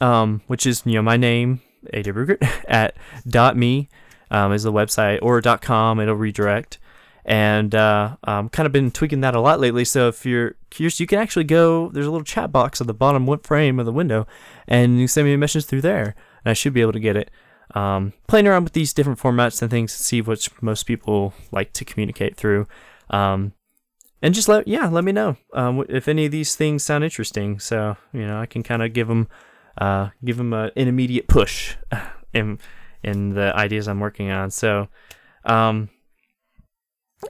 um, 0.01 0.43
which 0.49 0.67
is 0.67 0.83
you 0.85 0.95
know 0.95 1.03
my 1.03 1.17
name 1.17 1.63
AJ 1.93 2.15
Brugert 2.15 2.65
at 2.69 2.97
dot 3.27 3.57
.me 3.57 3.89
um, 4.31 4.53
is 4.53 4.63
the 4.63 4.73
website 4.73 5.19
or 5.23 5.41
dot 5.41 5.63
.com. 5.63 6.01
It'll 6.01 6.15
redirect. 6.15 6.79
And 7.25 7.75
uh, 7.75 8.17
um, 8.23 8.49
kind 8.49 8.67
of 8.67 8.73
been 8.73 8.93
tweaking 8.93 9.21
that 9.23 9.35
a 9.35 9.41
lot 9.41 9.59
lately. 9.59 9.85
So 9.85 10.07
if 10.07 10.25
you're 10.25 10.55
curious, 10.71 11.01
you 11.01 11.09
can 11.09 11.19
actually 11.19 11.45
go. 11.45 11.89
There's 11.89 12.07
a 12.07 12.11
little 12.11 12.25
chat 12.25 12.53
box 12.53 12.81
at 12.81 12.87
the 12.87 12.95
bottom 12.95 13.27
frame 13.41 13.81
of 13.81 13.87
the 13.87 13.93
window, 13.93 14.29
and 14.69 15.01
you 15.01 15.09
send 15.09 15.27
me 15.27 15.35
a 15.35 15.39
message 15.39 15.65
through 15.65 15.81
there, 15.81 16.15
and 16.45 16.51
I 16.51 16.53
should 16.53 16.73
be 16.73 16.83
able 16.83 16.93
to 16.93 17.01
get 17.01 17.17
it. 17.17 17.33
Um, 17.75 18.13
playing 18.29 18.47
around 18.47 18.63
with 18.63 18.75
these 18.75 18.93
different 18.93 19.19
formats 19.19 19.61
and 19.61 19.69
things 19.69 19.97
to 19.97 20.03
see 20.05 20.21
which 20.21 20.51
most 20.63 20.85
people 20.85 21.35
like 21.51 21.73
to 21.73 21.85
communicate 21.85 22.37
through. 22.37 22.69
Um, 23.11 23.55
and 24.23 24.35
just 24.35 24.49
let 24.49 24.67
yeah 24.67 24.89
let 24.89 25.05
me 25.05 25.13
know 25.13 25.37
um, 25.53 25.85
if 25.89 26.09
any 26.09 26.27
of 26.27 26.33
these 26.33 26.57
things 26.57 26.83
sound 26.83 27.05
interesting 27.05 27.59
so 27.59 27.97
you 28.13 28.27
know 28.27 28.41
i 28.41 28.47
can 28.47 28.63
kind 28.63 28.83
of 28.83 28.93
give 28.93 29.09
them 29.09 29.29
uh, 29.79 30.11
give 30.25 30.37
them 30.37 30.53
a, 30.53 30.71
an 30.77 30.89
immediate 30.89 31.29
push 31.29 31.77
in 32.35 32.59
in 33.03 33.31
the 33.35 33.55
ideas 33.55 33.87
I'm 33.87 34.01
working 34.01 34.31
on. 34.31 34.51
So, 34.51 34.89
um, 35.45 35.91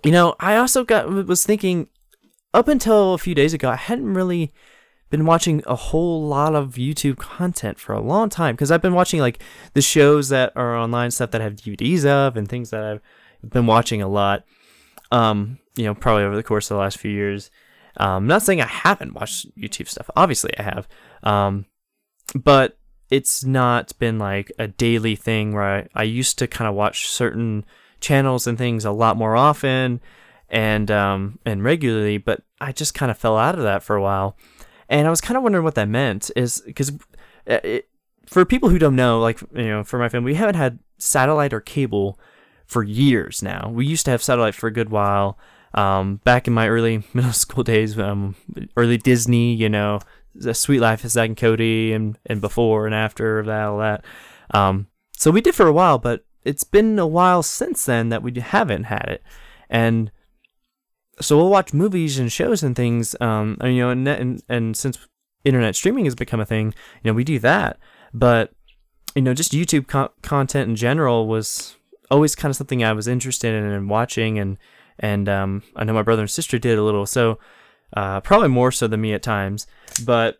you 0.02 0.10
know, 0.10 0.34
I 0.40 0.56
also 0.56 0.84
got 0.84 1.08
was 1.08 1.44
thinking 1.44 1.88
up 2.54 2.68
until 2.68 3.14
a 3.14 3.18
few 3.18 3.34
days 3.34 3.52
ago, 3.52 3.70
I 3.70 3.76
hadn't 3.76 4.14
really 4.14 4.52
been 5.10 5.24
watching 5.24 5.62
a 5.66 5.76
whole 5.76 6.26
lot 6.26 6.54
of 6.54 6.74
YouTube 6.74 7.16
content 7.16 7.78
for 7.78 7.92
a 7.92 8.00
long 8.00 8.28
time 8.28 8.54
because 8.54 8.70
I've 8.70 8.82
been 8.82 8.94
watching 8.94 9.20
like 9.20 9.42
the 9.74 9.82
shows 9.82 10.30
that 10.30 10.52
are 10.56 10.76
online, 10.76 11.10
stuff 11.10 11.30
that 11.30 11.40
have 11.40 11.54
DVDs 11.56 12.04
of, 12.04 12.36
and 12.36 12.48
things 12.48 12.70
that 12.70 12.82
I've 12.82 13.50
been 13.50 13.66
watching 13.66 14.02
a 14.02 14.08
lot. 14.08 14.44
Um, 15.12 15.58
you 15.76 15.84
know, 15.84 15.94
probably 15.94 16.24
over 16.24 16.34
the 16.34 16.42
course 16.42 16.70
of 16.70 16.76
the 16.76 16.80
last 16.80 16.98
few 16.98 17.10
years. 17.10 17.50
Um, 17.98 18.26
not 18.26 18.42
saying 18.42 18.60
I 18.60 18.66
haven't 18.66 19.14
watched 19.14 19.54
YouTube 19.56 19.88
stuff. 19.88 20.10
Obviously, 20.16 20.52
I 20.58 20.62
have. 20.62 20.88
Um, 21.22 21.66
but 22.34 22.78
it's 23.10 23.44
not 23.44 23.96
been 23.98 24.18
like 24.18 24.50
a 24.58 24.66
daily 24.66 25.14
thing 25.16 25.52
where 25.52 25.62
I, 25.62 25.88
I 25.94 26.02
used 26.02 26.38
to 26.38 26.46
kind 26.46 26.68
of 26.68 26.74
watch 26.74 27.08
certain 27.08 27.64
channels 28.00 28.46
and 28.46 28.58
things 28.58 28.84
a 28.84 28.90
lot 28.90 29.16
more 29.16 29.36
often 29.36 30.00
and 30.48 30.90
um 30.90 31.38
and 31.44 31.64
regularly, 31.64 32.18
but 32.18 32.42
I 32.60 32.72
just 32.72 32.94
kind 32.94 33.10
of 33.10 33.18
fell 33.18 33.36
out 33.36 33.56
of 33.56 33.62
that 33.62 33.82
for 33.82 33.96
a 33.96 34.02
while. 34.02 34.36
And 34.88 35.06
I 35.06 35.10
was 35.10 35.20
kind 35.20 35.36
of 35.36 35.42
wondering 35.42 35.64
what 35.64 35.74
that 35.74 35.88
meant 35.88 36.30
is 36.36 36.62
because 36.64 36.92
uh, 37.48 37.58
for 38.26 38.44
people 38.44 38.68
who 38.68 38.78
don't 38.78 38.96
know, 38.96 39.20
like 39.20 39.40
you 39.54 39.68
know, 39.68 39.84
for 39.84 39.98
my 39.98 40.08
family, 40.08 40.32
we 40.32 40.36
haven't 40.36 40.54
had 40.54 40.78
satellite 40.98 41.52
or 41.52 41.60
cable 41.60 42.18
for 42.66 42.82
years 42.82 43.42
now. 43.42 43.70
We 43.72 43.86
used 43.86 44.04
to 44.06 44.10
have 44.10 44.22
satellite 44.22 44.54
for 44.54 44.66
a 44.66 44.72
good 44.72 44.90
while. 44.90 45.38
Um, 45.74 46.16
back 46.24 46.46
in 46.46 46.54
my 46.54 46.68
early 46.68 47.04
middle 47.14 47.32
school 47.32 47.62
days, 47.62 47.98
um, 47.98 48.34
early 48.76 48.96
Disney, 48.96 49.54
you 49.54 49.68
know, 49.68 50.00
the 50.38 50.54
Suite 50.54 50.80
Life 50.80 51.04
of 51.04 51.10
Zack 51.10 51.28
and 51.28 51.36
Cody, 51.36 51.92
and 51.92 52.18
and 52.26 52.40
before 52.40 52.86
and 52.86 52.94
after 52.94 53.42
that, 53.42 53.64
all 53.64 53.78
that. 53.78 54.04
Um, 54.52 54.88
so 55.12 55.30
we 55.30 55.40
did 55.40 55.54
for 55.54 55.66
a 55.66 55.72
while, 55.72 55.98
but 55.98 56.24
it's 56.44 56.64
been 56.64 56.98
a 56.98 57.06
while 57.06 57.42
since 57.42 57.84
then 57.84 58.08
that 58.10 58.22
we 58.22 58.32
haven't 58.38 58.84
had 58.84 59.08
it, 59.08 59.22
and 59.68 60.10
so 61.20 61.36
we'll 61.36 61.50
watch 61.50 61.72
movies 61.72 62.18
and 62.18 62.30
shows 62.30 62.62
and 62.62 62.76
things. 62.76 63.16
Um, 63.20 63.56
you 63.62 63.78
know, 63.78 63.90
and 63.90 64.06
and, 64.06 64.42
and 64.48 64.76
since 64.76 64.98
internet 65.44 65.76
streaming 65.76 66.04
has 66.04 66.14
become 66.14 66.40
a 66.40 66.46
thing, 66.46 66.74
you 67.02 67.10
know, 67.10 67.14
we 67.14 67.24
do 67.24 67.38
that. 67.40 67.78
But 68.12 68.52
you 69.14 69.22
know, 69.22 69.34
just 69.34 69.52
YouTube 69.52 69.88
co- 69.88 70.12
content 70.22 70.68
in 70.68 70.76
general 70.76 71.26
was 71.26 71.76
always 72.10 72.34
kind 72.34 72.50
of 72.50 72.56
something 72.56 72.84
I 72.84 72.92
was 72.92 73.08
interested 73.08 73.54
in 73.54 73.64
and 73.64 73.88
watching, 73.88 74.38
and 74.38 74.58
and 74.98 75.28
um, 75.28 75.62
I 75.74 75.84
know 75.84 75.92
my 75.92 76.02
brother 76.02 76.22
and 76.22 76.30
sister 76.30 76.58
did 76.58 76.78
a 76.78 76.82
little, 76.82 77.06
so 77.06 77.38
uh, 77.94 78.20
probably 78.20 78.48
more 78.48 78.72
so 78.72 78.86
than 78.86 79.00
me 79.00 79.12
at 79.12 79.22
times. 79.22 79.66
But 80.04 80.38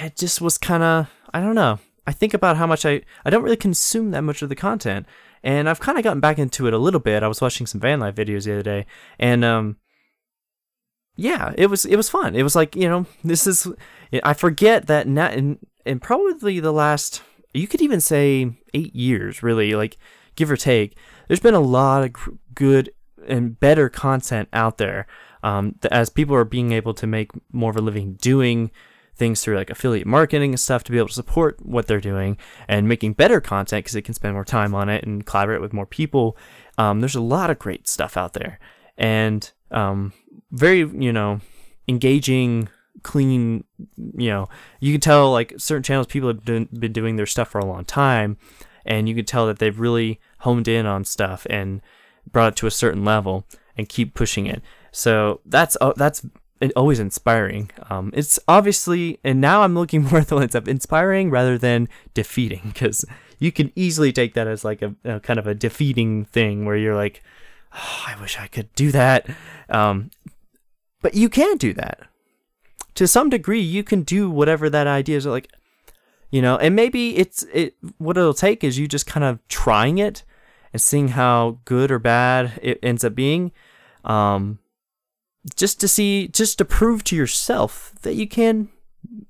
it 0.00 0.16
just 0.16 0.40
was 0.40 0.58
kind 0.58 0.82
of 0.82 1.10
I 1.32 1.40
don't 1.40 1.54
know. 1.54 1.78
I 2.06 2.12
think 2.12 2.32
about 2.34 2.56
how 2.56 2.66
much 2.66 2.86
I 2.86 3.02
I 3.24 3.30
don't 3.30 3.42
really 3.42 3.56
consume 3.56 4.10
that 4.12 4.22
much 4.22 4.42
of 4.42 4.48
the 4.48 4.56
content, 4.56 5.06
and 5.42 5.68
I've 5.68 5.80
kind 5.80 5.98
of 5.98 6.04
gotten 6.04 6.20
back 6.20 6.38
into 6.38 6.66
it 6.66 6.74
a 6.74 6.78
little 6.78 7.00
bit. 7.00 7.22
I 7.22 7.28
was 7.28 7.40
watching 7.40 7.66
some 7.66 7.80
van 7.80 8.00
life 8.00 8.14
videos 8.14 8.44
the 8.44 8.52
other 8.52 8.62
day, 8.62 8.86
and 9.18 9.44
um, 9.44 9.76
yeah, 11.16 11.52
it 11.58 11.66
was 11.66 11.84
it 11.84 11.96
was 11.96 12.08
fun. 12.08 12.34
It 12.34 12.42
was 12.42 12.56
like 12.56 12.74
you 12.76 12.88
know 12.88 13.06
this 13.24 13.46
is 13.46 13.66
I 14.22 14.34
forget 14.34 14.86
that 14.86 15.06
now 15.06 15.30
in 15.30 15.58
in 15.84 16.00
probably 16.00 16.60
the 16.60 16.72
last 16.72 17.22
you 17.54 17.66
could 17.66 17.82
even 17.82 18.00
say 18.00 18.52
eight 18.74 18.94
years 18.94 19.42
really 19.42 19.74
like 19.74 19.98
give 20.36 20.50
or 20.50 20.56
take. 20.56 20.96
There's 21.26 21.40
been 21.40 21.54
a 21.54 21.60
lot 21.60 22.04
of 22.04 22.14
good 22.54 22.90
and 23.26 23.58
better 23.58 23.88
content 23.88 24.48
out 24.52 24.78
there 24.78 25.06
um, 25.48 25.74
as 25.90 26.10
people 26.10 26.36
are 26.36 26.44
being 26.44 26.72
able 26.72 26.92
to 26.92 27.06
make 27.06 27.30
more 27.52 27.70
of 27.70 27.76
a 27.76 27.80
living 27.80 28.14
doing 28.14 28.70
things 29.16 29.40
through 29.40 29.56
like 29.56 29.70
affiliate 29.70 30.06
marketing 30.06 30.50
and 30.50 30.60
stuff 30.60 30.84
to 30.84 30.92
be 30.92 30.98
able 30.98 31.08
to 31.08 31.14
support 31.14 31.58
what 31.64 31.86
they're 31.86 32.00
doing 32.00 32.36
and 32.68 32.86
making 32.86 33.14
better 33.14 33.40
content 33.40 33.84
because 33.84 33.94
they 33.94 34.02
can 34.02 34.14
spend 34.14 34.34
more 34.34 34.44
time 34.44 34.74
on 34.74 34.88
it 34.88 35.04
and 35.04 35.24
collaborate 35.24 35.60
with 35.60 35.72
more 35.72 35.86
people. 35.86 36.36
Um, 36.76 37.00
there's 37.00 37.16
a 37.16 37.20
lot 37.20 37.50
of 37.50 37.58
great 37.58 37.88
stuff 37.88 38.16
out 38.16 38.34
there 38.34 38.60
and 38.96 39.50
um, 39.70 40.12
very, 40.52 40.80
you 40.80 41.12
know, 41.12 41.40
engaging, 41.88 42.68
clean, 43.02 43.64
you 43.96 44.28
know, 44.28 44.48
you 44.80 44.92
can 44.92 45.00
tell 45.00 45.32
like 45.32 45.54
certain 45.56 45.82
channels 45.82 46.06
people 46.06 46.28
have 46.28 46.44
been, 46.44 46.68
been 46.78 46.92
doing 46.92 47.16
their 47.16 47.26
stuff 47.26 47.48
for 47.48 47.58
a 47.58 47.66
long 47.66 47.84
time 47.84 48.36
and 48.84 49.08
you 49.08 49.14
can 49.14 49.24
tell 49.24 49.46
that 49.46 49.58
they've 49.58 49.80
really 49.80 50.20
honed 50.40 50.68
in 50.68 50.84
on 50.84 51.04
stuff 51.04 51.46
and 51.48 51.80
brought 52.30 52.52
it 52.52 52.56
to 52.56 52.66
a 52.66 52.70
certain 52.70 53.04
level 53.04 53.46
and 53.76 53.88
keep 53.88 54.14
pushing 54.14 54.46
it. 54.46 54.62
So 54.98 55.40
that's 55.46 55.76
uh, 55.80 55.92
that's 55.96 56.26
always 56.74 56.98
inspiring. 56.98 57.70
Um, 57.88 58.10
it's 58.14 58.40
obviously, 58.48 59.20
and 59.22 59.40
now 59.40 59.62
I'm 59.62 59.76
looking 59.76 60.02
more 60.10 60.18
at 60.18 60.26
the 60.26 60.34
lens 60.34 60.56
of 60.56 60.66
inspiring 60.66 61.30
rather 61.30 61.56
than 61.56 61.88
defeating, 62.14 62.62
because 62.64 63.04
you 63.38 63.52
can 63.52 63.70
easily 63.76 64.12
take 64.12 64.34
that 64.34 64.48
as 64.48 64.64
like 64.64 64.82
a, 64.82 64.96
a, 65.04 65.20
kind 65.20 65.38
of 65.38 65.46
a 65.46 65.54
defeating 65.54 66.24
thing 66.24 66.64
where 66.64 66.76
you're 66.76 66.96
like, 66.96 67.22
oh, 67.72 68.04
I 68.08 68.20
wish 68.20 68.40
I 68.40 68.48
could 68.48 68.74
do 68.74 68.90
that. 68.90 69.30
Um, 69.68 70.10
but 71.00 71.14
you 71.14 71.28
can 71.28 71.58
do 71.58 71.72
that. 71.74 72.00
To 72.96 73.06
some 73.06 73.30
degree, 73.30 73.60
you 73.60 73.84
can 73.84 74.02
do 74.02 74.28
whatever 74.28 74.68
that 74.68 74.88
idea 74.88 75.16
is 75.16 75.26
like, 75.26 75.48
you 76.32 76.42
know, 76.42 76.56
and 76.56 76.74
maybe 76.74 77.16
it's 77.16 77.44
it. 77.54 77.76
What 77.98 78.16
it'll 78.16 78.34
take 78.34 78.64
is 78.64 78.80
you 78.80 78.88
just 78.88 79.06
kind 79.06 79.22
of 79.22 79.38
trying 79.46 79.98
it 79.98 80.24
and 80.72 80.82
seeing 80.82 81.08
how 81.08 81.60
good 81.64 81.92
or 81.92 82.00
bad 82.00 82.58
it 82.60 82.80
ends 82.82 83.04
up 83.04 83.14
being. 83.14 83.52
Um, 84.02 84.58
just 85.56 85.80
to 85.80 85.88
see, 85.88 86.28
just 86.28 86.58
to 86.58 86.64
prove 86.64 87.04
to 87.04 87.16
yourself 87.16 87.92
that 88.02 88.14
you 88.14 88.28
can, 88.28 88.68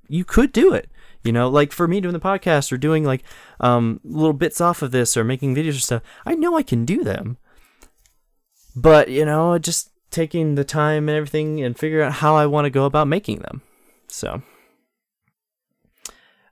you 0.09 0.25
could 0.25 0.53
do 0.53 0.73
it. 0.73 0.91
You 1.25 1.33
know, 1.33 1.49
like 1.49 1.73
for 1.73 1.89
me 1.89 2.01
doing 2.01 2.13
the 2.13 2.21
podcast 2.21 2.71
or 2.73 2.79
doing 2.79 3.05
like 3.05 3.23
um, 3.61 4.01
little 4.05 4.33
bits 4.33 4.61
off 4.61 4.83
of 4.83 4.93
this 4.93 5.17
or 5.17 5.25
making 5.25 5.55
videos 5.55 5.77
or 5.77 5.81
stuff, 5.81 6.03
I 6.25 6.35
know 6.35 6.57
I 6.57 6.63
can 6.63 6.85
do 6.85 7.03
them. 7.03 7.39
But, 8.77 9.09
you 9.09 9.25
know, 9.25 9.59
just 9.59 9.91
taking 10.11 10.55
the 10.55 10.65
time 10.65 11.09
and 11.09 11.17
everything 11.17 11.63
and 11.63 11.79
figure 11.79 12.03
out 12.03 12.15
how 12.15 12.37
I 12.37 12.47
want 12.47 12.65
to 12.67 12.71
go 12.71 12.85
about 12.85 13.09
making 13.09 13.41
them. 13.41 13.63
So, 14.07 14.43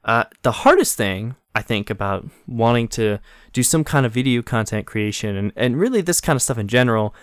uh, 0.04 0.24
the 0.42 0.52
hardest 0.52 0.96
thing 0.96 1.36
I 1.54 1.62
think 1.62 1.88
about 1.88 2.26
wanting 2.46 2.88
to 2.88 3.18
do 3.52 3.62
some 3.62 3.82
kind 3.82 4.04
of 4.04 4.12
video 4.12 4.42
content 4.42 4.86
creation 4.86 5.36
and, 5.36 5.52
and 5.56 5.78
really 5.78 6.00
this 6.00 6.20
kind 6.20 6.36
of 6.36 6.42
stuff 6.42 6.58
in 6.58 6.68
general 6.68 7.14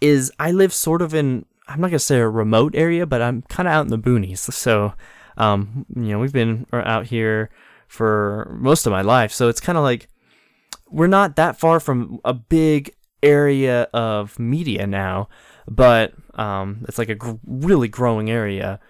is 0.00 0.30
I 0.38 0.52
live 0.52 0.72
sort 0.72 1.02
of 1.02 1.14
in 1.14 1.46
I'm 1.68 1.80
not 1.80 1.88
gonna 1.88 1.98
say 1.98 2.18
a 2.18 2.28
remote 2.28 2.74
area, 2.74 3.06
but 3.06 3.22
I'm 3.22 3.42
kind 3.42 3.68
of 3.68 3.74
out 3.74 3.82
in 3.82 3.90
the 3.90 3.98
boonies. 3.98 4.38
So, 4.38 4.94
um, 5.36 5.86
you 5.94 6.08
know, 6.08 6.18
we've 6.18 6.32
been 6.32 6.66
out 6.72 7.06
here 7.06 7.50
for 7.86 8.56
most 8.60 8.86
of 8.86 8.90
my 8.92 9.02
life, 9.02 9.32
so 9.32 9.48
it's 9.48 9.60
kind 9.60 9.78
of 9.78 9.84
like 9.84 10.08
we're 10.90 11.06
not 11.06 11.36
that 11.36 11.58
far 11.58 11.80
from 11.80 12.20
a 12.24 12.34
big 12.34 12.94
area 13.22 13.82
of 13.92 14.38
media 14.38 14.86
now, 14.86 15.28
but 15.66 16.14
um, 16.34 16.84
it's 16.88 16.98
like 16.98 17.08
a 17.08 17.14
gr- 17.14 17.32
really 17.46 17.88
growing 17.88 18.30
area 18.30 18.80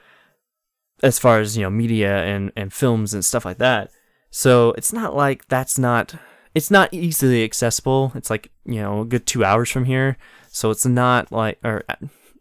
as 1.02 1.18
far 1.18 1.40
as 1.40 1.56
you 1.56 1.62
know 1.62 1.70
media 1.70 2.22
and 2.24 2.52
and 2.56 2.72
films 2.72 3.14
and 3.14 3.24
stuff 3.24 3.44
like 3.44 3.58
that. 3.58 3.90
So 4.30 4.72
it's 4.72 4.92
not 4.92 5.14
like 5.16 5.48
that's 5.48 5.78
not 5.78 6.14
it's 6.54 6.70
not 6.70 6.92
easily 6.92 7.44
accessible. 7.44 8.12
It's 8.14 8.30
like 8.30 8.50
you 8.64 8.80
know 8.80 9.02
a 9.02 9.04
good 9.04 9.26
two 9.26 9.44
hours 9.44 9.70
from 9.70 9.84
here, 9.84 10.16
so 10.48 10.70
it's 10.70 10.86
not 10.86 11.32
like 11.32 11.58
or 11.64 11.84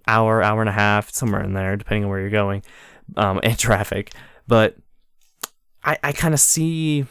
hour, 0.08 0.41
hour 0.41 0.62
and 0.62 0.70
a 0.70 0.74
half, 0.74 1.12
somewhere 1.12 1.43
in 1.43 1.53
there, 1.53 1.76
depending 1.76 2.05
on 2.05 2.10
where 2.10 2.20
you're 2.20 2.30
going, 2.30 2.64
um, 3.16 3.39
and 3.43 3.58
traffic. 3.58 4.14
But 4.47 4.78
I, 5.84 5.97
I 6.03 6.12
kind 6.12 6.34
of 6.34 6.39
see, 6.39 7.05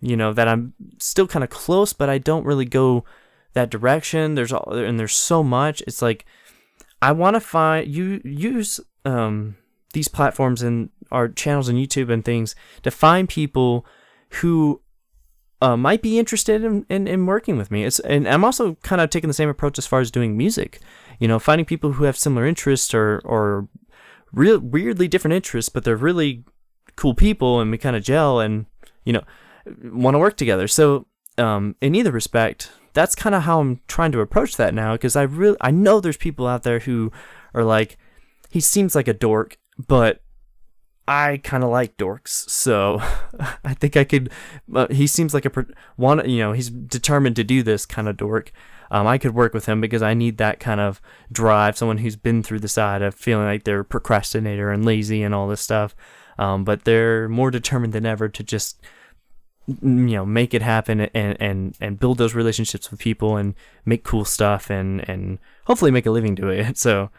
you 0.00 0.16
know, 0.16 0.32
that 0.32 0.48
I'm 0.48 0.74
still 0.98 1.26
kind 1.26 1.44
of 1.44 1.50
close, 1.50 1.92
but 1.92 2.08
I 2.08 2.18
don't 2.18 2.46
really 2.46 2.64
go 2.64 3.04
that 3.54 3.70
direction. 3.70 4.34
There's 4.34 4.52
all, 4.52 4.72
and 4.72 4.98
there's 4.98 5.14
so 5.14 5.42
much. 5.42 5.82
It's 5.86 6.02
like 6.02 6.24
I 7.00 7.12
want 7.12 7.34
to 7.34 7.40
find 7.40 7.88
you 7.88 8.20
use 8.24 8.80
um 9.04 9.56
these 9.94 10.08
platforms 10.08 10.62
and 10.62 10.90
our 11.10 11.28
channels 11.28 11.68
on 11.68 11.76
YouTube 11.76 12.12
and 12.12 12.24
things 12.24 12.54
to 12.82 12.90
find 12.90 13.28
people 13.28 13.86
who 14.40 14.82
uh, 15.60 15.76
might 15.76 16.02
be 16.02 16.18
interested 16.18 16.62
in, 16.62 16.86
in, 16.88 17.08
in 17.08 17.26
working 17.26 17.56
with 17.56 17.70
me. 17.70 17.84
It's 17.84 17.98
and 18.00 18.28
I'm 18.28 18.44
also 18.44 18.76
kind 18.82 19.00
of 19.00 19.10
taking 19.10 19.28
the 19.28 19.34
same 19.34 19.48
approach 19.48 19.78
as 19.78 19.86
far 19.86 20.00
as 20.00 20.10
doing 20.10 20.36
music 20.36 20.80
you 21.18 21.28
know, 21.28 21.38
finding 21.38 21.64
people 21.64 21.92
who 21.92 22.04
have 22.04 22.16
similar 22.16 22.46
interests 22.46 22.94
or 22.94 23.20
or 23.24 23.68
real 24.32 24.58
weirdly 24.58 25.08
different 25.08 25.34
interests, 25.34 25.68
but 25.68 25.84
they're 25.84 25.96
really 25.96 26.44
cool 26.96 27.14
people 27.14 27.60
and 27.60 27.70
we 27.70 27.78
kind 27.78 27.94
of 27.94 28.02
gel 28.02 28.40
and 28.40 28.66
you 29.04 29.12
know 29.12 29.22
want 29.82 30.14
to 30.14 30.18
work 30.18 30.36
together. 30.36 30.68
So 30.68 31.06
um, 31.36 31.76
in 31.80 31.94
either 31.94 32.10
respect, 32.10 32.70
that's 32.92 33.14
kind 33.14 33.34
of 33.34 33.42
how 33.42 33.60
I'm 33.60 33.80
trying 33.86 34.12
to 34.12 34.20
approach 34.20 34.56
that 34.56 34.74
now 34.74 34.92
because 34.92 35.16
I 35.16 35.22
really 35.22 35.56
I 35.60 35.70
know 35.70 36.00
there's 36.00 36.16
people 36.16 36.46
out 36.46 36.62
there 36.62 36.80
who 36.80 37.12
are 37.54 37.64
like 37.64 37.98
he 38.50 38.60
seems 38.60 38.94
like 38.94 39.08
a 39.08 39.14
dork, 39.14 39.58
but 39.86 40.22
I 41.06 41.40
kind 41.42 41.64
of 41.64 41.70
like 41.70 41.96
dorks, 41.96 42.48
so 42.50 43.00
I 43.64 43.74
think 43.74 43.96
I 43.96 44.04
could. 44.04 44.30
Uh, 44.74 44.88
he 44.90 45.06
seems 45.06 45.32
like 45.32 45.46
a 45.46 45.66
one, 45.96 46.28
you 46.28 46.38
know, 46.38 46.52
he's 46.52 46.68
determined 46.68 47.36
to 47.36 47.44
do 47.44 47.62
this 47.62 47.86
kind 47.86 48.08
of 48.08 48.16
dork 48.16 48.52
um, 48.90 49.06
I 49.06 49.18
could 49.18 49.34
work 49.34 49.54
with 49.54 49.66
him 49.66 49.80
because 49.80 50.02
I 50.02 50.14
need 50.14 50.38
that 50.38 50.60
kind 50.60 50.80
of 50.80 51.00
drive, 51.30 51.76
someone 51.76 51.98
who's 51.98 52.16
been 52.16 52.42
through 52.42 52.60
the 52.60 52.68
side 52.68 53.02
of 53.02 53.14
feeling 53.14 53.46
like 53.46 53.64
they're 53.64 53.84
procrastinator 53.84 54.70
and 54.70 54.84
lazy 54.84 55.22
and 55.22 55.34
all 55.34 55.48
this 55.48 55.60
stuff. 55.60 55.94
Um, 56.38 56.64
but 56.64 56.84
they're 56.84 57.28
more 57.28 57.50
determined 57.50 57.92
than 57.92 58.06
ever 58.06 58.28
to 58.28 58.42
just 58.42 58.80
you 59.82 60.16
know 60.16 60.24
make 60.24 60.54
it 60.54 60.62
happen 60.62 61.00
and 61.00 61.36
and 61.40 61.76
and 61.78 62.00
build 62.00 62.16
those 62.16 62.34
relationships 62.34 62.90
with 62.90 62.98
people 62.98 63.36
and 63.36 63.54
make 63.84 64.02
cool 64.02 64.24
stuff 64.24 64.70
and 64.70 65.06
and 65.08 65.38
hopefully 65.66 65.90
make 65.90 66.06
a 66.06 66.10
living 66.10 66.34
doing 66.34 66.60
it 66.60 66.78
so 66.78 67.10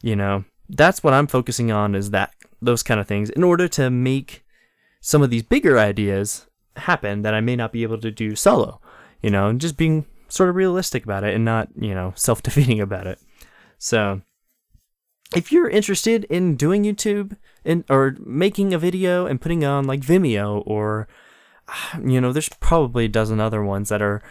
you 0.00 0.16
know 0.16 0.42
that's 0.70 1.04
what 1.04 1.12
i'm 1.12 1.26
focusing 1.26 1.70
on 1.70 1.94
is 1.94 2.10
that 2.10 2.32
those 2.62 2.82
kind 2.82 2.98
of 2.98 3.06
things 3.06 3.28
in 3.28 3.44
order 3.44 3.68
to 3.68 3.90
make 3.90 4.42
some 5.02 5.20
of 5.20 5.28
these 5.28 5.42
bigger 5.42 5.78
ideas 5.78 6.46
happen 6.76 7.20
that 7.20 7.34
i 7.34 7.40
may 7.40 7.54
not 7.54 7.72
be 7.72 7.82
able 7.82 7.98
to 7.98 8.10
do 8.10 8.34
solo 8.34 8.80
you 9.20 9.28
know 9.28 9.52
just 9.52 9.76
being 9.76 10.06
sort 10.32 10.48
of 10.48 10.56
realistic 10.56 11.04
about 11.04 11.24
it 11.24 11.34
and 11.34 11.44
not, 11.44 11.68
you 11.76 11.94
know, 11.94 12.12
self 12.16 12.42
defeating 12.42 12.80
about 12.80 13.06
it. 13.06 13.18
So, 13.78 14.22
if 15.34 15.52
you're 15.52 15.68
interested 15.68 16.24
in 16.24 16.56
doing 16.56 16.84
YouTube 16.84 17.36
and 17.64 17.84
or 17.90 18.16
making 18.24 18.72
a 18.74 18.78
video 18.78 19.26
and 19.26 19.40
putting 19.40 19.64
on 19.64 19.84
like 19.86 20.00
Vimeo 20.00 20.62
or 20.66 21.08
you 22.04 22.20
know, 22.20 22.32
there's 22.32 22.48
probably 22.48 23.06
a 23.06 23.08
dozen 23.08 23.40
other 23.40 23.62
ones 23.62 23.88
that 23.90 24.02
are 24.02 24.22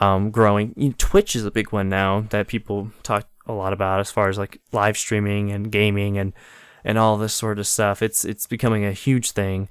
um, 0.00 0.30
growing. 0.30 0.74
You 0.76 0.88
know, 0.90 0.94
Twitch 0.98 1.34
is 1.36 1.44
a 1.44 1.50
big 1.50 1.72
one 1.72 1.88
now 1.88 2.20
that 2.30 2.48
people 2.48 2.90
talk 3.02 3.28
a 3.46 3.52
lot 3.52 3.72
about 3.72 4.00
as 4.00 4.10
far 4.10 4.28
as 4.28 4.38
like 4.38 4.60
live 4.72 4.96
streaming 4.98 5.52
and 5.52 5.70
gaming 5.72 6.18
and 6.18 6.32
and 6.84 6.98
all 6.98 7.16
this 7.16 7.34
sort 7.34 7.58
of 7.58 7.66
stuff. 7.66 8.02
It's 8.02 8.24
it's 8.24 8.46
becoming 8.46 8.84
a 8.84 8.92
huge 8.92 9.32
thing. 9.32 9.68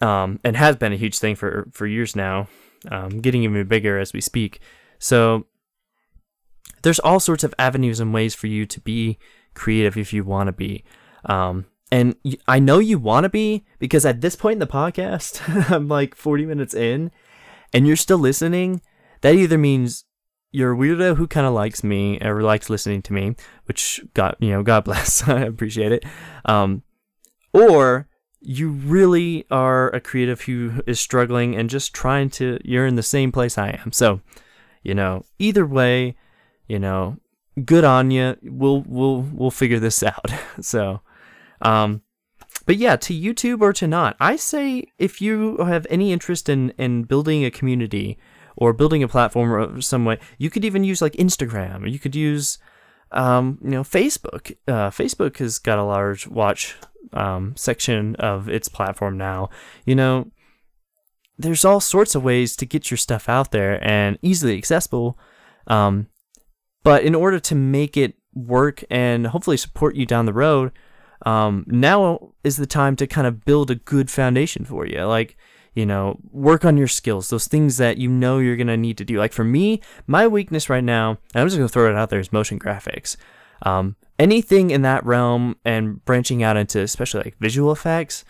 um, 0.00 0.40
and 0.44 0.56
has 0.56 0.76
been 0.76 0.92
a 0.92 0.96
huge 0.96 1.18
thing 1.18 1.34
for 1.36 1.68
for 1.72 1.86
years 1.86 2.14
now, 2.16 2.48
um, 2.90 3.20
getting 3.20 3.42
even 3.42 3.66
bigger 3.66 3.98
as 3.98 4.12
we 4.12 4.20
speak. 4.20 4.60
So 4.98 5.46
there's 6.82 6.98
all 6.98 7.20
sorts 7.20 7.44
of 7.44 7.54
avenues 7.58 8.00
and 8.00 8.12
ways 8.12 8.34
for 8.34 8.46
you 8.46 8.66
to 8.66 8.80
be 8.80 9.18
creative 9.54 9.96
if 9.96 10.12
you 10.12 10.24
want 10.24 10.48
to 10.48 10.52
be. 10.52 10.84
Um, 11.24 11.66
and 11.90 12.16
I 12.48 12.58
know 12.58 12.78
you 12.78 12.98
want 12.98 13.24
to 13.24 13.28
be 13.28 13.64
because 13.78 14.04
at 14.04 14.20
this 14.20 14.36
point 14.36 14.54
in 14.54 14.58
the 14.58 14.66
podcast, 14.66 15.70
I'm 15.70 15.88
like 15.88 16.14
40 16.14 16.46
minutes 16.46 16.74
in, 16.74 17.10
and 17.72 17.86
you're 17.86 17.96
still 17.96 18.18
listening. 18.18 18.82
That 19.20 19.34
either 19.34 19.58
means 19.58 20.04
you're 20.50 20.74
a 20.74 20.76
weirdo 20.76 21.16
who 21.16 21.26
kind 21.26 21.46
of 21.46 21.52
likes 21.52 21.82
me 21.82 22.20
or 22.20 22.42
likes 22.42 22.70
listening 22.70 23.02
to 23.02 23.12
me, 23.12 23.34
which 23.64 24.00
God, 24.14 24.36
you 24.38 24.50
know, 24.50 24.62
God 24.62 24.84
bless, 24.84 25.26
I 25.26 25.40
appreciate 25.40 25.92
it. 25.92 26.04
Um, 26.44 26.82
or 27.52 28.08
you 28.40 28.70
really 28.70 29.46
are 29.50 29.88
a 29.88 30.00
creative 30.00 30.42
who 30.42 30.82
is 30.86 31.00
struggling 31.00 31.56
and 31.56 31.70
just 31.70 31.94
trying 31.94 32.28
to. 32.30 32.58
You're 32.64 32.86
in 32.86 32.96
the 32.96 33.02
same 33.02 33.32
place 33.32 33.56
I 33.56 33.80
am. 33.84 33.92
So, 33.92 34.20
you 34.84 34.94
know, 34.94 35.24
either 35.38 35.66
way, 35.66 36.14
you 36.68 36.78
know, 36.78 37.16
good 37.64 37.84
on 37.84 38.10
you. 38.10 38.36
We'll 38.42 38.82
we'll 38.86 39.22
we'll 39.32 39.50
figure 39.50 39.80
this 39.80 40.02
out. 40.02 40.30
so, 40.60 41.00
um, 41.62 42.02
but 42.66 42.76
yeah, 42.76 42.96
to 42.96 43.14
YouTube 43.14 43.60
or 43.60 43.72
to 43.72 43.86
not, 43.86 44.16
I 44.20 44.36
say 44.36 44.84
if 44.98 45.20
you 45.20 45.56
have 45.58 45.86
any 45.90 46.12
interest 46.12 46.48
in 46.48 46.70
in 46.78 47.04
building 47.04 47.44
a 47.44 47.50
community 47.50 48.18
or 48.56 48.72
building 48.72 49.02
a 49.02 49.08
platform 49.08 49.52
or 49.52 49.80
some 49.80 50.04
way, 50.04 50.18
you 50.38 50.50
could 50.50 50.64
even 50.64 50.84
use 50.84 51.02
like 51.02 51.14
Instagram 51.14 51.82
or 51.82 51.88
you 51.88 51.98
could 51.98 52.14
use, 52.14 52.58
um, 53.10 53.58
you 53.62 53.70
know, 53.70 53.82
Facebook. 53.82 54.54
Uh, 54.68 54.90
Facebook 54.90 55.38
has 55.38 55.58
got 55.58 55.78
a 55.78 55.84
large 55.84 56.28
watch 56.28 56.76
um, 57.12 57.54
section 57.56 58.14
of 58.16 58.48
its 58.48 58.68
platform 58.68 59.18
now. 59.18 59.50
You 59.84 59.96
know, 59.96 60.30
there's 61.38 61.64
all 61.64 61.80
sorts 61.80 62.14
of 62.14 62.22
ways 62.22 62.56
to 62.56 62.66
get 62.66 62.90
your 62.90 62.98
stuff 62.98 63.28
out 63.28 63.50
there 63.50 63.82
and 63.86 64.18
easily 64.22 64.56
accessible. 64.56 65.18
Um, 65.66 66.08
but 66.82 67.02
in 67.02 67.14
order 67.14 67.40
to 67.40 67.54
make 67.54 67.96
it 67.96 68.14
work 68.34 68.84
and 68.90 69.26
hopefully 69.28 69.56
support 69.56 69.96
you 69.96 70.06
down 70.06 70.26
the 70.26 70.32
road, 70.32 70.72
um, 71.26 71.64
now 71.66 72.32
is 72.44 72.56
the 72.56 72.66
time 72.66 72.96
to 72.96 73.06
kind 73.06 73.26
of 73.26 73.44
build 73.44 73.70
a 73.70 73.76
good 73.76 74.10
foundation 74.10 74.64
for 74.64 74.86
you. 74.86 75.04
Like, 75.04 75.36
you 75.74 75.86
know, 75.86 76.20
work 76.30 76.64
on 76.64 76.76
your 76.76 76.86
skills, 76.88 77.30
those 77.30 77.48
things 77.48 77.78
that 77.78 77.98
you 77.98 78.08
know 78.08 78.38
you're 78.38 78.56
going 78.56 78.68
to 78.68 78.76
need 78.76 78.98
to 78.98 79.04
do. 79.04 79.18
Like 79.18 79.32
for 79.32 79.44
me, 79.44 79.80
my 80.06 80.26
weakness 80.26 80.70
right 80.70 80.84
now, 80.84 81.18
and 81.34 81.40
I'm 81.40 81.46
just 81.46 81.56
going 81.56 81.68
to 81.68 81.72
throw 81.72 81.90
it 81.90 81.96
out 81.96 82.10
there, 82.10 82.20
is 82.20 82.32
motion 82.32 82.58
graphics. 82.58 83.16
Um, 83.62 83.96
anything 84.18 84.70
in 84.70 84.82
that 84.82 85.04
realm 85.04 85.56
and 85.64 86.04
branching 86.04 86.42
out 86.42 86.56
into 86.56 86.80
especially 86.80 87.22
like 87.24 87.36
visual 87.40 87.72
effects 87.72 88.24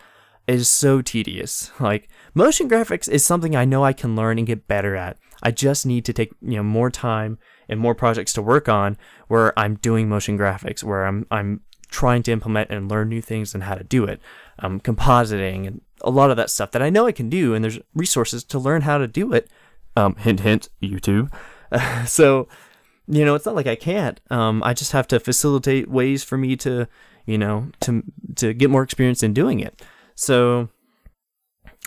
is 0.47 0.68
so 0.68 1.03
tedious. 1.03 1.70
Like 1.80 2.09
motion 2.34 2.68
graphics 2.68 3.09
is 3.09 3.24
something 3.24 3.57
I 3.57 3.64
know 3.64 3.84
I 3.84 3.92
can 3.92 4.16
learn 4.16 4.38
and 4.38 4.47
get 4.47 4.68
better 4.68 4.97
at. 4.97 5.18
I 5.42 5.51
just 5.51 5.86
need 5.86 6.05
to 6.07 6.12
take, 6.12 6.32
you 6.40 6.57
know, 6.57 6.62
more 6.62 6.90
time 6.90 7.38
and 7.68 7.80
more 7.80 7.95
projects 7.95 8.32
to 8.34 8.42
work 8.42 8.68
on 8.68 8.97
where 9.28 9.59
I'm 9.59 9.76
doing 9.76 10.09
motion 10.09 10.38
graphics, 10.38 10.82
where 10.82 11.07
I'm 11.07 11.26
I'm 11.30 11.61
trying 11.90 12.22
to 12.24 12.32
implement 12.32 12.70
and 12.70 12.90
learn 12.90 13.09
new 13.09 13.22
things 13.22 13.55
and 13.55 13.64
how 13.64 13.74
to 13.74 13.84
do 13.84 14.05
it. 14.05 14.20
Um, 14.59 14.80
compositing 14.80 15.66
and 15.66 15.80
a 16.03 16.11
lot 16.11 16.30
of 16.30 16.36
that 16.36 16.51
stuff 16.51 16.70
that 16.72 16.82
I 16.82 16.90
know 16.90 17.07
I 17.07 17.12
can 17.12 17.28
do, 17.28 17.55
and 17.55 17.64
there's 17.64 17.78
resources 17.95 18.45
to 18.45 18.59
learn 18.59 18.82
how 18.82 18.99
to 18.99 19.07
do 19.07 19.32
it. 19.32 19.49
Um, 19.97 20.16
hint, 20.16 20.40
hint, 20.40 20.68
YouTube. 20.82 21.32
so 22.07 22.49
you 23.07 23.24
know, 23.24 23.34
it's 23.34 23.47
not 23.47 23.55
like 23.55 23.66
I 23.66 23.76
can't. 23.76 24.20
Um, 24.30 24.62
I 24.62 24.72
just 24.72 24.92
have 24.92 25.07
to 25.09 25.20
facilitate 25.20 25.88
ways 25.90 26.24
for 26.24 26.38
me 26.38 26.57
to, 26.57 26.88
you 27.26 27.38
know, 27.38 27.68
to 27.80 28.03
to 28.36 28.55
get 28.55 28.70
more 28.70 28.82
experience 28.82 29.22
in 29.22 29.34
doing 29.34 29.61
it. 29.61 29.82
So 30.15 30.69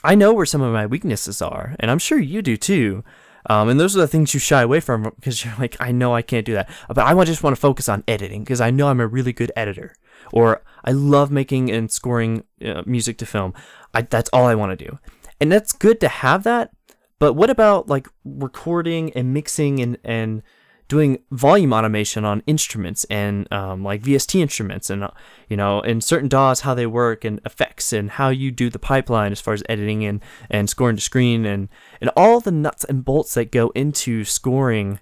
I 0.04 0.16
know 0.16 0.34
where 0.34 0.46
some 0.46 0.62
of 0.62 0.74
my 0.74 0.86
weaknesses 0.86 1.42
are, 1.42 1.76
and 1.80 1.90
I'm 1.90 2.00
sure 2.00 2.20
you 2.20 2.42
do 2.42 2.58
too. 2.58 3.04
Um, 3.50 3.70
and 3.70 3.80
those 3.80 3.96
are 3.96 4.02
the 4.02 4.08
things 4.08 4.34
you 4.34 4.40
shy 4.40 4.62
away 4.62 4.82
from 4.82 5.04
because 5.16 5.44
you're 5.44 5.56
like, 5.58 5.78
I 5.80 5.92
know 5.92 6.14
I 6.14 6.22
can't 6.22 6.46
do 6.46 6.54
that, 6.54 6.70
but 6.88 7.00
I 7.00 7.24
just 7.24 7.44
want 7.44 7.56
to 7.56 7.60
focus 7.60 7.88
on 7.88 8.04
editing 8.08 8.44
because 8.44 8.60
I 8.60 8.72
know 8.72 8.90
I'm 8.90 9.00
a 9.00 9.08
really 9.08 9.32
good 9.32 9.52
editor, 9.56 9.96
or 10.34 10.64
I 10.84 10.92
love 10.92 11.32
making 11.32 11.72
and 11.72 11.90
scoring 11.90 12.44
uh, 12.66 12.84
music 12.86 13.18
to 13.20 13.26
film. 13.26 13.54
I, 13.94 14.02
that's 14.02 14.30
all 14.34 14.46
I 14.46 14.56
want 14.56 14.78
to 14.78 14.86
do, 14.86 15.00
and 15.40 15.52
that's 15.52 15.72
good 15.72 16.02
to 16.02 16.10
have 16.10 16.44
that. 16.44 16.72
But 17.20 17.34
what 17.34 17.50
about 17.50 17.88
like 17.88 18.08
recording 18.26 19.12
and 19.14 19.34
mixing 19.34 19.80
and 19.80 19.98
and 20.04 20.44
doing 20.88 21.20
volume 21.32 21.74
automation 21.74 22.24
on 22.24 22.42
instruments 22.48 23.04
and 23.06 23.52
um, 23.52 23.84
like 23.84 24.02
VST 24.02 24.40
instruments 24.40 24.90
and 24.90 25.04
uh, 25.04 25.12
you 25.50 25.58
know 25.58 25.82
in 25.82 26.02
certain 26.02 26.30
DAWs 26.30 26.62
how 26.62 26.74
they 26.74 26.86
work 26.86 27.26
and 27.26 27.42
effects 27.46 27.92
and 27.92 28.12
how 28.12 28.30
you 28.30 28.52
do 28.52 28.70
the 28.70 28.80
pipeline 28.80 29.32
as 29.32 29.42
far 29.42 29.54
as 29.54 29.64
editing 29.68 30.06
and 30.06 30.22
and 30.50 30.70
scoring 30.70 30.96
to 30.96 31.02
screen 31.02 31.46
and 31.46 31.70
and 32.00 32.10
all 32.16 32.40
the 32.40 32.52
nuts 32.52 32.84
and 32.86 33.04
bolts 33.04 33.34
that 33.34 33.52
go 33.52 33.70
into 33.70 34.24
scoring 34.24 35.00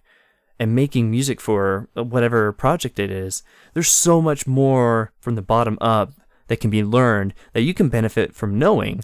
and 0.60 0.74
making 0.74 1.12
music 1.12 1.42
for 1.42 1.90
whatever 1.94 2.52
project 2.54 2.98
it 2.98 3.12
is. 3.12 3.44
There's 3.74 3.90
so 3.90 4.22
much 4.22 4.48
more 4.48 5.12
from 5.20 5.36
the 5.36 5.42
bottom 5.42 5.78
up 5.82 6.14
that 6.48 6.58
can 6.58 6.70
be 6.70 6.84
learned 6.84 7.34
that 7.54 7.64
you 7.64 7.74
can 7.74 7.90
benefit 7.90 8.34
from 8.34 8.58
knowing 8.58 9.04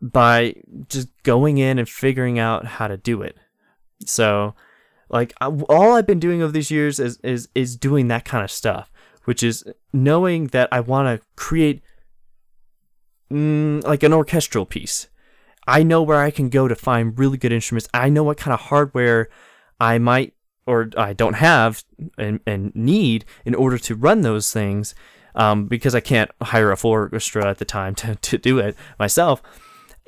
by 0.00 0.54
just 0.88 1.08
going 1.22 1.58
in 1.58 1.78
and 1.78 1.88
figuring 1.88 2.38
out 2.38 2.66
how 2.66 2.88
to 2.88 2.96
do 2.96 3.22
it. 3.22 3.36
So 4.04 4.54
like 5.08 5.32
I, 5.40 5.46
all 5.46 5.92
I've 5.92 6.06
been 6.06 6.20
doing 6.20 6.42
over 6.42 6.52
these 6.52 6.70
years 6.70 6.98
is 6.98 7.18
is 7.18 7.48
is 7.54 7.76
doing 7.76 8.08
that 8.08 8.24
kind 8.24 8.44
of 8.44 8.50
stuff, 8.50 8.90
which 9.24 9.42
is 9.42 9.64
knowing 9.92 10.48
that 10.48 10.68
I 10.72 10.80
want 10.80 11.06
to 11.08 11.26
create 11.36 11.82
mm, 13.32 13.82
like 13.84 14.02
an 14.02 14.12
orchestral 14.12 14.66
piece. 14.66 15.08
I 15.66 15.82
know 15.82 16.02
where 16.02 16.20
I 16.20 16.30
can 16.30 16.48
go 16.48 16.66
to 16.66 16.74
find 16.74 17.18
really 17.18 17.36
good 17.36 17.52
instruments. 17.52 17.88
I 17.92 18.08
know 18.08 18.24
what 18.24 18.38
kind 18.38 18.54
of 18.54 18.60
hardware 18.60 19.28
I 19.78 19.98
might 19.98 20.34
or 20.66 20.90
I 20.96 21.12
don't 21.12 21.34
have 21.34 21.82
and, 22.16 22.40
and 22.46 22.74
need 22.74 23.24
in 23.44 23.54
order 23.54 23.78
to 23.78 23.94
run 23.94 24.22
those 24.22 24.52
things 24.52 24.94
um, 25.34 25.66
because 25.66 25.94
I 25.94 26.00
can't 26.00 26.30
hire 26.42 26.72
a 26.72 26.76
full 26.76 26.90
orchestra 26.90 27.46
at 27.48 27.58
the 27.58 27.64
time 27.64 27.94
to, 27.96 28.16
to 28.16 28.38
do 28.38 28.58
it 28.58 28.76
myself 28.98 29.42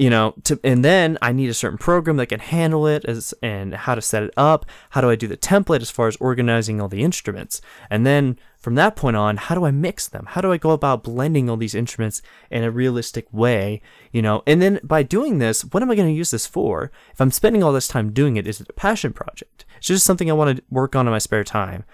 you 0.01 0.09
know 0.09 0.35
to 0.45 0.59
and 0.65 0.83
then 0.83 1.19
i 1.21 1.31
need 1.31 1.51
a 1.51 1.55
certain 1.55 1.77
program 1.77 2.17
that 2.17 2.31
can 2.31 2.41
handle 2.41 2.87
it 2.87 3.05
as 3.05 3.35
and 3.43 3.75
how 3.75 3.95
to 3.95 4.01
set 4.01 4.23
it 4.23 4.33
up. 4.35 4.65
How 4.91 5.03
do 5.03 5.11
i 5.11 5.15
do 5.15 5.29
the 5.29 5.37
template 5.37 5.83
as 5.83 5.91
far 5.91 6.09
as 6.09 6.17
organizing 6.17 6.81
all 6.81 6.89
the 6.89 7.03
instruments? 7.03 7.61
And 7.91 8.07
then 8.07 8.39
from 8.57 8.77
that 8.77 8.97
point 8.97 9.17
on 9.17 9.37
how 9.37 9.55
do 9.55 9.67
i 9.67 9.71
mix 9.71 10.09
them? 10.09 10.25
How 10.31 10.41
do 10.41 10.53
i 10.53 10.57
go 10.57 10.71
about 10.71 11.05
blending 11.05 11.51
all 11.51 11.59
these 11.59 11.75
instruments 11.75 12.23
in 12.51 12.65
a 12.65 12.71
realistic 12.71 13.31
way 13.31 13.83
you 14.11 14.23
know? 14.23 14.43
And 14.47 14.63
then 14.63 14.81
by 14.83 15.03
doing 15.03 15.37
this 15.37 15.67
what 15.67 15.83
am 15.83 15.91
i 15.91 15.95
going 15.95 16.09
to 16.09 16.15
use 16.15 16.31
this 16.31 16.47
for? 16.47 16.91
If 17.13 17.21
i'm 17.21 17.31
spending 17.31 17.63
all 17.63 17.73
this 17.73 17.89
time 17.89 18.11
doing 18.11 18.37
it 18.37 18.47
is 18.47 18.59
it 18.59 18.71
a 18.71 18.73
passion 18.73 19.13
project? 19.13 19.67
It's 19.77 19.89
just 19.89 20.07
something 20.07 20.31
i 20.31 20.35
want 20.35 20.57
to 20.57 20.65
work 20.71 20.97
on 20.97 21.07
in 21.07 21.13
my 21.13 21.19
spare 21.19 21.45
time 21.45 21.85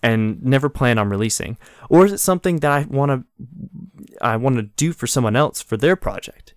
and 0.00 0.40
never 0.44 0.68
plan 0.68 0.96
on 0.96 1.08
releasing. 1.08 1.58
Or 1.90 2.06
is 2.06 2.12
it 2.12 2.18
something 2.18 2.58
that 2.58 2.70
i 2.70 2.82
want 2.84 3.10
to 3.10 3.24
i 4.22 4.36
want 4.36 4.54
to 4.56 4.62
do 4.62 4.92
for 4.92 5.08
someone 5.08 5.34
else 5.34 5.60
for 5.60 5.76
their 5.76 5.96
project 5.96 6.54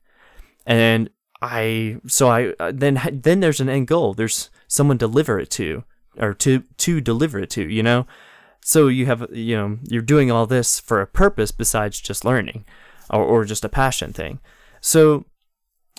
and 0.65 1.09
I 1.41 1.97
so 2.07 2.29
I 2.29 2.53
uh, 2.59 2.71
then 2.73 3.01
then 3.11 3.39
there's 3.39 3.59
an 3.59 3.69
end 3.69 3.87
goal. 3.87 4.13
There's 4.13 4.49
someone 4.67 4.97
deliver 4.97 5.39
it 5.39 5.49
to 5.51 5.83
or 6.17 6.33
to 6.35 6.63
to 6.77 7.01
deliver 7.01 7.39
it 7.39 7.49
to, 7.51 7.67
you 7.67 7.83
know. 7.83 8.05
So 8.63 8.87
you 8.87 9.07
have 9.07 9.27
you 9.31 9.55
know 9.55 9.79
you're 9.83 10.01
doing 10.01 10.31
all 10.31 10.45
this 10.45 10.79
for 10.79 11.01
a 11.01 11.07
purpose 11.07 11.51
besides 11.51 11.99
just 11.99 12.25
learning 12.25 12.65
or 13.09 13.23
or 13.23 13.45
just 13.45 13.65
a 13.65 13.69
passion 13.69 14.13
thing. 14.13 14.39
So 14.81 15.25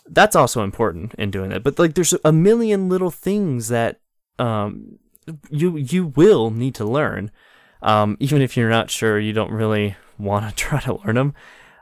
that's 0.07 0.37
also 0.37 0.63
important 0.63 1.15
in 1.15 1.31
doing 1.31 1.51
that. 1.51 1.63
But 1.63 1.79
like 1.79 1.95
there's 1.95 2.15
a 2.25 2.33
million 2.33 2.89
little 2.89 3.11
things 3.11 3.69
that 3.69 4.01
um 4.39 4.99
you 5.51 5.77
you 5.77 6.07
will 6.07 6.51
need 6.51 6.75
to 6.77 6.85
learn. 6.85 7.31
Um, 7.83 8.17
even 8.21 8.43
if 8.43 8.57
you're 8.57 8.71
not 8.71 8.91
sure, 8.91 9.19
you 9.19 9.33
don't 9.33 9.51
really 9.51 9.97
want 10.19 10.49
to 10.49 10.55
try 10.57 10.81
to 10.81 11.01
learn 11.05 11.17
them. 11.17 11.35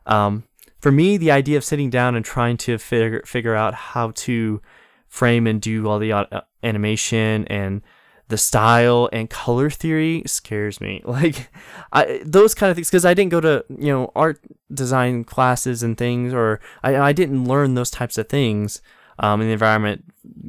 Um, 0.06 0.44
for 0.80 0.90
me, 0.90 1.16
the 1.16 1.30
idea 1.30 1.56
of 1.56 1.64
sitting 1.64 1.90
down 1.90 2.14
and 2.14 2.24
trying 2.24 2.56
to 2.58 2.78
figure 2.78 3.22
figure 3.26 3.54
out 3.54 3.74
how 3.74 4.12
to 4.12 4.60
frame 5.08 5.46
and 5.46 5.60
do 5.60 5.86
all 5.88 5.98
the 5.98 6.12
uh, 6.12 6.40
animation 6.62 7.46
and 7.48 7.82
the 8.28 8.38
style 8.38 9.08
and 9.12 9.28
color 9.28 9.68
theory 9.68 10.22
scares 10.24 10.80
me. 10.80 11.02
Like 11.10 11.50
I, 11.92 12.22
those 12.24 12.54
kind 12.54 12.70
of 12.70 12.76
things 12.76 12.88
because 12.88 13.04
I 13.04 13.14
didn't 13.14 13.32
go 13.32 13.40
to 13.40 13.64
you 13.68 13.92
know 13.92 14.12
art 14.14 14.40
design 14.72 15.24
classes 15.24 15.82
and 15.82 15.98
things, 15.98 16.32
or 16.32 16.60
I, 16.82 16.96
I 16.96 17.12
didn't 17.12 17.44
learn 17.44 17.74
those 17.74 17.90
types 17.90 18.16
of 18.16 18.28
things 18.28 18.80
um, 19.18 19.40
in 19.40 19.48
the 19.48 19.52
environment. 19.52 20.04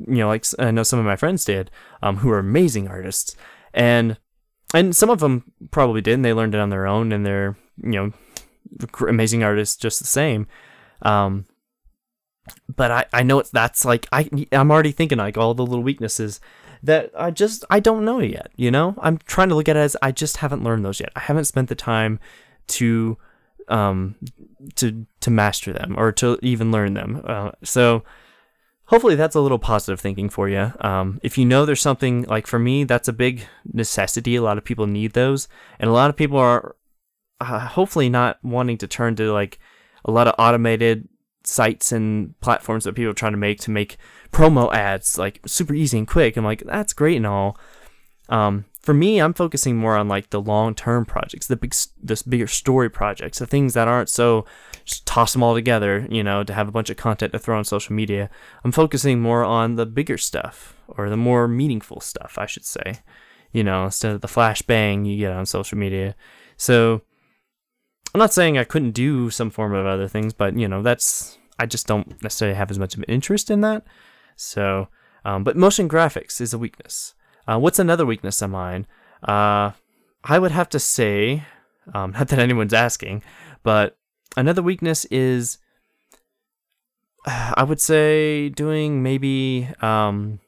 You 0.07 0.17
know, 0.17 0.27
like 0.27 0.45
I 0.59 0.71
know 0.71 0.84
some 0.84 0.99
of 0.99 1.05
my 1.05 1.15
friends 1.15 1.43
did, 1.43 1.71
um, 2.01 2.17
who 2.17 2.29
are 2.29 2.39
amazing 2.39 2.88
artists, 2.88 3.36
and 3.73 4.17
and 4.73 4.95
some 4.95 5.09
of 5.09 5.19
them 5.19 5.51
probably 5.71 6.01
did, 6.01 6.13
and 6.13 6.23
they 6.23 6.34
learned 6.34 6.55
it 6.55 6.61
on 6.61 6.69
their 6.69 6.88
own, 6.88 7.11
and 7.11 7.25
they're 7.25 7.57
you 7.84 7.91
know 7.91 8.13
amazing 9.07 9.43
artists 9.43 9.76
just 9.76 9.99
the 9.99 10.07
same. 10.07 10.47
Um, 11.01 11.45
but 12.76 12.91
I, 12.91 13.05
I 13.14 13.24
know 13.24 13.39
it's 13.39 13.49
that's 13.49 13.86
like 13.86 14.07
I 14.12 14.30
I'm 14.51 14.72
already 14.72 14.91
thinking 14.91 15.18
like 15.18 15.38
all 15.38 15.53
the 15.53 15.66
little 15.66 15.84
weaknesses 15.84 16.39
that 16.84 17.12
I 17.16 17.32
just 17.32 17.64
I 17.70 17.80
don't 17.80 18.05
know 18.05 18.20
yet. 18.20 18.51
You 18.55 18.72
know, 18.72 18.95
I'm 18.99 19.18
trying 19.20 19.49
to 19.49 19.55
look 19.55 19.70
at 19.70 19.76
it 19.76 19.80
as 19.80 19.97
I 20.01 20.12
just 20.12 20.38
haven't 20.38 20.64
learned 20.64 20.86
those 20.86 20.99
yet. 20.99 21.12
I 21.16 21.22
haven't 21.22 21.45
spent 21.45 21.70
the 21.70 21.76
time 21.76 22.20
to 22.68 23.18
um, 23.68 24.16
to 24.76 25.05
to 25.22 25.32
master 25.32 25.74
them 25.74 25.95
or 25.97 26.12
to 26.14 26.38
even 26.41 26.72
learn 26.72 26.93
them. 26.93 27.22
Uh, 27.24 27.51
so 27.64 28.03
hopefully 28.86 29.16
that's 29.16 29.36
a 29.36 29.41
little 29.41 29.59
positive 29.59 29.99
thinking 29.99 30.30
for 30.30 30.49
you. 30.49 30.74
Um, 30.82 31.20
if 31.24 31.38
you 31.38 31.45
know 31.45 31.66
there's 31.66 31.82
something 31.82 32.24
like 32.24 32.47
for 32.47 32.59
me, 32.59 32.84
that's 32.84 33.07
a 33.07 33.14
big 33.14 33.45
necessity. 33.72 34.36
A 34.36 34.41
lot 34.41 34.57
of 34.57 34.66
people 34.66 34.88
need 34.88 35.14
those, 35.14 35.47
and 35.80 35.89
a 35.89 35.93
lot 35.93 36.09
of 36.09 36.18
people 36.18 36.38
are 36.38 36.76
uh, 37.41 37.59
hopefully 37.59 38.09
not 38.09 38.37
wanting 38.43 38.77
to 38.77 38.87
turn 38.87 39.15
to 39.15 39.31
like 39.31 39.59
a 40.05 40.11
lot 40.11 40.27
of 40.27 40.35
automated 40.37 41.07
sites 41.43 41.91
and 41.91 42.39
platforms 42.39 42.83
that 42.83 42.93
people 42.93 43.11
are 43.11 43.15
trying 43.15 43.33
to 43.33 43.37
make 43.37 43.59
to 43.61 43.71
make 43.71 43.97
promo 44.31 44.71
ads 44.73 45.17
like 45.17 45.41
super 45.45 45.73
easy 45.73 45.97
and 45.97 46.07
quick. 46.07 46.37
I'm 46.37 46.45
like, 46.45 46.63
that's 46.65 46.93
great 46.93 47.17
and 47.17 47.27
all. 47.27 47.57
Um, 48.29 48.65
for 48.79 48.93
me, 48.93 49.19
I'm 49.19 49.33
focusing 49.33 49.77
more 49.77 49.95
on 49.95 50.07
like 50.07 50.29
the 50.29 50.41
long 50.41 50.73
term 50.73 51.05
projects, 51.05 51.47
the 51.47 51.55
big, 51.55 51.75
this 52.01 52.23
bigger 52.23 52.47
story 52.47 52.89
projects, 52.89 53.39
the 53.39 53.45
things 53.45 53.73
that 53.73 53.87
aren't 53.87 54.09
so 54.09 54.45
just 54.85 55.05
toss 55.05 55.33
them 55.33 55.43
all 55.43 55.53
together, 55.53 56.07
you 56.09 56.23
know, 56.23 56.43
to 56.43 56.53
have 56.53 56.67
a 56.67 56.71
bunch 56.71 56.89
of 56.89 56.97
content 56.97 57.33
to 57.33 57.39
throw 57.39 57.57
on 57.57 57.65
social 57.65 57.93
media. 57.93 58.29
I'm 58.63 58.71
focusing 58.71 59.19
more 59.19 59.43
on 59.43 59.75
the 59.75 59.85
bigger 59.85 60.17
stuff 60.17 60.75
or 60.87 61.09
the 61.09 61.17
more 61.17 61.47
meaningful 61.47 61.99
stuff, 61.99 62.37
I 62.37 62.47
should 62.47 62.65
say, 62.65 62.99
you 63.51 63.63
know, 63.63 63.85
instead 63.85 64.13
of 64.13 64.21
the 64.21 64.27
flash 64.27 64.61
bang 64.61 65.05
you 65.05 65.17
get 65.17 65.31
on 65.31 65.45
social 65.45 65.77
media. 65.77 66.15
So 66.57 67.01
I'm 68.14 68.20
not 68.20 68.34
saying 68.34 68.57
I 68.57 68.66
couldn't 68.66 68.91
do 68.91 69.30
some 69.30 69.49
form 69.49 69.74
of 69.74 69.86
other 69.86 70.07
things, 70.07 70.34
but 70.34 70.57
you 70.57 70.68
know, 70.68 70.82
that's 70.82 71.38
I 71.57 71.66
just 71.66 71.88
don't 71.88 72.22
necessarily 72.22 72.57
have 72.57 72.72
as 72.72 72.80
much 72.80 72.93
of 72.93 72.99
an 72.99 73.05
interest 73.05 73.49
in 73.49 73.62
that. 73.62 73.84
So, 74.36 74.88
um, 75.24 75.43
but 75.43 75.55
motion 75.55 75.88
graphics 75.88 76.41
is 76.41 76.53
a 76.53 76.57
weakness. 76.57 77.14
Uh, 77.47 77.59
what's 77.59 77.80
another 77.80 78.05
weakness 78.05 78.41
of 78.41 78.49
mine? 78.49 78.86
Uh, 79.24 79.72
I 80.24 80.39
would 80.39 80.51
have 80.51 80.70
to 80.70 80.80
say, 80.80 81.43
um, 81.93 82.12
not 82.18 82.28
that 82.30 82.39
anyone's 82.39 82.74
asking, 82.74 83.24
but 83.64 83.97
another 84.36 84.62
weakness 84.62 85.05
is, 85.05 85.57
I 87.26 87.64
would 87.64 87.80
say, 87.80 88.49
doing 88.49 89.03
maybe 89.03 89.70
um, 89.82 90.39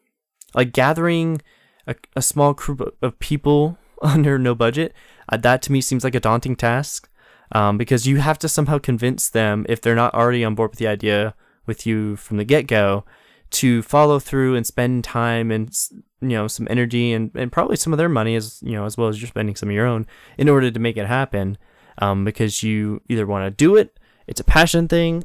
like 0.53 0.73
gathering 0.73 1.41
a, 1.87 1.95
a 2.15 2.21
small 2.21 2.53
group 2.53 2.97
of 3.01 3.19
people 3.19 3.77
under 4.01 4.37
no 4.37 4.53
budget. 4.53 4.93
Uh, 5.29 5.37
that 5.37 5.61
to 5.61 5.71
me 5.71 5.79
seems 5.79 6.03
like 6.03 6.15
a 6.15 6.19
daunting 6.19 6.55
task 6.55 7.09
um, 7.53 7.77
because 7.77 8.05
you 8.07 8.17
have 8.17 8.37
to 8.39 8.49
somehow 8.49 8.77
convince 8.77 9.29
them 9.29 9.65
if 9.69 9.79
they're 9.79 9.95
not 9.95 10.13
already 10.13 10.43
on 10.43 10.55
board 10.55 10.71
with 10.71 10.79
the 10.79 10.87
idea 10.87 11.35
with 11.65 11.85
you 11.85 12.15
from 12.17 12.37
the 12.37 12.43
get 12.43 12.67
go 12.67 13.05
to 13.51 13.83
follow 13.83 14.19
through 14.19 14.55
and 14.55 14.65
spend 14.65 15.03
time 15.03 15.51
and 15.51 15.71
you 16.19 16.29
know 16.29 16.47
some 16.47 16.67
energy 16.69 17.13
and, 17.13 17.31
and 17.35 17.51
probably 17.51 17.75
some 17.75 17.93
of 17.93 17.97
their 17.97 18.09
money 18.09 18.35
as 18.35 18.59
you 18.63 18.73
know 18.73 18.85
as 18.85 18.97
well 18.97 19.07
as 19.07 19.21
you're 19.21 19.27
spending 19.27 19.55
some 19.55 19.69
of 19.69 19.75
your 19.75 19.85
own 19.85 20.05
in 20.37 20.49
order 20.49 20.69
to 20.71 20.79
make 20.79 20.97
it 20.97 21.05
happen 21.05 21.57
um, 21.99 22.25
because 22.25 22.63
you 22.63 23.01
either 23.07 23.27
want 23.27 23.45
to 23.45 23.51
do 23.51 23.75
it 23.75 23.97
it's 24.27 24.39
a 24.39 24.43
passion 24.43 24.87
thing 24.87 25.23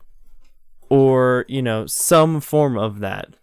or 0.91 1.45
you 1.49 1.63
know 1.63 1.87
some 1.87 2.41
form 2.41 2.79
of 2.79 3.01
that. 3.01 3.35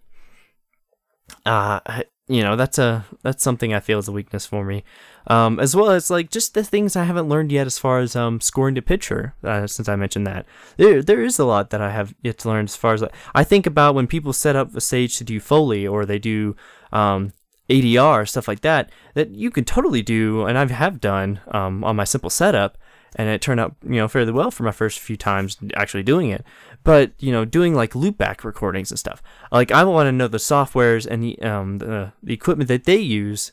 Uh 1.46 1.80
you 2.28 2.42
know 2.42 2.56
that's 2.56 2.80
a 2.80 3.06
that's 3.22 3.44
something 3.44 3.74
i 3.74 3.80
feel 3.80 4.00
is 4.00 4.08
a 4.08 4.12
weakness 4.12 4.46
for 4.46 4.66
me 4.66 4.84
um, 5.28 5.60
as 5.60 5.76
well 5.76 5.90
as 5.90 6.10
like 6.10 6.30
just 6.30 6.54
the 6.54 6.64
things 6.64 6.96
I 6.96 7.04
haven't 7.04 7.30
learned 7.30 7.52
yet 7.52 7.68
as 7.68 7.80
far 7.80 8.00
as 8.00 8.16
um, 8.16 8.40
scoring 8.42 8.76
to 8.76 8.82
picture. 8.82 9.36
Uh, 9.44 9.68
since 9.68 9.90
I 9.90 9.96
mentioned 9.96 10.28
that, 10.28 10.46
there 10.78 11.02
there 11.02 11.22
is 11.22 11.40
a 11.40 11.46
lot 11.46 11.70
that 11.72 11.82
I 11.82 11.92
have 11.92 12.14
yet 12.22 12.38
to 12.40 12.50
learn 12.50 12.66
as 12.66 12.76
far 12.76 12.94
as 12.94 13.02
like, 13.02 13.14
I 13.34 13.44
think 13.44 13.66
about 13.66 13.96
when 13.96 14.08
people 14.08 14.34
set 14.34 14.56
up 14.56 14.76
a 14.76 14.82
stage 14.82 15.18
to 15.18 15.24
do 15.24 15.40
foley 15.40 15.88
or 15.88 16.06
they 16.06 16.20
do 16.20 16.56
um, 16.92 17.34
ADR 17.70 18.28
stuff 18.28 18.48
like 18.48 18.62
that. 18.62 18.92
That 19.16 19.32
you 19.32 19.50
can 19.50 19.66
totally 19.66 20.02
do, 20.02 20.46
and 20.46 20.58
I 20.58 20.66
have 20.68 21.02
done 21.02 21.40
um, 21.48 21.84
on 21.84 21.96
my 21.96 22.04
simple 22.04 22.30
setup, 22.30 22.78
and 23.16 23.28
it 23.30 23.42
turned 23.42 23.60
out 23.60 23.76
you 23.84 23.96
know 23.96 24.08
fairly 24.08 24.32
well 24.32 24.52
for 24.52 24.64
my 24.64 24.72
first 24.72 25.00
few 25.00 25.18
times 25.18 25.58
actually 25.76 26.04
doing 26.04 26.30
it. 26.30 26.46
But 26.84 27.14
you 27.18 27.32
know, 27.32 27.46
doing 27.46 27.74
like 27.74 27.94
loopback 27.94 28.44
recordings 28.44 28.92
and 28.92 29.00
stuff, 29.00 29.24
like 29.52 29.72
I 29.72 29.84
want 29.86 30.08
to 30.08 30.12
know 30.12 30.28
the 30.28 30.38
softwares 30.38 31.08
and 31.08 31.24
the 31.24 31.42
um 31.42 31.80
the, 31.80 32.14
the 32.22 32.34
equipment 32.34 32.68
that 32.68 32.84
they 32.84 32.98
use 32.98 33.52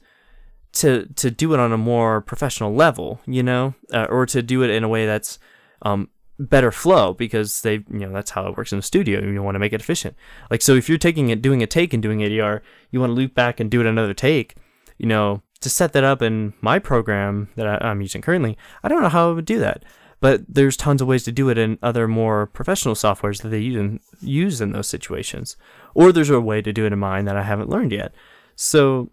to 0.72 1.06
to 1.16 1.30
do 1.30 1.52
it 1.54 1.60
on 1.60 1.72
a 1.72 1.78
more 1.78 2.20
professional 2.20 2.74
level, 2.74 3.20
you 3.26 3.42
know, 3.42 3.74
uh, 3.92 4.06
or 4.08 4.26
to 4.26 4.42
do 4.42 4.62
it 4.62 4.70
in 4.70 4.84
a 4.84 4.88
way 4.88 5.06
that's 5.06 5.38
um, 5.82 6.08
better 6.38 6.72
flow 6.72 7.12
because 7.12 7.60
they, 7.62 7.74
you 7.74 8.00
know, 8.00 8.12
that's 8.12 8.30
how 8.30 8.46
it 8.46 8.56
works 8.56 8.72
in 8.72 8.78
the 8.78 8.82
studio. 8.82 9.20
You 9.20 9.42
want 9.42 9.54
to 9.54 9.60
make 9.60 9.72
it 9.72 9.80
efficient. 9.80 10.16
Like 10.50 10.62
so, 10.62 10.74
if 10.74 10.88
you're 10.88 10.98
taking 10.98 11.28
it, 11.28 11.42
doing 11.42 11.62
a 11.62 11.66
take 11.66 11.92
and 11.92 12.02
doing 12.02 12.20
ADR, 12.20 12.60
you 12.90 13.00
want 13.00 13.10
to 13.10 13.14
loop 13.14 13.34
back 13.34 13.60
and 13.60 13.70
do 13.70 13.80
it 13.80 13.86
another 13.86 14.14
take. 14.14 14.56
You 14.98 15.06
know, 15.06 15.42
to 15.60 15.70
set 15.70 15.92
that 15.92 16.04
up 16.04 16.22
in 16.22 16.54
my 16.60 16.78
program 16.78 17.48
that 17.56 17.66
I, 17.66 17.88
I'm 17.88 18.00
using 18.00 18.22
currently, 18.22 18.56
I 18.82 18.88
don't 18.88 19.02
know 19.02 19.08
how 19.08 19.30
I 19.30 19.32
would 19.32 19.44
do 19.44 19.58
that. 19.60 19.84
But 20.20 20.42
there's 20.48 20.76
tons 20.76 21.02
of 21.02 21.08
ways 21.08 21.24
to 21.24 21.32
do 21.32 21.48
it 21.48 21.58
in 21.58 21.78
other 21.82 22.06
more 22.06 22.46
professional 22.46 22.94
softwares 22.94 23.42
that 23.42 23.48
they 23.48 23.58
use 23.58 23.76
in, 23.76 24.00
use 24.20 24.60
in 24.60 24.70
those 24.70 24.86
situations. 24.86 25.56
Or 25.94 26.12
there's 26.12 26.30
a 26.30 26.40
way 26.40 26.62
to 26.62 26.72
do 26.72 26.86
it 26.86 26.92
in 26.92 26.98
mine 27.00 27.24
that 27.24 27.36
I 27.36 27.42
haven't 27.42 27.68
learned 27.68 27.90
yet. 27.90 28.14
So 28.54 29.10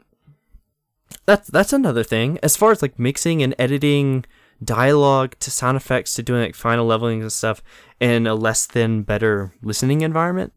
that's 1.25 1.47
that's 1.49 1.73
another 1.73 2.03
thing. 2.03 2.39
As 2.43 2.55
far 2.55 2.71
as 2.71 2.81
like 2.81 2.99
mixing 2.99 3.41
and 3.43 3.55
editing 3.57 4.25
dialogue 4.63 5.35
to 5.39 5.51
sound 5.51 5.77
effects 5.77 6.13
to 6.15 6.23
doing 6.23 6.41
like 6.41 6.55
final 6.55 6.85
leveling 6.85 7.21
and 7.21 7.31
stuff 7.31 7.61
in 7.99 8.27
a 8.27 8.35
less 8.35 8.67
than 8.67 9.03
better 9.03 9.53
listening 9.61 10.01
environment, 10.01 10.53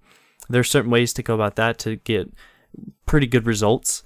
there 0.48 0.61
are 0.61 0.64
certain 0.64 0.90
ways 0.90 1.12
to 1.14 1.22
go 1.22 1.34
about 1.34 1.57
that 1.57 1.78
to 1.80 1.96
get 1.96 2.32
pretty 3.07 3.26
good 3.26 3.46
results. 3.46 4.03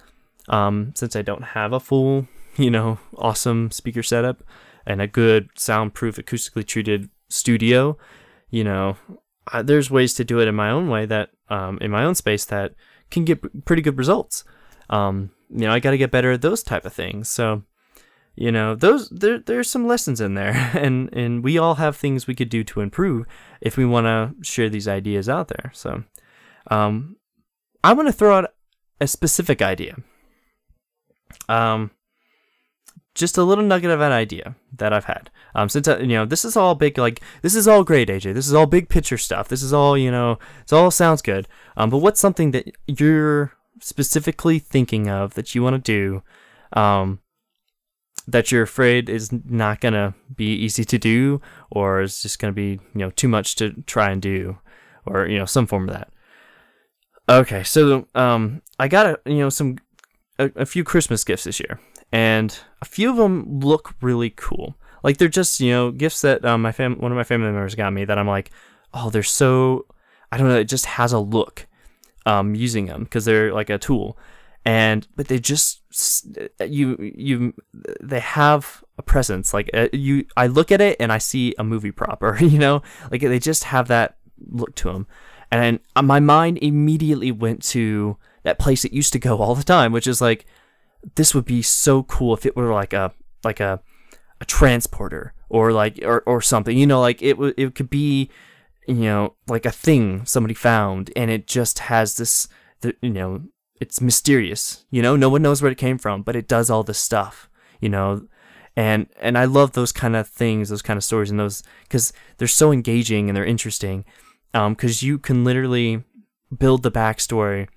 Um, 0.48 0.92
since 0.94 1.16
I 1.16 1.22
don't 1.22 1.42
have 1.42 1.72
a 1.72 1.80
full, 1.80 2.28
you 2.56 2.70
know, 2.70 2.98
awesome 3.16 3.70
speaker 3.70 4.02
setup 4.02 4.42
and 4.86 5.02
a 5.02 5.06
good 5.06 5.48
soundproof, 5.56 6.16
acoustically 6.16 6.66
treated 6.66 7.10
studio, 7.28 7.96
you 8.50 8.62
know, 8.62 8.96
I, 9.52 9.62
there's 9.62 9.90
ways 9.90 10.14
to 10.14 10.24
do 10.24 10.38
it 10.40 10.48
in 10.48 10.54
my 10.54 10.70
own 10.70 10.88
way 10.88 11.06
that, 11.06 11.30
um, 11.48 11.78
in 11.80 11.90
my 11.90 12.04
own 12.04 12.14
space 12.14 12.44
that 12.46 12.74
can 13.10 13.24
get 13.24 13.64
pretty 13.64 13.82
good 13.82 13.98
results. 13.98 14.44
Um, 14.88 15.30
you 15.50 15.60
know, 15.60 15.72
I 15.72 15.80
got 15.80 15.92
to 15.92 15.98
get 15.98 16.10
better 16.10 16.32
at 16.32 16.42
those 16.42 16.62
type 16.62 16.84
of 16.84 16.92
things. 16.92 17.28
So, 17.28 17.62
you 18.34 18.52
know, 18.52 18.74
those 18.74 19.08
there 19.10 19.38
there's 19.38 19.70
some 19.70 19.86
lessons 19.86 20.20
in 20.20 20.34
there, 20.34 20.52
and 20.74 21.12
and 21.12 21.42
we 21.42 21.58
all 21.58 21.76
have 21.76 21.96
things 21.96 22.26
we 22.26 22.34
could 22.34 22.48
do 22.48 22.64
to 22.64 22.80
improve 22.80 23.26
if 23.60 23.76
we 23.76 23.84
want 23.84 24.06
to 24.06 24.34
share 24.44 24.68
these 24.68 24.88
ideas 24.88 25.28
out 25.28 25.48
there. 25.48 25.70
So, 25.74 26.04
um, 26.70 27.16
I 27.82 27.92
want 27.92 28.08
to 28.08 28.12
throw 28.12 28.36
out 28.38 28.52
a 29.00 29.06
specific 29.06 29.62
idea. 29.62 29.96
Um, 31.48 31.90
just 33.14 33.38
a 33.38 33.42
little 33.42 33.64
nugget 33.64 33.90
of 33.90 34.00
an 34.00 34.12
idea 34.12 34.54
that 34.76 34.92
I've 34.92 35.06
had. 35.06 35.30
Um, 35.54 35.68
since 35.68 35.88
I, 35.88 35.98
you 35.98 36.08
know, 36.08 36.26
this 36.26 36.44
is 36.44 36.56
all 36.56 36.74
big, 36.74 36.98
like 36.98 37.22
this 37.42 37.54
is 37.54 37.66
all 37.66 37.82
great, 37.82 38.08
AJ. 38.08 38.34
This 38.34 38.46
is 38.46 38.54
all 38.54 38.66
big 38.66 38.88
picture 38.88 39.18
stuff. 39.18 39.48
This 39.48 39.62
is 39.62 39.72
all 39.72 39.96
you 39.96 40.10
know. 40.10 40.38
It 40.62 40.72
all 40.72 40.90
sounds 40.90 41.22
good. 41.22 41.48
Um, 41.76 41.90
but 41.90 41.98
what's 41.98 42.20
something 42.20 42.50
that 42.50 42.76
you're 42.86 43.55
specifically 43.80 44.58
thinking 44.58 45.08
of 45.08 45.34
that 45.34 45.54
you 45.54 45.62
want 45.62 45.84
to 45.84 45.92
do 45.92 46.22
um, 46.78 47.20
that 48.26 48.50
you're 48.50 48.62
afraid 48.62 49.08
is 49.08 49.30
not 49.32 49.80
going 49.80 49.94
to 49.94 50.14
be 50.34 50.52
easy 50.52 50.84
to 50.84 50.98
do 50.98 51.40
or 51.70 52.00
is 52.00 52.22
just 52.22 52.38
going 52.38 52.52
to 52.52 52.54
be 52.54 52.80
you 52.94 53.00
know 53.00 53.10
too 53.10 53.28
much 53.28 53.54
to 53.56 53.72
try 53.86 54.10
and 54.10 54.22
do 54.22 54.58
or 55.04 55.26
you 55.26 55.38
know 55.38 55.44
some 55.44 55.66
form 55.66 55.88
of 55.88 55.94
that. 55.94 56.08
Okay 57.28 57.62
so 57.64 58.06
um, 58.14 58.62
i 58.78 58.88
got 58.88 59.06
a, 59.06 59.18
you 59.26 59.38
know 59.38 59.48
some 59.48 59.78
a, 60.38 60.50
a 60.56 60.66
few 60.66 60.84
christmas 60.84 61.24
gifts 61.24 61.44
this 61.44 61.60
year 61.60 61.80
and 62.12 62.60
a 62.80 62.84
few 62.84 63.10
of 63.10 63.16
them 63.16 63.60
look 63.60 63.94
really 64.00 64.30
cool. 64.30 64.76
Like 65.02 65.18
they're 65.18 65.28
just 65.28 65.60
you 65.60 65.70
know 65.70 65.90
gifts 65.90 66.22
that 66.22 66.44
um, 66.44 66.62
my 66.62 66.72
fam 66.72 66.98
one 66.98 67.12
of 67.12 67.16
my 67.16 67.24
family 67.24 67.46
members 67.46 67.74
got 67.74 67.92
me 67.92 68.04
that 68.04 68.18
i'm 68.18 68.26
like 68.26 68.50
oh 68.92 69.10
they're 69.10 69.22
so 69.22 69.86
i 70.32 70.36
don't 70.36 70.48
know 70.48 70.58
it 70.58 70.64
just 70.64 70.86
has 70.86 71.12
a 71.12 71.18
look 71.20 71.66
um, 72.26 72.54
using 72.54 72.86
them 72.86 73.04
because 73.04 73.24
they're 73.24 73.54
like 73.54 73.70
a 73.70 73.78
tool, 73.78 74.18
and 74.64 75.06
but 75.16 75.28
they 75.28 75.38
just 75.38 75.80
you 76.60 76.96
you 77.00 77.54
they 78.02 78.20
have 78.20 78.84
a 78.98 79.02
presence. 79.02 79.54
Like 79.54 79.70
uh, 79.72 79.88
you, 79.92 80.26
I 80.36 80.48
look 80.48 80.70
at 80.70 80.80
it 80.80 80.96
and 81.00 81.12
I 81.12 81.18
see 81.18 81.54
a 81.58 81.64
movie 81.64 81.92
prop, 81.92 82.22
or 82.22 82.36
you 82.40 82.58
know, 82.58 82.82
like 83.10 83.22
they 83.22 83.38
just 83.38 83.64
have 83.64 83.88
that 83.88 84.18
look 84.50 84.74
to 84.76 84.92
them, 84.92 85.06
and 85.50 85.80
uh, 85.94 86.02
my 86.02 86.20
mind 86.20 86.58
immediately 86.58 87.32
went 87.32 87.62
to 87.64 88.18
that 88.42 88.58
place 88.58 88.84
it 88.84 88.92
used 88.92 89.12
to 89.12 89.18
go 89.18 89.38
all 89.38 89.54
the 89.54 89.64
time, 89.64 89.92
which 89.92 90.06
is 90.06 90.20
like 90.20 90.44
this 91.14 91.34
would 91.34 91.44
be 91.44 91.62
so 91.62 92.02
cool 92.02 92.34
if 92.34 92.44
it 92.44 92.56
were 92.56 92.72
like 92.72 92.92
a 92.92 93.12
like 93.44 93.60
a 93.60 93.80
a 94.40 94.44
transporter 94.44 95.32
or 95.48 95.72
like 95.72 96.00
or, 96.02 96.20
or 96.26 96.42
something 96.42 96.76
you 96.76 96.86
know? 96.86 97.00
Like 97.00 97.22
it 97.22 97.38
would 97.38 97.54
it 97.56 97.74
could 97.74 97.90
be 97.90 98.30
you 98.86 98.94
know, 98.94 99.34
like 99.46 99.66
a 99.66 99.72
thing 99.72 100.24
somebody 100.24 100.54
found, 100.54 101.10
and 101.16 101.30
it 101.30 101.46
just 101.46 101.80
has 101.80 102.16
this, 102.16 102.48
you 103.00 103.10
know, 103.10 103.42
it's 103.80 104.00
mysterious. 104.00 104.84
You 104.90 105.02
know, 105.02 105.16
no 105.16 105.28
one 105.28 105.42
knows 105.42 105.60
where 105.60 105.72
it 105.72 105.78
came 105.78 105.98
from, 105.98 106.22
but 106.22 106.36
it 106.36 106.48
does 106.48 106.70
all 106.70 106.82
this 106.82 106.98
stuff. 106.98 107.50
You 107.80 107.88
know, 107.88 108.26
and 108.76 109.08
and 109.20 109.36
I 109.36 109.44
love 109.44 109.72
those 109.72 109.92
kind 109.92 110.16
of 110.16 110.28
things, 110.28 110.68
those 110.68 110.82
kind 110.82 110.96
of 110.96 111.04
stories, 111.04 111.30
and 111.30 111.40
those 111.40 111.62
because 111.82 112.12
they're 112.38 112.48
so 112.48 112.72
engaging 112.72 113.28
and 113.28 113.36
they're 113.36 113.44
interesting. 113.44 114.04
Um, 114.54 114.72
because 114.72 115.02
you 115.02 115.18
can 115.18 115.44
literally 115.44 116.02
build 116.56 116.82
the 116.82 116.90
backstory 116.90 117.68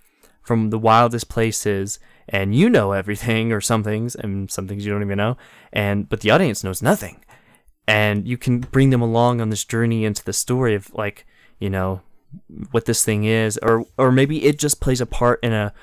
from 0.42 0.70
the 0.70 0.80
wildest 0.80 1.28
places, 1.28 2.00
and 2.28 2.56
you 2.56 2.70
know 2.70 2.92
everything 2.92 3.52
or 3.52 3.62
some 3.62 3.84
things, 3.84 4.16
and 4.16 4.50
some 4.52 4.68
things 4.68 4.86
you 4.86 4.92
don't 4.92 5.04
even 5.04 5.18
know, 5.18 5.38
and 5.74 6.08
but 6.08 6.22
the 6.22 6.32
audience 6.32 6.64
knows 6.64 6.82
nothing 6.82 7.24
and 7.90 8.28
you 8.28 8.38
can 8.38 8.60
bring 8.60 8.92
them 8.92 9.02
along 9.02 9.42
on 9.42 9.50
this 9.50 9.66
journey 9.66 10.06
into 10.06 10.24
the 10.24 10.32
story 10.32 10.76
of 10.76 10.94
like 10.94 11.26
you 11.58 11.72
know 11.72 12.02
what 12.70 12.86
this 12.86 13.04
thing 13.04 13.24
is 13.24 13.58
or 13.64 13.84
or 13.98 14.12
maybe 14.12 14.46
it 14.46 14.60
just 14.60 14.80
plays 14.80 15.02
a 15.02 15.08
part 15.08 15.40
in 15.44 15.52
a 15.52 15.74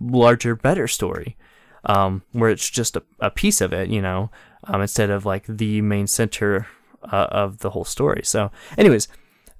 larger 0.00 0.56
better 0.56 0.88
story 0.88 1.36
um, 1.84 2.22
where 2.32 2.50
it's 2.50 2.68
just 2.68 2.96
a, 2.96 3.02
a 3.20 3.30
piece 3.30 3.60
of 3.60 3.72
it 3.72 3.88
you 3.88 4.02
know 4.02 4.30
um, 4.64 4.80
instead 4.80 5.10
of 5.10 5.24
like 5.24 5.46
the 5.46 5.80
main 5.80 6.08
center 6.08 6.66
uh, 7.12 7.28
of 7.30 7.58
the 7.58 7.70
whole 7.70 7.84
story. 7.84 8.22
So 8.24 8.50
anyways 8.76 9.06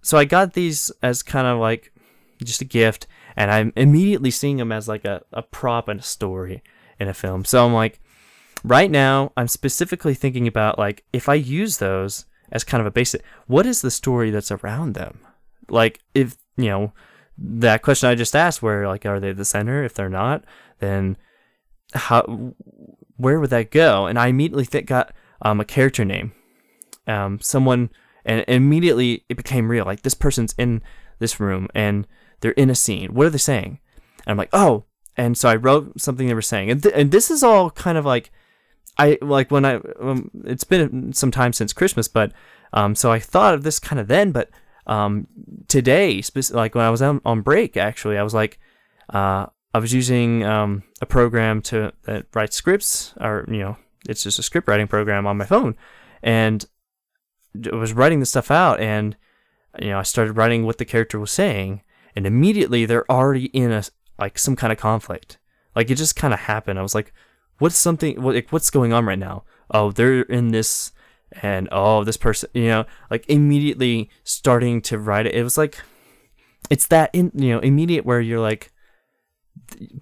so 0.01 0.17
i 0.19 0.25
got 0.25 0.53
these 0.55 0.91
as 1.03 1.23
kind 1.23 1.47
of 1.47 1.59
like 1.59 1.93
just 2.43 2.61
a 2.61 2.65
gift 2.65 3.07
and 3.37 3.51
i'm 3.51 3.73
immediately 3.75 4.31
seeing 4.31 4.57
them 4.57 4.71
as 4.71 4.87
like 4.87 5.05
a, 5.05 5.23
a 5.33 5.43
prop 5.43 5.89
in 5.89 5.99
a 5.99 6.03
story 6.03 6.63
in 6.99 7.09
a 7.09 7.15
film. 7.15 7.45
So 7.45 7.65
i'm 7.65 7.73
like 7.73 8.01
right 8.65 8.91
now 8.91 9.33
i'm 9.37 9.49
specifically 9.49 10.15
thinking 10.15 10.47
about 10.47 10.79
like 10.79 11.05
if 11.13 11.29
i 11.29 11.35
use 11.35 11.79
those 11.79 12.27
as 12.51 12.65
kind 12.65 12.81
of 12.81 12.87
a 12.87 12.91
basic 12.91 13.23
what 13.47 13.67
is 13.67 13.83
the 13.83 13.91
story 13.91 14.31
that's 14.31 14.51
around 14.51 14.95
them? 14.95 15.19
Like 15.69 16.01
if 16.15 16.37
you 16.57 16.67
know 16.67 16.93
that 17.41 17.83
question 17.83 18.09
i 18.09 18.15
just 18.15 18.35
asked 18.35 18.63
where 18.63 18.89
like 18.89 19.07
are 19.07 19.21
they 19.21 19.33
the 19.33 19.45
center? 19.45 19.85
If 19.85 19.95
they're 19.95 20.09
not 20.09 20.45
then 20.81 21.17
how 21.95 22.23
where 23.17 23.41
would 23.41 23.51
that 23.51 23.71
go? 23.71 24.07
And 24.07 24.19
i 24.19 24.29
immediately 24.29 24.67
th- 24.67 24.87
got 24.87 25.13
um, 25.43 25.61
a 25.61 25.65
character 25.65 26.05
name. 26.05 26.33
Um, 27.07 27.41
someone 27.41 27.91
and 28.25 28.45
immediately 28.49 29.25
it 29.29 29.37
became 29.37 29.71
real 29.71 29.85
like 29.85 30.03
this 30.03 30.15
person's 30.15 30.55
in 30.59 30.83
this 31.19 31.41
room 31.41 31.69
and 31.75 32.07
they're 32.41 32.53
in 32.53 32.71
a 32.71 32.75
scene. 32.75 33.15
What 33.15 33.27
are 33.27 33.31
they 33.31 33.39
saying? 33.39 33.79
And 34.27 34.33
i'm 34.33 34.37
like 34.37 34.51
oh 34.53 34.85
and 35.17 35.37
so 35.37 35.49
i 35.49 35.57
wrote 35.57 36.01
something 36.01 36.27
they 36.27 36.35
were 36.35 36.43
saying. 36.43 36.71
And, 36.71 36.83
th- 36.83 36.95
and 36.97 37.11
this 37.11 37.31
is 37.31 37.43
all 37.43 37.71
kind 37.71 37.99
of 37.99 38.05
like 38.05 38.31
I 38.99 39.19
like 39.21 39.51
when 39.51 39.65
I 39.65 39.81
um, 40.01 40.31
it's 40.45 40.65
been 40.65 41.13
some 41.13 41.31
time 41.31 41.53
since 41.53 41.73
Christmas, 41.73 42.09
but 42.09 42.33
um, 42.73 42.95
so 42.95 43.13
I 43.13 43.19
thought 43.19 43.55
of 43.55 43.63
this 43.63 43.79
kind 43.79 44.01
of 44.01 44.09
then, 44.09 44.33
but 44.33 44.51
um, 44.87 45.27
today, 45.69 46.23
like 46.51 46.75
when 46.75 46.85
I 46.85 46.91
was 46.91 47.03
on, 47.03 47.21
on 47.25 47.43
break, 47.43 47.77
actually, 47.77 48.19
I 48.19 48.23
was 48.23 48.35
like, 48.35 48.59
uh, 49.13 49.47
I 49.75 49.79
was 49.79 49.93
using 49.93 50.45
um, 50.45 50.83
a 51.01 51.07
program 51.07 51.63
to 51.63 51.93
that 52.05 52.27
write 52.35 52.53
scripts, 52.53 53.15
or 53.21 53.45
you 53.49 53.59
know, 53.59 53.77
it's 54.09 54.23
just 54.23 54.39
a 54.39 54.43
script 54.43 54.67
writing 54.67 54.89
program 54.89 55.27
on 55.27 55.37
my 55.37 55.45
phone, 55.45 55.77
and 56.23 56.65
I 57.71 57.77
was 57.77 57.93
writing 57.93 58.21
this 58.21 58.31
stuff 58.31 58.51
out, 58.51 58.81
and 58.81 59.17
you 59.81 59.91
know, 59.91 59.99
I 59.99 60.03
started 60.03 60.37
writing 60.37 60.65
what 60.65 60.79
the 60.79 60.85
character 60.85 61.21
was 61.21 61.31
saying, 61.31 61.83
and 62.17 62.27
immediately 62.27 62.85
they're 62.85 63.11
already 63.11 63.47
in 63.47 63.71
a 63.71 63.85
like 64.19 64.39
some 64.39 64.57
kind 64.57 64.73
of 64.73 64.79
conflict. 64.79 65.39
Like 65.77 65.91
it 65.91 65.95
just 65.95 66.17
kind 66.17 66.35
of 66.35 66.41
happened. 66.41 66.79
I 66.79 66.83
was 66.83 66.95
like, 66.95 67.13
what's 67.59 67.77
something 67.77 68.21
like, 68.21 68.51
what's 68.51 68.71
going 68.71 68.93
on 68.93 69.05
right 69.05 69.19
now? 69.19 69.45
Oh 69.71 69.93
they're 69.93 70.23
in 70.23 70.49
this 70.49 70.93
and 71.43 71.69
oh 71.71 72.05
this 72.05 72.17
person 72.17 72.49
you 72.55 72.69
know 72.69 72.87
like 73.11 73.29
immediately 73.29 74.11
starting 74.25 74.81
to 74.83 74.99
write 74.99 75.27
it. 75.27 75.35
It 75.35 75.43
was 75.43 75.59
like 75.59 75.79
it's 76.71 76.87
that 76.89 77.11
in 77.13 77.31
you 77.35 77.51
know 77.51 77.61
immediate 77.61 78.05
where 78.05 78.21
you're 78.21 78.41
like 78.41 78.73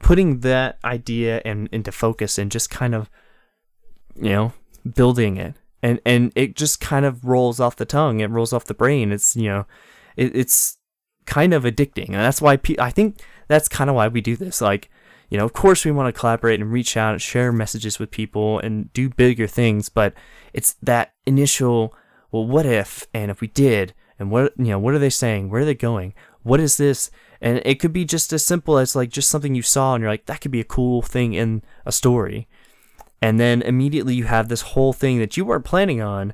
putting 0.01 0.41
that 0.41 0.79
idea 0.85 1.43
and 1.45 1.69
into 1.73 1.93
focus 1.93 2.39
and 2.39 2.51
just 2.51 2.71
kind 2.71 2.95
of 2.95 3.11
you 4.15 4.31
know 4.31 4.53
building 4.95 5.37
it. 5.37 5.55
And 5.83 6.01
and 6.05 6.33
it 6.35 6.57
just 6.57 6.81
kind 6.81 7.05
of 7.05 7.25
rolls 7.25 7.61
off 7.61 7.77
the 7.77 7.85
tongue. 7.85 8.21
It 8.21 8.31
rolls 8.31 8.53
off 8.53 8.65
the 8.65 8.75
brain. 8.75 9.13
It's 9.13 9.37
you 9.37 9.49
know 9.49 9.67
it, 10.17 10.35
it's 10.35 10.79
kind 11.27 11.53
of 11.53 11.65
addicting. 11.65 12.09
And 12.09 12.17
that's 12.17 12.41
why 12.41 12.57
pe- 12.57 12.77
i 12.79 12.91
think 12.91 13.21
that's 13.49 13.69
kind 13.69 13.91
of 13.91 13.97
why 13.97 14.09
we 14.09 14.21
do 14.21 14.37
this. 14.37 14.61
Like 14.61 14.91
you 15.29 15.39
know, 15.39 15.45
of 15.45 15.53
course 15.53 15.85
we 15.85 15.91
want 15.91 16.13
to 16.13 16.19
collaborate 16.19 16.61
and 16.61 16.73
reach 16.73 16.97
out 16.97 17.13
and 17.13 17.23
share 17.23 17.53
messages 17.53 17.99
with 17.99 18.11
people 18.11 18.59
and 18.61 18.93
do 18.93 19.09
bigger 19.09 19.47
things, 19.47 19.89
but 19.89 20.15
it's 20.53 20.75
that 20.83 21.15
initial, 21.27 21.95
well, 22.31 22.47
what 22.47 22.67
if, 22.67 23.07
and 23.13 23.31
if 23.31 23.41
we 23.41 23.49
did, 23.49 23.95
and 24.19 24.31
what, 24.31 24.53
you 24.57 24.67
know, 24.67 24.79
what 24.79 24.95
are 24.95 24.99
they 24.99 25.11
saying? 25.11 25.51
Where 25.51 25.63
are 25.63 25.67
they 25.67 25.75
going? 25.75 26.15
What 26.43 26.61
is 26.61 26.77
this? 26.77 27.11
And 27.41 27.61
it 27.65 27.81
could 27.81 27.93
be 27.93 28.05
just 28.05 28.33
as 28.33 28.45
simple 28.45 28.79
as 28.79 28.97
like 28.97 29.11
just 29.11 29.29
something 29.29 29.55
you 29.55 29.63
saw 29.63 29.95
and 29.95 30.03
you're 30.03 30.11
like, 30.11 30.27
that 30.27 30.41
could 30.41 30.51
be 30.51 30.61
a 30.61 30.65
cool 30.65 31.03
thing 31.03 31.35
in 31.35 31.63
a 31.85 31.93
story. 31.93 32.49
And 33.21 33.41
then 33.41 33.63
immediately 33.63 34.15
you 34.15 34.25
have 34.25 34.49
this 34.49 34.63
whole 34.63 34.93
thing 34.93 35.19
that 35.19 35.37
you 35.37 35.45
weren't 35.45 35.65
planning 35.65 36.01
on 36.01 36.33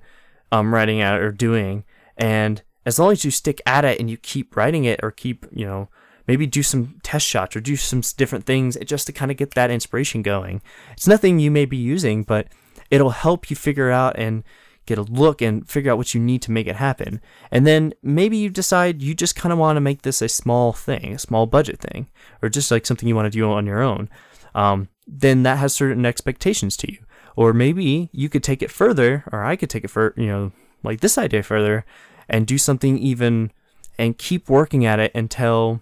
um, 0.52 0.74
writing 0.74 1.00
out 1.00 1.20
or 1.20 1.32
doing. 1.32 1.84
And 2.16 2.62
as 2.84 2.98
long 2.98 3.12
as 3.12 3.24
you 3.24 3.30
stick 3.30 3.60
at 3.66 3.84
it 3.84 3.98
and 3.98 4.10
you 4.10 4.16
keep 4.16 4.56
writing 4.56 4.84
it 4.84 5.00
or 5.02 5.10
keep, 5.10 5.46
you 5.50 5.64
know, 5.64 5.88
maybe 6.26 6.46
do 6.46 6.62
some 6.62 7.00
test 7.02 7.26
shots 7.26 7.56
or 7.56 7.60
do 7.60 7.76
some 7.76 8.02
different 8.16 8.46
things 8.46 8.76
just 8.84 9.06
to 9.06 9.12
kind 9.12 9.30
of 9.30 9.36
get 9.36 9.54
that 9.54 9.70
inspiration 9.70 10.22
going. 10.22 10.62
It's 10.92 11.06
nothing 11.06 11.38
you 11.38 11.50
may 11.50 11.64
be 11.64 11.76
using, 11.76 12.22
but 12.22 12.48
it'll 12.90 13.10
help 13.10 13.50
you 13.50 13.56
figure 13.56 13.90
out 13.90 14.18
and 14.18 14.44
get 14.86 14.98
a 14.98 15.02
look 15.02 15.40
and 15.40 15.68
figure 15.68 15.92
out 15.92 15.98
what 15.98 16.12
you 16.14 16.20
need 16.20 16.42
to 16.42 16.50
make 16.50 16.66
it 16.66 16.76
happen. 16.76 17.20
And 17.50 17.66
then 17.66 17.94
maybe 18.02 18.36
you 18.36 18.50
decide 18.50 19.02
you 19.02 19.14
just 19.14 19.36
kind 19.36 19.52
of 19.52 19.58
want 19.58 19.76
to 19.76 19.80
make 19.80 20.02
this 20.02 20.20
a 20.20 20.28
small 20.28 20.72
thing, 20.72 21.14
a 21.14 21.18
small 21.18 21.46
budget 21.46 21.80
thing, 21.80 22.08
or 22.42 22.48
just 22.48 22.70
like 22.70 22.86
something 22.86 23.08
you 23.08 23.14
want 23.14 23.26
to 23.26 23.38
do 23.38 23.50
on 23.50 23.66
your 23.66 23.80
own. 23.80 24.08
Um, 24.54 24.88
then 25.06 25.42
that 25.44 25.58
has 25.58 25.72
certain 25.72 26.04
expectations 26.04 26.76
to 26.78 26.92
you. 26.92 26.98
Or 27.36 27.52
maybe 27.52 28.10
you 28.12 28.28
could 28.28 28.42
take 28.42 28.62
it 28.62 28.70
further, 28.70 29.24
or 29.32 29.44
I 29.44 29.56
could 29.56 29.70
take 29.70 29.84
it 29.84 29.90
for 29.90 30.12
you 30.16 30.26
know 30.26 30.52
like 30.82 31.00
this 31.00 31.16
idea 31.16 31.42
further, 31.42 31.84
and 32.28 32.46
do 32.46 32.58
something 32.58 32.98
even 32.98 33.52
and 33.98 34.18
keep 34.18 34.48
working 34.48 34.84
at 34.84 35.00
it 35.00 35.12
until 35.14 35.80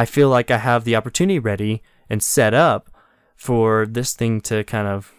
I 0.00 0.06
feel 0.06 0.30
like 0.30 0.50
I 0.50 0.56
have 0.56 0.84
the 0.84 0.96
opportunity 0.96 1.38
ready 1.38 1.82
and 2.08 2.22
set 2.22 2.54
up 2.54 2.88
for 3.36 3.84
this 3.84 4.14
thing 4.14 4.40
to 4.42 4.64
kind 4.64 4.88
of, 4.88 5.12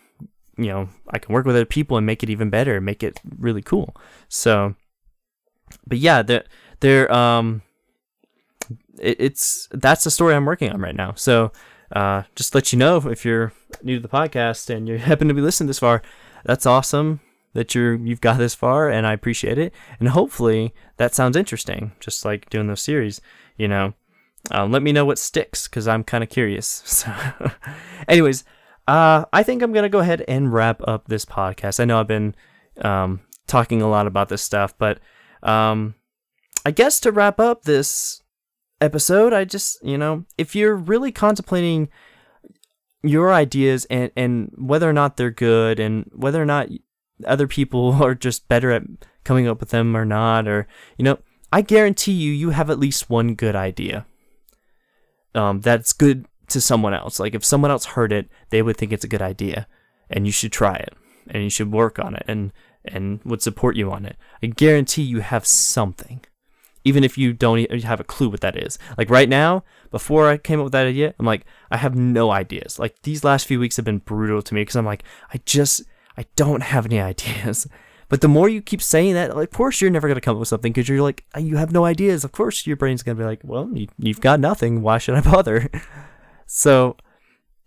you 0.58 0.70
know, 0.70 0.90
I 1.08 1.20
can 1.20 1.36
work 1.36 1.46
with 1.46 1.56
other 1.56 1.66
people 1.66 1.98
and 1.98 2.06
make 2.06 2.24
it 2.24 2.32
even 2.32 2.50
better, 2.50 2.82
make 2.82 3.04
it 3.04 3.20
really 3.38 3.62
cool. 3.62 3.96
So, 4.28 4.74
but 5.86 6.00
yeah, 6.00 6.24
they're, 6.24 6.46
they're 6.80 7.14
um, 7.14 7.62
it, 9.00 9.18
it's, 9.20 9.70
that's 9.72 10.04
the 10.04 10.10
story 10.10 10.34
I'm 10.34 10.46
working 10.46 10.72
on 10.72 10.82
right 10.82 10.96
now. 10.96 11.14
So, 11.14 11.52
uh, 11.92 12.24
just 12.36 12.56
let 12.56 12.74
you 12.74 12.80
know 12.80 12.98
if 13.08 13.24
you're 13.24 13.54
new 13.84 13.98
to 13.98 14.02
the 14.02 14.08
podcast 14.08 14.72
and 14.76 14.88
you 14.88 14.98
happen 15.10 15.28
to 15.28 15.36
be 15.36 15.42
listening 15.42 15.68
this 15.68 15.78
far, 15.78 16.02
that's 16.44 16.66
awesome 16.66 17.20
that 17.54 17.76
you're 17.76 17.96
you've 17.96 18.22
got 18.22 18.40
this 18.40 18.56
far 18.56 18.90
and 18.90 19.06
I 19.06 19.14
appreciate 19.14 19.60
it. 19.60 19.76
And 20.00 20.10
hopefully 20.10 20.74
that 20.98 21.14
sounds 21.14 21.38
interesting, 21.38 21.92
just 22.00 22.26
like 22.26 22.50
doing 22.50 22.66
those 22.66 22.82
series, 22.82 23.22
you 23.58 23.68
know. 23.68 23.94
Um, 24.50 24.72
let 24.72 24.82
me 24.82 24.92
know 24.92 25.06
what 25.06 25.20
sticks 25.20 25.68
because 25.68 25.88
I'm 25.88 26.04
kind 26.04 26.24
of 26.24 26.30
curious. 26.30 26.84
So, 27.02 27.12
anyways, 28.08 28.44
uh, 28.88 29.26
I 29.32 29.44
think 29.44 29.62
I'm 29.62 29.74
gonna 29.74 29.90
go 29.90 30.00
ahead 30.00 30.24
and 30.28 30.52
wrap 30.52 30.82
up 30.88 31.08
this 31.08 31.26
podcast. 31.26 31.80
I 31.80 31.86
know 31.86 32.00
I've 32.00 32.08
been 32.08 32.36
um, 32.82 33.22
talking 33.48 33.82
a 33.82 33.90
lot 33.90 34.08
about 34.08 34.30
this 34.30 34.42
stuff, 34.42 34.78
but 34.78 35.00
um, 35.44 35.96
I 36.66 36.72
guess 36.72 37.00
to 37.02 37.12
wrap 37.12 37.40
up 37.40 37.64
this 37.64 38.24
episode, 38.80 39.34
I 39.34 39.46
just 39.46 39.84
you 39.84 39.98
know, 39.98 40.26
if 40.38 40.56
you're 40.56 40.76
really 40.76 41.12
contemplating 41.12 41.90
your 43.04 43.34
ideas 43.34 43.86
and 43.86 44.12
and 44.16 44.52
whether 44.58 44.90
or 44.90 44.94
not 44.94 45.18
they're 45.18 45.32
good 45.32 45.80
and 45.80 46.10
whether 46.14 46.42
or 46.42 46.46
not 46.46 46.68
other 47.26 47.48
people 47.48 47.94
are 48.04 48.16
just 48.16 48.48
better 48.48 48.72
at 48.72 48.84
coming 49.24 49.48
up 49.48 49.60
with 49.60 49.70
them 49.70 49.96
or 49.96 50.06
not, 50.06 50.48
or 50.48 50.68
you 50.98 51.06
know, 51.06 51.20
I 51.54 51.62
guarantee 51.62 52.14
you, 52.14 52.32
you 52.32 52.50
have 52.50 52.70
at 52.70 52.80
least 52.80 53.10
one 53.10 53.36
good 53.36 53.56
idea 53.56 54.06
um, 55.36 55.62
that's 55.62 55.94
good 55.94 56.26
to 56.50 56.62
someone 56.62 56.94
else. 56.94 57.20
Like 57.20 57.36
if 57.36 57.46
someone 57.46 57.72
else 57.72 57.86
heard 57.86 58.12
it, 58.12 58.30
they 58.50 58.62
would 58.62 58.78
think 58.78 58.92
it's 58.92 59.04
a 59.04 59.10
good 59.10 59.22
idea, 59.22 59.68
and 60.10 60.26
you 60.26 60.32
should 60.32 60.52
try 60.52 60.76
it, 60.76 60.94
and 61.28 61.44
you 61.44 61.50
should 61.50 61.72
work 61.72 62.00
on 62.00 62.16
it, 62.16 62.24
and 62.28 62.52
and 62.86 63.22
would 63.24 63.42
support 63.42 63.76
you 63.76 63.92
on 63.92 64.06
it. 64.06 64.18
I 64.42 64.48
guarantee 64.48 65.04
you 65.04 65.20
have 65.20 65.46
something, 65.46 66.22
even 66.84 67.04
if 67.04 67.18
you 67.18 67.34
don't 67.34 67.70
have 67.84 68.00
a 68.00 68.06
clue 68.06 68.30
what 68.30 68.42
that 68.42 68.58
is. 68.58 68.80
Like 68.98 69.10
right 69.10 69.30
now, 69.30 69.64
before 69.92 70.30
I 70.30 70.38
came 70.38 70.60
up 70.60 70.66
with 70.66 70.74
that 70.74 70.88
idea, 70.88 71.14
I'm 71.20 71.26
like, 71.26 71.46
I 71.70 71.78
have 71.78 71.96
no 71.96 72.32
ideas. 72.32 72.80
Like 72.80 73.02
these 73.04 73.24
last 73.24 73.46
few 73.46 73.60
weeks 73.60 73.76
have 73.76 73.86
been 73.86 74.00
brutal 74.00 74.42
to 74.42 74.54
me 74.54 74.62
because 74.62 74.76
I'm 74.76 74.86
like, 74.86 75.04
I 75.34 75.40
just 75.46 75.84
I 76.18 76.26
don't 76.36 76.64
have 76.64 76.86
any 76.86 77.00
ideas. 77.12 77.68
But 78.12 78.20
the 78.20 78.28
more 78.28 78.50
you 78.50 78.62
keep 78.62 78.82
saying 78.82 79.14
that, 79.14 79.38
like, 79.38 79.48
of 79.48 79.56
course 79.56 79.80
you're 79.80 79.90
never 79.90 80.10
gonna 80.10 80.20
come 80.20 80.36
up 80.36 80.42
with 80.42 80.50
something 80.50 80.74
because 80.74 80.90
you're 80.90 81.02
like, 81.02 81.24
uh, 81.34 81.40
you 81.40 81.56
have 81.56 81.72
no 81.72 81.86
ideas. 81.86 82.26
Of 82.26 82.34
course 82.34 82.68
your 82.68 82.76
brain's 82.76 83.04
gonna 83.04 83.16
be 83.16 83.24
like, 83.24 83.40
well, 83.42 83.70
you, 83.74 83.88
you've 83.98 84.20
got 84.20 84.42
nothing. 84.42 84.82
Why 84.82 84.98
should 84.98 85.16
I 85.16 85.22
bother? 85.32 85.70
so, 86.46 86.98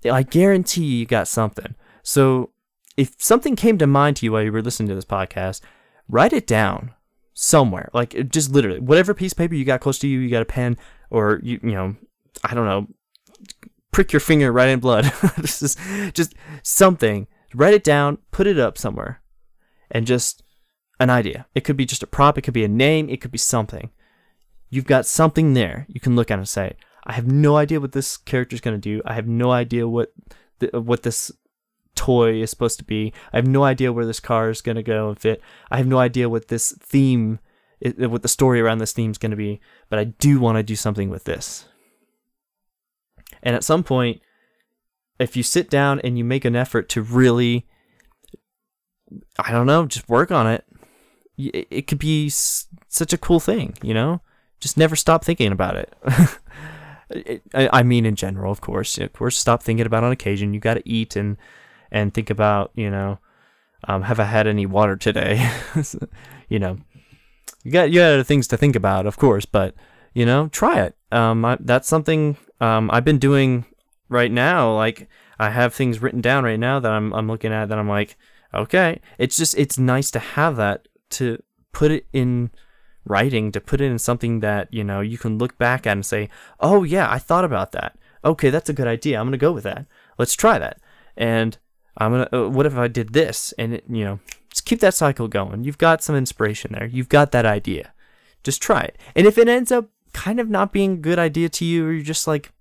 I 0.05 0.22
guarantee 0.22 0.84
you 0.84 1.07
got 1.07 1.28
something. 1.28 1.74
So, 2.03 2.51
if 2.99 3.14
something 3.16 3.57
came 3.57 3.78
to 3.78 3.86
mind 3.86 4.18
to 4.18 4.26
you 4.26 4.32
while 4.32 4.42
you 4.42 4.53
were 4.53 4.61
listening 4.61 4.90
to 4.90 4.95
this 4.95 5.07
podcast, 5.07 5.62
write 6.11 6.34
it 6.34 6.47
down 6.47 6.92
somewhere. 7.32 7.88
Like, 7.95 8.28
just 8.28 8.53
literally, 8.53 8.80
whatever 8.80 9.14
piece 9.14 9.32
of 9.32 9.38
paper 9.38 9.55
you 9.55 9.64
got 9.64 9.80
close 9.80 9.99
to 10.01 10.07
you, 10.07 10.18
you 10.18 10.28
got 10.28 10.42
a 10.42 10.45
pen, 10.45 10.76
or 11.09 11.40
you, 11.42 11.59
you 11.62 11.72
know, 11.72 11.97
I 12.45 12.53
don't 12.53 12.66
know, 12.66 12.88
prick 13.92 14.12
your 14.12 14.20
finger 14.20 14.53
right 14.53 14.68
in 14.68 14.78
blood. 14.78 15.11
just, 15.40 15.78
just 16.12 16.34
something. 16.62 17.28
Write 17.55 17.72
it 17.72 17.82
down, 17.82 18.18
put 18.30 18.47
it 18.47 18.59
up 18.59 18.76
somewhere 18.76 19.22
and 19.95 20.07
just 20.07 20.42
an 21.01 21.09
idea. 21.09 21.47
It 21.55 21.62
could 21.62 21.76
be 21.76 21.86
just 21.86 22.03
a 22.03 22.07
prop, 22.07 22.36
it 22.36 22.42
could 22.42 22.53
be 22.53 22.64
a 22.64 22.68
name, 22.68 23.09
it 23.09 23.20
could 23.20 23.30
be 23.30 23.38
something. 23.38 23.90
You've 24.68 24.84
got 24.84 25.07
something 25.07 25.55
there 25.55 25.86
you 25.88 26.01
can 26.01 26.16
look 26.16 26.30
at 26.30 26.38
and 26.38 26.49
say, 26.49 26.76
I 27.07 27.12
have 27.12 27.26
no 27.26 27.57
idea 27.57 27.80
what 27.80 27.92
this 27.92 28.16
character 28.16 28.55
is 28.55 28.61
going 28.61 28.78
to 28.78 28.80
do. 28.80 29.01
I 29.07 29.14
have 29.14 29.28
no 29.28 29.51
idea 29.53 29.86
what 29.86 30.12
what 30.72 31.03
this 31.03 31.30
toy 31.95 32.40
is 32.40 32.51
supposed 32.51 32.78
to 32.78 32.84
be. 32.84 33.12
I 33.32 33.36
have 33.36 33.47
no 33.47 33.62
idea 33.62 33.92
where 33.92 34.07
this 34.07 34.20
car 34.20 34.51
is 34.51 34.61
going 34.61 34.76
to 34.76 34.82
go 34.82 35.09
and 35.09 35.18
fit. 35.18 35.40
I 35.70 35.76
have 35.76 35.86
no 35.86 35.99
idea 35.99 36.28
what 36.28 36.49
this 36.49 36.72
theme, 36.80 37.38
what 37.99 38.22
the 38.22 38.28
story 38.28 38.61
around 38.61 38.78
this 38.78 38.92
theme 38.92 39.11
is 39.11 39.18
going 39.18 39.30
to 39.30 39.36
be, 39.36 39.61
but 39.90 39.99
I 39.99 40.05
do 40.05 40.40
want 40.40 40.57
to 40.57 40.62
do 40.62 40.76
something 40.76 41.11
with 41.11 41.24
this. 41.24 41.66
And 43.42 43.55
at 43.55 43.64
some 43.64 43.84
point, 43.84 44.22
if 45.18 45.36
you 45.36 45.42
sit 45.42 45.70
down 45.70 46.01
and 46.01 46.16
you 46.16 46.24
make 46.24 46.45
an 46.45 46.57
effort 46.57 46.88
to 46.90 47.03
really, 47.03 47.66
I 49.39 49.53
don't 49.53 49.67
know, 49.67 49.87
just 49.87 50.09
work 50.09 50.31
on 50.31 50.47
it, 50.47 50.65
it 51.37 51.87
could 51.87 51.99
be 51.99 52.29
such 52.29 53.12
a 53.12 53.19
cool 53.19 53.41
thing, 53.41 53.77
you 53.83 53.95
know? 53.95 54.21
Just 54.61 54.77
never 54.77 54.97
stop 54.97 55.25
thinking 55.25 55.53
about 55.53 55.77
it. 55.77 55.93
I 57.55 57.83
mean, 57.83 58.07
in 58.07 58.17
general, 58.17 58.51
of 58.51 58.61
course, 58.61 58.99
of 58.99 59.12
course, 59.12 59.37
stop 59.37 59.62
thinking 59.62 59.87
about 59.87 60.05
on 60.05 60.12
occasion. 60.12 60.55
You 60.55 60.61
got 60.61 60.75
to 60.75 60.89
eat 60.89 61.17
and 61.17 61.37
and 61.91 62.15
think 62.15 62.31
about, 62.31 62.73
you 62.75 62.91
know, 62.91 63.19
um, 63.87 64.03
have 64.03 64.19
I 64.19 64.25
had 64.25 64.47
any 64.47 64.67
water 64.67 64.97
today? 64.97 65.51
you 66.49 66.59
know, 66.59 66.79
you 67.62 67.71
got 67.71 67.91
you 67.91 68.01
got 68.01 68.27
things 68.27 68.49
to 68.49 68.57
think 68.57 68.75
about, 68.75 69.07
of 69.07 69.19
course, 69.19 69.45
but 69.45 69.75
you 70.15 70.25
know, 70.25 70.49
try 70.49 70.81
it. 70.81 70.97
Um, 71.12 71.45
I, 71.45 71.59
that's 71.61 71.89
something 71.89 72.37
um, 72.61 72.91
I've 72.93 73.05
been 73.05 73.19
doing 73.19 73.67
right 74.09 74.33
now. 74.33 74.75
Like 74.75 75.09
I 75.39 75.51
have 75.51 75.75
things 75.75 76.01
written 76.01 76.21
down 76.21 76.45
right 76.45 76.59
now 76.59 76.81
that 76.81 76.91
I'm 76.91 77.12
I'm 77.12 77.29
looking 77.29 77.53
at 77.53 77.69
that 77.69 77.79
I'm 77.79 77.89
like, 77.89 78.17
okay, 78.55 79.00
it's 79.18 79.36
just 79.36 79.57
it's 79.59 79.78
nice 79.78 80.11
to 80.12 80.18
have 80.18 80.57
that 80.57 80.88
to 81.11 81.42
put 81.72 81.90
it 81.90 82.07
in 82.12 82.50
writing 83.05 83.52
to 83.52 83.61
put 83.61 83.80
it 83.80 83.90
in 83.90 83.98
something 83.98 84.40
that 84.40 84.72
you 84.72 84.82
know 84.82 85.00
you 85.00 85.18
can 85.18 85.38
look 85.38 85.59
back 85.59 85.86
at 85.86 85.92
and 85.92 86.07
say 86.07 86.28
oh 86.61 86.84
yeah 86.84 87.11
i 87.11 87.18
thought 87.18 87.44
about 87.44 87.72
that. 87.72 87.96
Okay 88.24 88.50
that's 88.50 88.70
a 88.70 88.74
good 88.74 88.86
idea. 88.86 89.18
I'm 89.18 89.26
gonna 89.26 89.36
go 89.36 89.52
with 89.52 89.64
that. 89.64 89.86
Let's 90.18 90.34
try 90.34 90.59
that. 90.59 90.78
And 91.16 91.57
i'm 91.98 92.12
gonna 92.12 92.28
uh, 92.32 92.48
what 92.48 92.66
if 92.66 92.76
i 92.76 92.88
did 92.88 93.12
this? 93.12 93.52
And 93.59 93.74
it, 93.74 93.84
you 93.88 94.05
know 94.05 94.20
just 94.50 94.64
keep 94.64 94.80
that 94.80 94.94
cycle 94.94 95.28
going. 95.28 95.64
You've 95.64 95.78
got 95.78 96.02
some 96.02 96.16
inspiration 96.16 96.72
there. 96.72 96.86
You've 96.86 97.09
got 97.09 97.32
that 97.32 97.44
idea. 97.44 97.92
Just 98.44 98.62
try 98.62 98.82
it. 98.82 98.96
And 99.16 99.26
if 99.26 99.36
it 99.36 99.48
ends 99.48 99.72
up 99.72 99.88
kind 100.12 100.38
of 100.38 100.48
not 100.48 100.72
being 100.72 100.92
a 100.92 100.96
good 100.96 101.18
idea 101.18 101.48
to 101.48 101.64
you 101.64 101.86
or 101.86 101.92
you're 101.92 102.05
just 102.05 102.28
like 102.28 102.52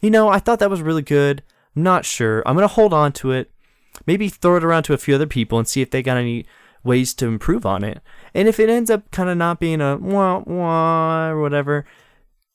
you 0.00 0.10
know 0.10 0.30
i 0.30 0.38
thought 0.38 0.58
that 0.58 0.70
was 0.70 0.82
really 0.82 1.02
good. 1.02 1.42
I'm 1.76 1.82
not 1.82 2.04
sure. 2.04 2.42
I'm 2.46 2.56
gonna 2.56 2.66
hold 2.66 2.92
on 2.92 3.12
to 3.12 3.30
it 3.30 3.52
maybe 4.06 4.28
throw 4.28 4.56
it 4.56 4.64
around 4.64 4.84
to 4.84 4.94
a 4.94 4.98
few 4.98 5.14
other 5.14 5.26
people 5.26 5.58
and 5.58 5.68
see 5.68 5.82
if 5.82 5.90
they 5.90 6.02
got 6.02 6.16
any 6.16 6.46
ways 6.82 7.14
to 7.14 7.26
improve 7.26 7.64
on 7.64 7.82
it. 7.82 8.00
And 8.34 8.46
if 8.46 8.60
it 8.60 8.68
ends 8.68 8.90
up 8.90 9.10
kind 9.10 9.30
of 9.30 9.36
not 9.36 9.60
being 9.60 9.80
a 9.80 9.96
wah 9.96 10.42
wah 10.46 11.28
or 11.28 11.40
whatever, 11.40 11.84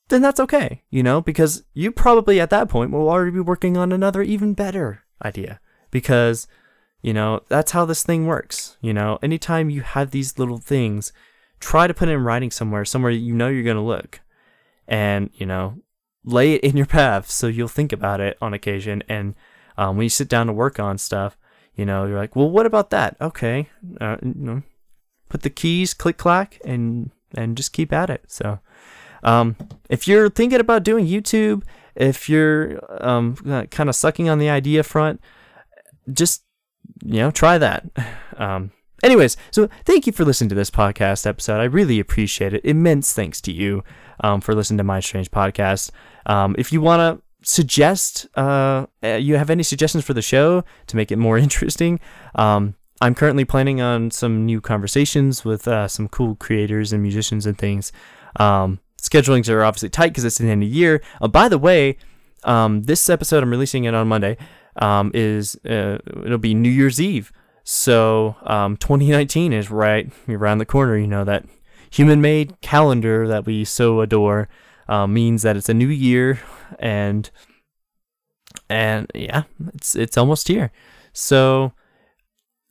then 0.08 0.22
that's 0.22 0.40
okay, 0.40 0.82
you 0.90 1.02
know, 1.02 1.20
because 1.20 1.64
you 1.72 1.92
probably 1.92 2.40
at 2.40 2.50
that 2.50 2.68
point 2.68 2.90
will 2.90 3.08
already 3.08 3.30
be 3.30 3.40
working 3.40 3.76
on 3.76 3.92
another 3.92 4.22
even 4.22 4.54
better 4.54 5.04
idea 5.24 5.60
because, 5.90 6.46
you 7.02 7.12
know, 7.12 7.42
that's 7.48 7.72
how 7.72 7.84
this 7.84 8.02
thing 8.02 8.26
works. 8.26 8.76
You 8.80 8.92
know, 8.92 9.18
anytime 9.22 9.70
you 9.70 9.82
have 9.82 10.10
these 10.10 10.38
little 10.38 10.58
things, 10.58 11.12
try 11.60 11.86
to 11.86 11.94
put 11.94 12.08
it 12.08 12.12
in 12.12 12.24
writing 12.24 12.50
somewhere, 12.50 12.84
somewhere 12.84 13.12
you 13.12 13.34
know 13.34 13.48
you're 13.48 13.62
going 13.62 13.76
to 13.76 13.82
look 13.82 14.20
and, 14.88 15.30
you 15.34 15.46
know, 15.46 15.76
lay 16.24 16.54
it 16.54 16.64
in 16.64 16.76
your 16.76 16.86
path 16.86 17.30
so 17.30 17.46
you'll 17.46 17.68
think 17.68 17.92
about 17.92 18.20
it 18.20 18.36
on 18.40 18.52
occasion. 18.52 19.02
And 19.08 19.34
um, 19.80 19.96
when 19.96 20.04
you 20.04 20.10
sit 20.10 20.28
down 20.28 20.46
to 20.46 20.52
work 20.52 20.78
on 20.78 20.98
stuff, 20.98 21.38
you 21.74 21.86
know, 21.86 22.04
you're 22.04 22.18
like, 22.18 22.36
well, 22.36 22.50
what 22.50 22.66
about 22.66 22.90
that? 22.90 23.16
Okay, 23.18 23.70
uh, 23.98 24.18
you 24.22 24.34
know, 24.36 24.62
put 25.30 25.40
the 25.40 25.48
keys, 25.48 25.94
click 25.94 26.18
clack, 26.18 26.60
and 26.66 27.10
and 27.34 27.56
just 27.56 27.72
keep 27.72 27.90
at 27.90 28.10
it. 28.10 28.24
So, 28.28 28.58
um, 29.22 29.56
if 29.88 30.06
you're 30.06 30.28
thinking 30.28 30.60
about 30.60 30.82
doing 30.82 31.06
YouTube, 31.06 31.62
if 31.94 32.28
you're 32.28 32.78
um, 33.02 33.36
kind 33.70 33.88
of 33.88 33.96
sucking 33.96 34.28
on 34.28 34.38
the 34.38 34.50
idea 34.50 34.82
front, 34.82 35.18
just 36.12 36.44
you 37.02 37.20
know, 37.20 37.30
try 37.30 37.58
that. 37.58 37.86
Um, 38.36 38.70
anyways, 39.02 39.36
so 39.50 39.68
thank 39.84 40.06
you 40.06 40.14
for 40.14 40.24
listening 40.24 40.48
to 40.48 40.54
this 40.54 40.70
podcast 40.70 41.26
episode. 41.26 41.60
I 41.60 41.64
really 41.64 42.00
appreciate 42.00 42.54
it. 42.54 42.64
Immense 42.64 43.12
thanks 43.12 43.38
to 43.42 43.52
you 43.52 43.84
um, 44.20 44.40
for 44.40 44.54
listening 44.54 44.78
to 44.78 44.84
my 44.84 45.00
strange 45.00 45.30
podcast. 45.30 45.90
Um, 46.24 46.54
if 46.56 46.72
you 46.72 46.80
want 46.80 47.00
to 47.00 47.22
suggest 47.42 48.26
uh, 48.36 48.86
uh, 49.02 49.08
you 49.14 49.36
have 49.36 49.50
any 49.50 49.62
suggestions 49.62 50.04
for 50.04 50.14
the 50.14 50.22
show 50.22 50.64
to 50.86 50.96
make 50.96 51.10
it 51.10 51.16
more 51.16 51.38
interesting. 51.46 52.00
Um, 52.34 52.74
I'm 53.00 53.14
currently 53.14 53.44
planning 53.44 53.80
on 53.80 54.10
some 54.10 54.44
new 54.44 54.60
conversations 54.60 55.44
with 55.44 55.66
uh, 55.66 55.88
some 55.88 56.08
cool 56.08 56.34
creators 56.34 56.92
and 56.92 57.02
musicians 57.02 57.46
and 57.46 57.56
things. 57.56 57.92
Um, 58.36 58.80
schedulings 59.00 59.48
are 59.48 59.64
obviously 59.64 59.88
tight 59.88 60.08
because 60.08 60.24
it's 60.24 60.38
the 60.38 60.48
end 60.48 60.62
of 60.62 60.68
the 60.68 60.74
year. 60.74 61.02
Uh, 61.20 61.28
by 61.28 61.48
the 61.48 61.58
way, 61.58 61.96
um, 62.44 62.82
this 62.82 63.08
episode 63.08 63.42
I'm 63.42 63.50
releasing 63.50 63.84
it 63.84 63.94
on 63.94 64.08
Monday 64.08 64.36
um, 64.76 65.10
is 65.14 65.56
uh, 65.64 65.98
it'll 66.24 66.38
be 66.38 66.54
New 66.54 66.70
Year's 66.70 67.00
Eve. 67.00 67.32
So 67.64 68.36
um, 68.42 68.76
2019 68.76 69.52
is 69.52 69.70
right 69.70 70.10
around 70.28 70.58
the 70.58 70.66
corner. 70.66 70.96
You 70.96 71.06
know 71.06 71.24
that 71.24 71.46
human-made 71.90 72.60
calendar 72.60 73.26
that 73.28 73.46
we 73.46 73.64
so 73.64 74.00
adore 74.00 74.48
uh, 74.90 75.06
means 75.06 75.42
that 75.42 75.56
it's 75.56 75.68
a 75.68 75.74
new 75.74 75.88
year 75.88 76.40
and 76.78 77.30
and 78.68 79.10
yeah, 79.14 79.44
it's 79.74 79.94
it's 79.94 80.18
almost 80.18 80.48
here. 80.48 80.72
So 81.12 81.72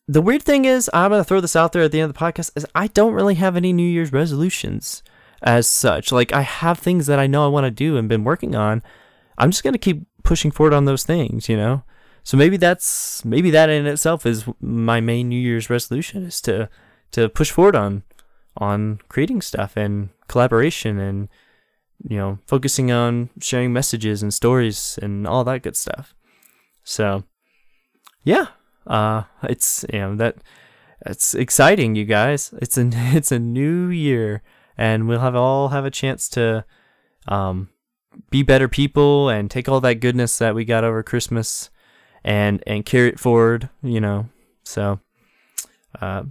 the 0.08 0.22
weird 0.22 0.44
thing 0.44 0.66
is, 0.66 0.90
I'm 0.94 1.12
gonna 1.12 1.24
throw 1.24 1.40
this 1.40 1.56
out 1.56 1.72
there 1.72 1.84
at 1.84 1.92
the 1.92 2.02
end 2.02 2.10
of 2.10 2.14
the 2.14 2.20
podcast 2.20 2.52
is 2.56 2.66
I 2.76 2.88
don't 2.88 3.14
really 3.14 3.36
have 3.36 3.56
any 3.56 3.72
New 3.72 3.88
Year's 3.88 4.12
resolutions 4.12 5.02
as 5.42 5.66
such. 5.66 6.12
Like 6.12 6.34
I 6.34 6.42
have 6.42 6.78
things 6.78 7.08
that 7.08 7.20
I 7.20 7.28
know 7.28 7.46
I 7.46 7.50
want 7.50 7.66
to 7.66 7.72
do 7.72 7.96
and 7.96 8.10
been 8.10 8.26
working 8.26 8.54
on. 8.54 8.84
I'm 9.38 9.52
just 9.52 9.64
gonna 9.64 9.78
keep 9.78 10.06
pushing 10.24 10.52
forward 10.52 10.74
on 10.74 10.84
those 10.84 11.04
things, 11.04 11.48
you 11.48 11.56
know. 11.56 11.84
So 12.24 12.36
maybe 12.36 12.58
that's 12.58 13.24
maybe 13.24 13.50
that 13.52 13.70
in 13.70 13.88
itself 13.88 14.26
is 14.26 14.44
my 14.60 15.00
main 15.00 15.30
New 15.30 15.40
Year's 15.40 15.70
resolution 15.70 16.24
is 16.26 16.42
to 16.42 16.70
to 17.12 17.30
push 17.30 17.50
forward 17.50 17.78
on 17.78 18.04
on 18.58 19.00
creating 19.08 19.42
stuff 19.42 19.78
and 19.78 20.10
collaboration 20.28 21.00
and 21.00 21.30
you 22.08 22.18
know, 22.18 22.40
focusing 22.48 22.92
on 22.92 23.30
sharing 23.42 23.74
messages 23.74 24.24
and 24.24 24.34
stories 24.34 24.98
and 25.02 25.28
all 25.28 25.44
that 25.44 25.64
good 25.64 25.76
stuff. 25.76 26.16
So, 26.84 27.24
yeah, 28.24 28.48
uh, 28.88 29.24
it's 29.44 29.86
you 29.92 30.00
know 30.00 30.16
that 30.16 30.38
it's 31.06 31.34
exciting, 31.34 31.96
you 31.96 32.06
guys. 32.06 32.54
It's 32.62 32.78
a 32.78 32.90
it's 32.94 33.32
a 33.32 33.40
new 33.40 33.90
year, 33.90 34.42
and 34.78 35.08
we'll 35.08 35.20
have 35.20 35.36
all 35.36 35.70
have 35.70 35.86
a 35.86 35.92
chance 35.92 36.30
to 36.30 36.66
um, 37.28 37.70
be 38.30 38.44
better 38.44 38.68
people 38.68 39.30
and 39.30 39.52
take 39.52 39.68
all 39.68 39.82
that 39.82 39.96
goodness 39.96 40.38
that 40.38 40.56
we 40.56 40.66
got 40.66 40.84
over 40.84 41.04
Christmas 41.04 41.70
and 42.24 42.64
and 42.66 42.86
carry 42.86 43.10
it 43.10 43.20
forward. 43.20 43.70
You 43.82 44.02
know, 44.02 44.30
so. 44.64 45.00
Uh, 46.00 46.24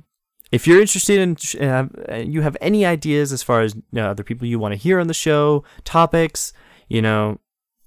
if 0.51 0.67
you're 0.67 0.81
interested 0.81 1.19
in 1.19 1.63
uh, 1.63 2.17
you 2.17 2.43
have 2.43 2.57
any 2.61 2.87
ideas 2.87 3.33
as 3.33 3.43
far 3.43 3.61
as 3.61 3.75
you 3.75 3.83
know, 3.93 4.11
other 4.11 4.25
people 4.25 4.47
you 4.47 4.59
want 4.59 4.73
to 4.73 4.79
hear 4.79 4.99
on 4.99 5.07
the 5.07 5.15
show 5.15 5.65
topics 5.85 6.53
you 6.89 7.03
know 7.03 7.39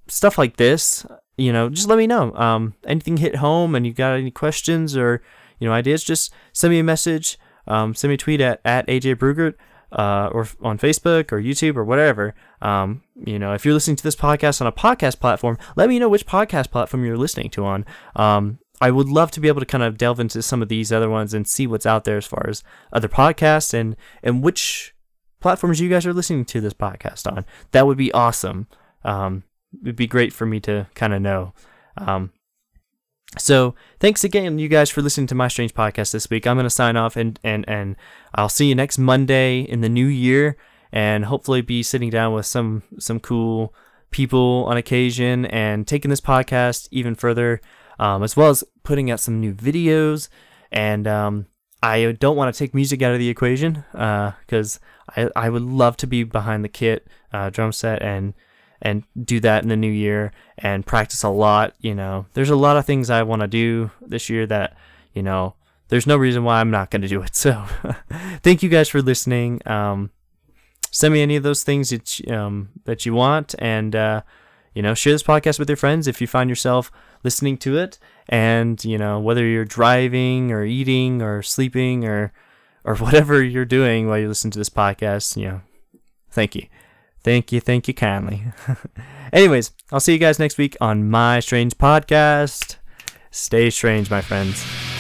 stuff 0.07 0.37
like 0.37 0.57
this 0.57 1.05
you 1.37 1.51
know 1.51 1.69
just 1.69 1.87
let 1.87 1.97
me 1.97 2.07
know. 2.07 2.33
Um, 2.35 2.75
anything 2.85 3.17
hit 3.17 3.37
home 3.37 3.75
and 3.75 3.85
you 3.85 3.93
got 3.93 4.13
any 4.13 4.31
questions 4.31 4.95
or 4.95 5.21
you 5.59 5.67
know 5.67 5.73
ideas 5.73 6.03
just 6.03 6.33
send 6.53 6.71
me 6.71 6.79
a 6.79 6.83
message. 6.83 7.39
Um, 7.67 7.93
send 7.95 8.09
me 8.09 8.15
a 8.15 8.17
tweet 8.17 8.41
at, 8.41 8.61
at 8.65 8.87
aj 8.87 9.15
brugert 9.15 9.55
uh, 9.91 10.29
or 10.31 10.47
on 10.61 10.77
facebook 10.77 11.31
or 11.31 11.41
youtube 11.41 11.75
or 11.75 11.83
whatever. 11.83 12.35
Um, 12.61 13.03
you 13.15 13.39
know 13.39 13.53
if 13.53 13.65
you're 13.65 13.73
listening 13.73 13.97
to 13.97 14.03
this 14.03 14.15
podcast 14.15 14.61
on 14.61 14.67
a 14.67 14.71
podcast 14.71 15.19
platform 15.19 15.57
let 15.75 15.89
me 15.89 15.99
know 15.99 16.09
which 16.09 16.25
podcast 16.25 16.71
platform 16.71 17.05
you're 17.05 17.17
listening 17.17 17.49
to 17.51 17.65
on. 17.65 17.85
Um, 18.15 18.59
I 18.81 18.89
would 18.89 19.07
love 19.07 19.29
to 19.31 19.39
be 19.39 19.47
able 19.47 19.59
to 19.59 19.65
kind 19.65 19.83
of 19.83 19.97
delve 19.97 20.19
into 20.19 20.41
some 20.41 20.63
of 20.63 20.67
these 20.67 20.91
other 20.91 21.09
ones 21.09 21.35
and 21.35 21.47
see 21.47 21.67
what's 21.67 21.85
out 21.85 22.03
there 22.03 22.17
as 22.17 22.25
far 22.25 22.47
as 22.49 22.63
other 22.91 23.07
podcasts 23.07 23.73
and 23.73 23.95
and 24.23 24.43
which 24.43 24.95
platforms 25.39 25.79
you 25.79 25.89
guys 25.89 26.05
are 26.05 26.13
listening 26.13 26.45
to 26.45 26.59
this 26.59 26.73
podcast 26.73 27.31
on. 27.31 27.45
That 27.71 27.85
would 27.85 27.97
be 27.97 28.11
awesome. 28.11 28.67
Um, 29.03 29.43
it'd 29.81 29.95
be 29.95 30.07
great 30.07 30.33
for 30.33 30.45
me 30.45 30.59
to 30.61 30.87
kind 30.95 31.13
of 31.13 31.21
know. 31.21 31.53
Um, 31.97 32.31
so 33.37 33.75
thanks 33.99 34.23
again, 34.23 34.59
you 34.59 34.67
guys, 34.67 34.89
for 34.89 35.01
listening 35.01 35.27
to 35.27 35.35
my 35.35 35.47
strange 35.47 35.73
podcast 35.73 36.11
this 36.11 36.29
week. 36.29 36.47
I'm 36.47 36.57
gonna 36.57 36.69
sign 36.69 36.97
off 36.97 37.15
and 37.15 37.39
and 37.43 37.63
and 37.67 37.95
I'll 38.33 38.49
see 38.49 38.67
you 38.67 38.75
next 38.75 38.97
Monday 38.97 39.61
in 39.61 39.81
the 39.81 39.89
new 39.89 40.07
year, 40.07 40.57
and 40.91 41.25
hopefully 41.25 41.61
be 41.61 41.83
sitting 41.83 42.09
down 42.09 42.33
with 42.33 42.47
some 42.47 42.81
some 42.97 43.19
cool 43.19 43.75
people 44.09 44.65
on 44.67 44.75
occasion 44.75 45.45
and 45.45 45.87
taking 45.87 46.09
this 46.09 46.19
podcast 46.19 46.87
even 46.91 47.15
further 47.15 47.61
um, 48.01 48.23
as 48.23 48.35
well 48.35 48.49
as 48.49 48.63
putting 48.83 49.11
out 49.11 49.19
some 49.19 49.39
new 49.39 49.53
videos. 49.53 50.27
And 50.71 51.07
um, 51.07 51.45
I 51.83 52.11
don't 52.19 52.35
want 52.35 52.53
to 52.53 52.57
take 52.57 52.73
music 52.73 53.01
out 53.01 53.13
of 53.13 53.19
the 53.19 53.29
equation 53.29 53.85
because 53.91 54.79
uh, 55.15 55.29
I, 55.35 55.45
I 55.45 55.49
would 55.49 55.61
love 55.61 55.95
to 55.97 56.07
be 56.07 56.23
behind 56.23 56.65
the 56.65 56.69
kit 56.69 57.07
uh, 57.31 57.49
drum 57.51 57.71
set 57.71 58.01
and 58.01 58.33
and 58.83 59.03
do 59.23 59.39
that 59.39 59.61
in 59.61 59.69
the 59.69 59.77
new 59.77 59.91
year 59.91 60.31
and 60.57 60.83
practice 60.83 61.21
a 61.21 61.29
lot. 61.29 61.75
You 61.79 61.93
know, 61.93 62.25
there's 62.33 62.49
a 62.49 62.55
lot 62.55 62.77
of 62.77 62.85
things 62.85 63.11
I 63.11 63.21
want 63.21 63.43
to 63.43 63.47
do 63.47 63.91
this 64.01 64.27
year 64.27 64.47
that 64.47 64.75
you 65.13 65.21
know 65.21 65.53
there's 65.89 66.07
no 66.07 66.17
reason 66.17 66.43
why 66.43 66.59
I'm 66.59 66.71
not 66.71 66.89
going 66.89 67.03
to 67.03 67.07
do 67.07 67.21
it. 67.21 67.35
So 67.35 67.63
thank 68.41 68.63
you 68.63 68.69
guys 68.69 68.89
for 68.89 69.03
listening. 69.03 69.61
Um, 69.67 70.09
send 70.89 71.13
me 71.13 71.21
any 71.21 71.35
of 71.35 71.43
those 71.43 71.63
things 71.63 71.91
that 71.91 72.19
you, 72.19 72.35
um, 72.35 72.69
that 72.85 73.05
you 73.05 73.13
want 73.13 73.53
and. 73.59 73.95
Uh, 73.95 74.21
you 74.73 74.81
know, 74.81 74.93
share 74.93 75.13
this 75.13 75.23
podcast 75.23 75.59
with 75.59 75.69
your 75.69 75.75
friends 75.75 76.07
if 76.07 76.21
you 76.21 76.27
find 76.27 76.49
yourself 76.49 76.91
listening 77.23 77.57
to 77.57 77.77
it. 77.77 77.99
And, 78.29 78.83
you 78.83 78.97
know, 78.97 79.19
whether 79.19 79.45
you're 79.45 79.65
driving 79.65 80.51
or 80.51 80.63
eating 80.63 81.21
or 81.21 81.41
sleeping 81.41 82.05
or, 82.05 82.33
or 82.83 82.95
whatever 82.97 83.43
you're 83.43 83.65
doing 83.65 84.07
while 84.07 84.17
you 84.17 84.27
listen 84.27 84.51
to 84.51 84.59
this 84.59 84.69
podcast, 84.69 85.37
you 85.37 85.47
know, 85.47 85.61
thank 86.29 86.55
you. 86.55 86.67
Thank 87.23 87.51
you. 87.51 87.59
Thank 87.59 87.87
you 87.87 87.93
kindly. 87.93 88.43
Anyways, 89.33 89.71
I'll 89.91 89.99
see 89.99 90.13
you 90.13 90.19
guys 90.19 90.39
next 90.39 90.57
week 90.57 90.75
on 90.81 91.09
My 91.09 91.39
Strange 91.39 91.77
Podcast. 91.77 92.77
Stay 93.29 93.69
strange, 93.69 94.09
my 94.09 94.21
friends. 94.21 94.90